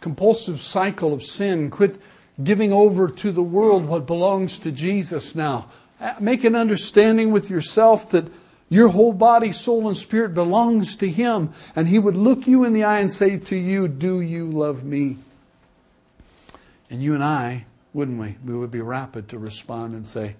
compulsive 0.00 0.60
cycle 0.60 1.12
of 1.12 1.24
sin. 1.24 1.68
Quit 1.68 2.00
giving 2.44 2.72
over 2.72 3.08
to 3.08 3.32
the 3.32 3.42
world 3.42 3.84
what 3.84 4.06
belongs 4.06 4.60
to 4.60 4.70
Jesus 4.70 5.34
now. 5.34 5.66
Uh, 6.00 6.14
make 6.20 6.44
an 6.44 6.54
understanding 6.54 7.32
with 7.32 7.50
yourself 7.50 8.08
that 8.10 8.30
your 8.68 8.86
whole 8.86 9.12
body, 9.12 9.50
soul, 9.50 9.88
and 9.88 9.96
spirit 9.96 10.32
belongs 10.32 10.94
to 10.98 11.08
Him. 11.08 11.52
And 11.74 11.88
He 11.88 11.98
would 11.98 12.14
look 12.14 12.46
you 12.46 12.62
in 12.62 12.72
the 12.72 12.84
eye 12.84 13.00
and 13.00 13.10
say 13.10 13.36
to 13.36 13.56
you, 13.56 13.88
Do 13.88 14.20
you 14.20 14.48
love 14.48 14.84
me? 14.84 15.16
And 16.92 17.02
you 17.02 17.14
and 17.14 17.24
I, 17.24 17.64
wouldn't 17.94 18.20
we? 18.20 18.36
We 18.44 18.54
would 18.54 18.70
be 18.70 18.82
rapid 18.82 19.30
to 19.30 19.38
respond 19.38 19.94
and 19.94 20.06
say, 20.06 20.36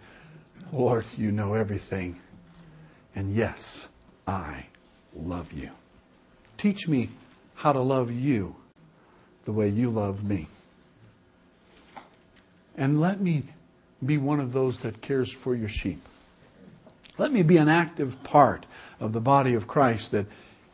Lord, 0.70 1.07
you 1.16 1.32
know 1.32 1.55
everything. 1.55 2.20
And 3.16 3.34
yes, 3.34 3.88
I 4.26 4.66
love 5.16 5.55
you. 5.55 5.70
Teach 6.59 6.86
me 6.86 7.09
how 7.55 7.72
to 7.72 7.80
love 7.80 8.12
you 8.12 8.55
the 9.46 9.53
way 9.53 9.70
you 9.70 9.88
love 9.88 10.24
me. 10.24 10.48
And 12.76 13.00
let 13.00 13.18
me 13.18 13.44
be 14.05 14.18
one 14.18 14.38
of 14.38 14.53
those 14.53 14.80
that 14.80 15.00
cares 15.00 15.32
for 15.32 15.55
your 15.55 15.70
sheep. 15.70 16.07
Let 17.16 17.32
me 17.32 17.42
be 17.42 17.57
an 17.57 17.70
active 17.70 18.22
part 18.24 18.66
of 19.00 19.14
the 19.14 19.22
body 19.22 19.55
of 19.55 19.66
Christ 19.66 20.11
that 20.11 20.26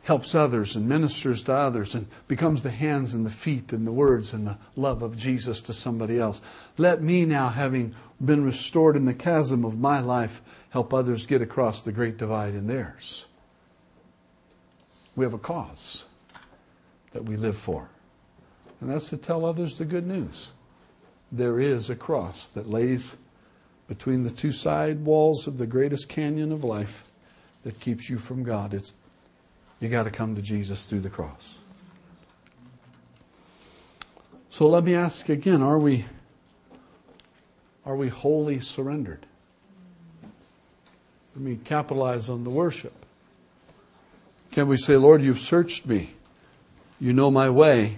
helps 0.03 0.33
others 0.33 0.75
and 0.75 0.87
ministers 0.87 1.43
to 1.43 1.53
others 1.53 1.93
and 1.93 2.07
becomes 2.27 2.63
the 2.63 2.71
hands 2.71 3.13
and 3.13 3.25
the 3.25 3.29
feet 3.29 3.71
and 3.73 3.85
the 3.85 3.91
words 3.91 4.33
and 4.33 4.47
the 4.47 4.57
love 4.75 5.01
of 5.01 5.17
Jesus 5.17 5.61
to 5.61 5.73
somebody 5.73 6.19
else. 6.19 6.41
Let 6.77 7.01
me 7.01 7.25
now, 7.25 7.49
having 7.49 7.95
been 8.23 8.43
restored 8.43 8.95
in 8.95 9.05
the 9.05 9.13
chasm 9.13 9.63
of 9.65 9.79
my 9.79 9.99
life, 9.99 10.41
help 10.69 10.93
others 10.93 11.25
get 11.25 11.41
across 11.41 11.81
the 11.81 11.91
great 11.91 12.17
divide 12.17 12.55
in 12.55 12.67
theirs. 12.67 13.25
We 15.15 15.25
have 15.25 15.33
a 15.33 15.39
cause 15.39 16.05
that 17.11 17.25
we 17.25 17.35
live 17.35 17.57
for, 17.57 17.89
and 18.79 18.89
that's 18.89 19.09
to 19.09 19.17
tell 19.17 19.45
others 19.45 19.77
the 19.77 19.85
good 19.85 20.07
news. 20.07 20.51
There 21.31 21.59
is 21.59 21.89
a 21.89 21.95
cross 21.95 22.47
that 22.49 22.69
lays 22.69 23.17
between 23.87 24.23
the 24.23 24.31
two 24.31 24.51
side 24.51 25.03
walls 25.03 25.45
of 25.45 25.57
the 25.57 25.67
greatest 25.67 26.09
canyon 26.09 26.51
of 26.51 26.63
life 26.63 27.03
that 27.63 27.79
keeps 27.79 28.09
you 28.09 28.17
from 28.17 28.43
God. 28.43 28.73
It's 28.73 28.95
you 29.79 29.89
got 29.89 30.03
to 30.03 30.11
come 30.11 30.35
to 30.35 30.41
Jesus 30.41 30.83
through 30.83 31.01
the 31.01 31.09
cross. 31.09 31.57
So 34.49 34.67
let 34.67 34.83
me 34.83 34.93
ask 34.93 35.29
again, 35.29 35.61
are 35.61 35.77
we 35.77 36.05
are 37.85 37.95
we 37.95 38.09
wholly 38.09 38.59
surrendered? 38.59 39.25
Let 41.35 41.43
me 41.43 41.59
capitalize 41.63 42.29
on 42.29 42.43
the 42.43 42.49
worship. 42.49 42.93
Can 44.51 44.67
we 44.67 44.77
say, 44.77 44.97
Lord, 44.97 45.21
you've 45.21 45.39
searched 45.39 45.85
me. 45.85 46.11
You 46.99 47.13
know 47.13 47.31
my 47.31 47.49
way. 47.49 47.97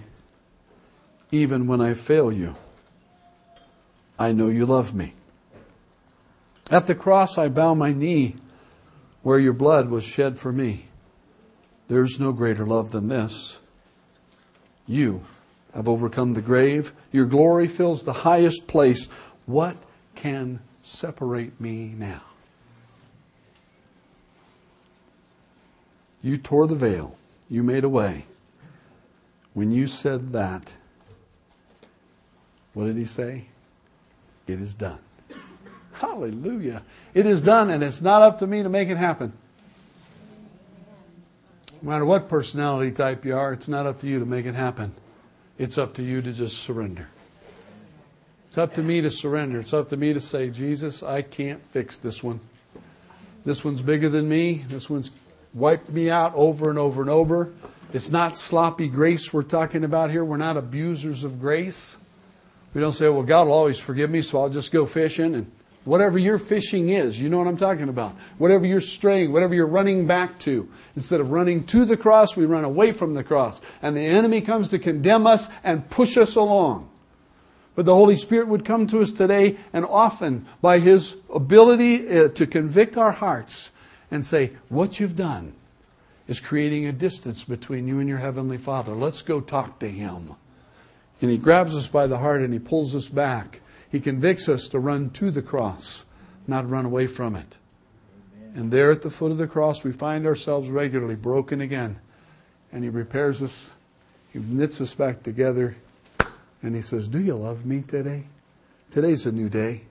Even 1.30 1.66
when 1.66 1.80
I 1.80 1.94
fail 1.94 2.30
you, 2.30 2.56
I 4.18 4.32
know 4.32 4.48
you 4.48 4.66
love 4.66 4.94
me. 4.94 5.14
At 6.70 6.86
the 6.86 6.94
cross, 6.94 7.36
I 7.36 7.48
bow 7.48 7.74
my 7.74 7.92
knee 7.92 8.36
where 9.22 9.38
your 9.38 9.54
blood 9.54 9.88
was 9.88 10.04
shed 10.04 10.38
for 10.38 10.52
me. 10.52 10.86
There's 11.92 12.18
no 12.18 12.32
greater 12.32 12.64
love 12.64 12.90
than 12.90 13.08
this. 13.08 13.60
You 14.86 15.24
have 15.74 15.86
overcome 15.86 16.32
the 16.32 16.40
grave. 16.40 16.94
Your 17.12 17.26
glory 17.26 17.68
fills 17.68 18.02
the 18.02 18.14
highest 18.14 18.66
place. 18.66 19.10
What 19.44 19.76
can 20.14 20.60
separate 20.82 21.60
me 21.60 21.94
now? 21.94 22.22
You 26.22 26.38
tore 26.38 26.66
the 26.66 26.74
veil. 26.74 27.18
You 27.50 27.62
made 27.62 27.84
a 27.84 27.90
way. 27.90 28.24
When 29.52 29.70
you 29.70 29.86
said 29.86 30.32
that, 30.32 30.72
what 32.72 32.86
did 32.86 32.96
he 32.96 33.04
say? 33.04 33.48
It 34.46 34.62
is 34.62 34.72
done. 34.72 35.00
Hallelujah. 35.92 36.84
It 37.12 37.26
is 37.26 37.42
done, 37.42 37.68
and 37.68 37.82
it's 37.82 38.00
not 38.00 38.22
up 38.22 38.38
to 38.38 38.46
me 38.46 38.62
to 38.62 38.70
make 38.70 38.88
it 38.88 38.96
happen. 38.96 39.34
No 41.82 41.90
matter 41.90 42.04
what 42.04 42.28
personality 42.28 42.92
type 42.92 43.24
you 43.24 43.36
are, 43.36 43.52
it's 43.52 43.66
not 43.66 43.86
up 43.86 44.00
to 44.00 44.06
you 44.06 44.20
to 44.20 44.24
make 44.24 44.46
it 44.46 44.54
happen. 44.54 44.94
It's 45.58 45.78
up 45.78 45.94
to 45.94 46.02
you 46.02 46.22
to 46.22 46.32
just 46.32 46.58
surrender. 46.58 47.08
It's 48.48 48.58
up 48.58 48.74
to 48.74 48.82
me 48.82 49.00
to 49.00 49.10
surrender. 49.10 49.58
It's 49.58 49.72
up 49.72 49.88
to 49.90 49.96
me 49.96 50.12
to 50.12 50.20
say, 50.20 50.50
Jesus, 50.50 51.02
I 51.02 51.22
can't 51.22 51.60
fix 51.72 51.98
this 51.98 52.22
one. 52.22 52.38
This 53.44 53.64
one's 53.64 53.82
bigger 53.82 54.08
than 54.08 54.28
me. 54.28 54.64
This 54.68 54.88
one's 54.88 55.10
wiped 55.54 55.88
me 55.88 56.08
out 56.08 56.32
over 56.36 56.70
and 56.70 56.78
over 56.78 57.00
and 57.00 57.10
over. 57.10 57.52
It's 57.92 58.10
not 58.10 58.36
sloppy 58.36 58.88
grace 58.88 59.32
we're 59.32 59.42
talking 59.42 59.82
about 59.82 60.10
here. 60.10 60.24
We're 60.24 60.36
not 60.36 60.56
abusers 60.56 61.24
of 61.24 61.40
grace. 61.40 61.96
We 62.74 62.80
don't 62.80 62.92
say, 62.92 63.08
well, 63.08 63.24
God 63.24 63.48
will 63.48 63.54
always 63.54 63.80
forgive 63.80 64.08
me, 64.08 64.22
so 64.22 64.40
I'll 64.40 64.48
just 64.48 64.70
go 64.70 64.86
fishing 64.86 65.34
and 65.34 65.50
Whatever 65.84 66.16
your 66.16 66.38
fishing 66.38 66.90
is, 66.90 67.18
you 67.20 67.28
know 67.28 67.38
what 67.38 67.48
I'm 67.48 67.56
talking 67.56 67.88
about. 67.88 68.14
Whatever 68.38 68.66
you're 68.66 68.80
straying, 68.80 69.32
whatever 69.32 69.54
you're 69.54 69.66
running 69.66 70.06
back 70.06 70.38
to. 70.40 70.68
Instead 70.94 71.20
of 71.20 71.32
running 71.32 71.64
to 71.66 71.84
the 71.84 71.96
cross, 71.96 72.36
we 72.36 72.46
run 72.46 72.64
away 72.64 72.92
from 72.92 73.14
the 73.14 73.24
cross. 73.24 73.60
And 73.80 73.96
the 73.96 74.02
enemy 74.02 74.42
comes 74.42 74.70
to 74.70 74.78
condemn 74.78 75.26
us 75.26 75.48
and 75.64 75.88
push 75.90 76.16
us 76.16 76.36
along. 76.36 76.88
But 77.74 77.86
the 77.86 77.94
Holy 77.94 78.16
Spirit 78.16 78.48
would 78.48 78.64
come 78.64 78.86
to 78.88 79.00
us 79.00 79.10
today 79.10 79.56
and 79.72 79.84
often 79.84 80.46
by 80.60 80.78
His 80.78 81.16
ability 81.34 82.08
uh, 82.08 82.28
to 82.28 82.46
convict 82.46 82.96
our 82.96 83.12
hearts 83.12 83.70
and 84.10 84.24
say, 84.24 84.52
what 84.68 85.00
you've 85.00 85.16
done 85.16 85.54
is 86.28 86.38
creating 86.38 86.86
a 86.86 86.92
distance 86.92 87.42
between 87.42 87.88
you 87.88 87.98
and 87.98 88.08
your 88.08 88.18
Heavenly 88.18 88.58
Father. 88.58 88.92
Let's 88.92 89.22
go 89.22 89.40
talk 89.40 89.80
to 89.80 89.88
Him. 89.88 90.34
And 91.20 91.30
He 91.30 91.38
grabs 91.38 91.74
us 91.74 91.88
by 91.88 92.06
the 92.06 92.18
heart 92.18 92.42
and 92.42 92.52
He 92.52 92.60
pulls 92.60 92.94
us 92.94 93.08
back 93.08 93.61
he 93.92 94.00
convicts 94.00 94.48
us 94.48 94.68
to 94.68 94.78
run 94.78 95.10
to 95.10 95.30
the 95.30 95.42
cross, 95.42 96.06
not 96.46 96.68
run 96.68 96.86
away 96.86 97.06
from 97.06 97.36
it. 97.36 97.58
And 98.54 98.72
there 98.72 98.90
at 98.90 99.02
the 99.02 99.10
foot 99.10 99.30
of 99.30 99.36
the 99.36 99.46
cross, 99.46 99.84
we 99.84 99.92
find 99.92 100.26
ourselves 100.26 100.70
regularly 100.70 101.14
broken 101.14 101.60
again. 101.60 101.98
And 102.72 102.82
He 102.82 102.88
repairs 102.88 103.42
us, 103.42 103.66
He 104.32 104.38
knits 104.38 104.80
us 104.80 104.94
back 104.94 105.22
together, 105.22 105.76
and 106.62 106.74
He 106.74 106.80
says, 106.80 107.06
Do 107.06 107.22
you 107.22 107.34
love 107.34 107.66
me 107.66 107.82
today? 107.82 108.24
Today's 108.90 109.26
a 109.26 109.32
new 109.32 109.50
day. 109.50 109.82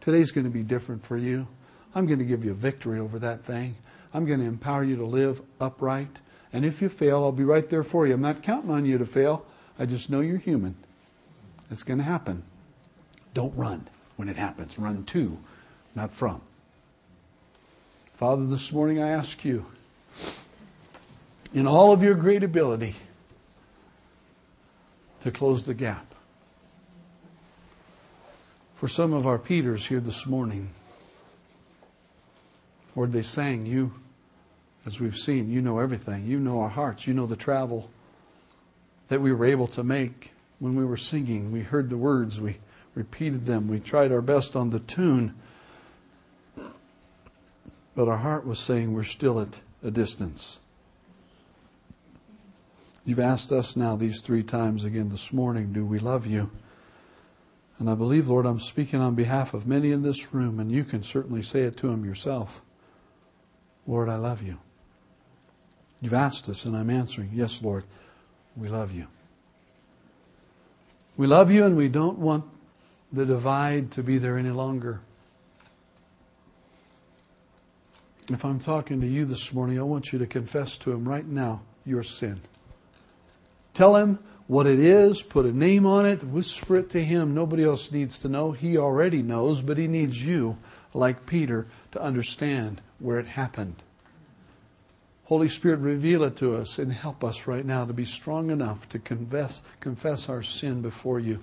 Today's 0.00 0.30
going 0.30 0.44
to 0.44 0.50
be 0.50 0.62
different 0.62 1.04
for 1.04 1.18
you. 1.18 1.46
I'm 1.94 2.06
going 2.06 2.18
to 2.18 2.24
give 2.24 2.42
you 2.42 2.54
victory 2.54 2.98
over 2.98 3.18
that 3.18 3.44
thing. 3.44 3.76
I'm 4.14 4.24
going 4.24 4.40
to 4.40 4.46
empower 4.46 4.82
you 4.82 4.96
to 4.96 5.04
live 5.04 5.42
upright. 5.60 6.20
And 6.54 6.64
if 6.64 6.80
you 6.80 6.88
fail, 6.88 7.22
I'll 7.24 7.32
be 7.32 7.44
right 7.44 7.68
there 7.68 7.84
for 7.84 8.06
you. 8.06 8.14
I'm 8.14 8.22
not 8.22 8.42
counting 8.42 8.70
on 8.70 8.86
you 8.86 8.96
to 8.96 9.04
fail. 9.04 9.44
I 9.78 9.84
just 9.84 10.08
know 10.08 10.20
you're 10.20 10.38
human. 10.38 10.74
It's 11.70 11.82
going 11.82 11.98
to 11.98 12.04
happen. 12.04 12.42
Don't 13.36 13.54
run 13.54 13.86
when 14.16 14.30
it 14.30 14.36
happens. 14.36 14.78
Run 14.78 15.04
to, 15.04 15.36
not 15.94 16.10
from. 16.10 16.40
Father, 18.16 18.46
this 18.46 18.72
morning 18.72 19.02
I 19.02 19.10
ask 19.10 19.44
you, 19.44 19.66
in 21.52 21.66
all 21.66 21.92
of 21.92 22.02
your 22.02 22.14
great 22.14 22.42
ability, 22.42 22.94
to 25.20 25.30
close 25.30 25.66
the 25.66 25.74
gap. 25.74 26.14
For 28.76 28.88
some 28.88 29.12
of 29.12 29.26
our 29.26 29.38
Peters 29.38 29.84
here 29.84 30.00
this 30.00 30.24
morning, 30.24 30.70
Lord, 32.94 33.12
they 33.12 33.20
sang, 33.20 33.66
You, 33.66 33.92
as 34.86 34.98
we've 34.98 35.14
seen, 35.14 35.50
you 35.50 35.60
know 35.60 35.78
everything. 35.78 36.26
You 36.26 36.38
know 36.38 36.62
our 36.62 36.70
hearts. 36.70 37.06
You 37.06 37.12
know 37.12 37.26
the 37.26 37.36
travel 37.36 37.90
that 39.08 39.20
we 39.20 39.30
were 39.30 39.44
able 39.44 39.66
to 39.66 39.84
make 39.84 40.30
when 40.58 40.74
we 40.74 40.86
were 40.86 40.96
singing. 40.96 41.52
We 41.52 41.60
heard 41.60 41.90
the 41.90 41.98
words. 41.98 42.40
We 42.40 42.56
repeated 42.96 43.46
them. 43.46 43.68
We 43.68 43.78
tried 43.78 44.10
our 44.10 44.22
best 44.22 44.56
on 44.56 44.70
the 44.70 44.80
tune. 44.80 45.34
But 47.94 48.08
our 48.08 48.16
heart 48.16 48.44
was 48.46 48.58
saying 48.58 48.92
we're 48.92 49.04
still 49.04 49.38
at 49.38 49.60
a 49.84 49.90
distance. 49.90 50.58
You've 53.04 53.20
asked 53.20 53.52
us 53.52 53.76
now 53.76 53.94
these 53.94 54.20
three 54.20 54.42
times 54.42 54.84
again 54.84 55.10
this 55.10 55.32
morning, 55.32 55.72
do 55.72 55.84
we 55.84 56.00
love 56.00 56.26
you? 56.26 56.50
And 57.78 57.88
I 57.90 57.94
believe, 57.94 58.28
Lord, 58.28 58.46
I'm 58.46 58.58
speaking 58.58 59.00
on 59.00 59.14
behalf 59.14 59.52
of 59.52 59.66
many 59.66 59.92
in 59.92 60.02
this 60.02 60.32
room, 60.32 60.58
and 60.58 60.72
you 60.72 60.82
can 60.82 61.02
certainly 61.02 61.42
say 61.42 61.60
it 61.60 61.76
to 61.76 61.88
them 61.88 62.04
yourself. 62.04 62.62
Lord, 63.86 64.08
I 64.08 64.16
love 64.16 64.42
you. 64.42 64.58
You've 66.00 66.14
asked 66.14 66.48
us, 66.48 66.64
and 66.64 66.74
I'm 66.74 66.90
answering, 66.90 67.30
yes, 67.34 67.62
Lord, 67.62 67.84
we 68.56 68.68
love 68.68 68.92
you. 68.92 69.06
We 71.18 71.26
love 71.26 71.50
you, 71.50 71.64
and 71.64 71.76
we 71.76 71.88
don't 71.88 72.18
want 72.18 72.44
the 73.12 73.26
divide 73.26 73.90
to 73.92 74.02
be 74.02 74.18
there 74.18 74.36
any 74.36 74.50
longer. 74.50 75.00
If 78.28 78.44
I'm 78.44 78.58
talking 78.58 79.00
to 79.00 79.06
you 79.06 79.24
this 79.24 79.52
morning, 79.52 79.78
I 79.78 79.82
want 79.82 80.12
you 80.12 80.18
to 80.18 80.26
confess 80.26 80.76
to 80.78 80.92
Him 80.92 81.08
right 81.08 81.26
now 81.26 81.62
your 81.84 82.02
sin. 82.02 82.40
Tell 83.72 83.94
Him 83.94 84.18
what 84.48 84.66
it 84.66 84.80
is, 84.80 85.22
put 85.22 85.46
a 85.46 85.52
name 85.52 85.86
on 85.86 86.06
it, 86.06 86.24
whisper 86.24 86.76
it 86.76 86.90
to 86.90 87.04
Him. 87.04 87.34
Nobody 87.34 87.64
else 87.64 87.92
needs 87.92 88.18
to 88.20 88.28
know. 88.28 88.50
He 88.50 88.76
already 88.76 89.22
knows, 89.22 89.62
but 89.62 89.78
He 89.78 89.86
needs 89.86 90.20
you, 90.20 90.58
like 90.92 91.26
Peter, 91.26 91.68
to 91.92 92.02
understand 92.02 92.80
where 92.98 93.20
it 93.20 93.28
happened. 93.28 93.76
Holy 95.26 95.48
Spirit, 95.48 95.78
reveal 95.80 96.22
it 96.24 96.36
to 96.36 96.56
us 96.56 96.78
and 96.78 96.92
help 96.92 97.22
us 97.22 97.46
right 97.46 97.64
now 97.64 97.84
to 97.84 97.92
be 97.92 98.04
strong 98.04 98.50
enough 98.50 98.88
to 98.88 98.98
confess, 98.98 99.62
confess 99.80 100.28
our 100.28 100.42
sin 100.42 100.82
before 100.82 101.20
you 101.20 101.40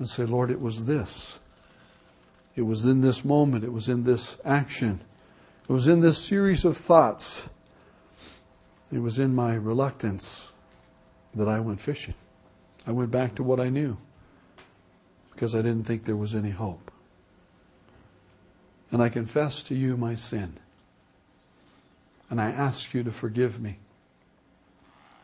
and 0.00 0.08
say, 0.08 0.24
Lord, 0.24 0.50
it 0.50 0.60
was 0.60 0.86
this. 0.86 1.38
It 2.56 2.62
was 2.62 2.86
in 2.86 3.02
this 3.02 3.22
moment. 3.24 3.64
It 3.64 3.72
was 3.72 3.88
in 3.88 4.02
this 4.02 4.38
action. 4.44 5.00
It 5.68 5.72
was 5.72 5.86
in 5.86 6.00
this 6.00 6.18
series 6.18 6.64
of 6.64 6.76
thoughts. 6.76 7.48
It 8.90 8.98
was 8.98 9.18
in 9.18 9.34
my 9.34 9.54
reluctance 9.54 10.50
that 11.34 11.48
I 11.48 11.60
went 11.60 11.82
fishing. 11.82 12.14
I 12.86 12.92
went 12.92 13.10
back 13.10 13.34
to 13.36 13.42
what 13.42 13.60
I 13.60 13.68
knew 13.68 13.98
because 15.32 15.54
I 15.54 15.58
didn't 15.58 15.84
think 15.84 16.04
there 16.04 16.16
was 16.16 16.34
any 16.34 16.50
hope. 16.50 16.90
And 18.90 19.02
I 19.02 19.10
confess 19.10 19.62
to 19.64 19.74
you 19.74 19.98
my 19.98 20.14
sin. 20.14 20.56
And 22.30 22.40
I 22.40 22.50
ask 22.50 22.94
you 22.94 23.02
to 23.04 23.12
forgive 23.12 23.60
me. 23.60 23.78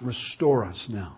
Restore 0.02 0.66
us 0.66 0.90
now. 0.90 1.16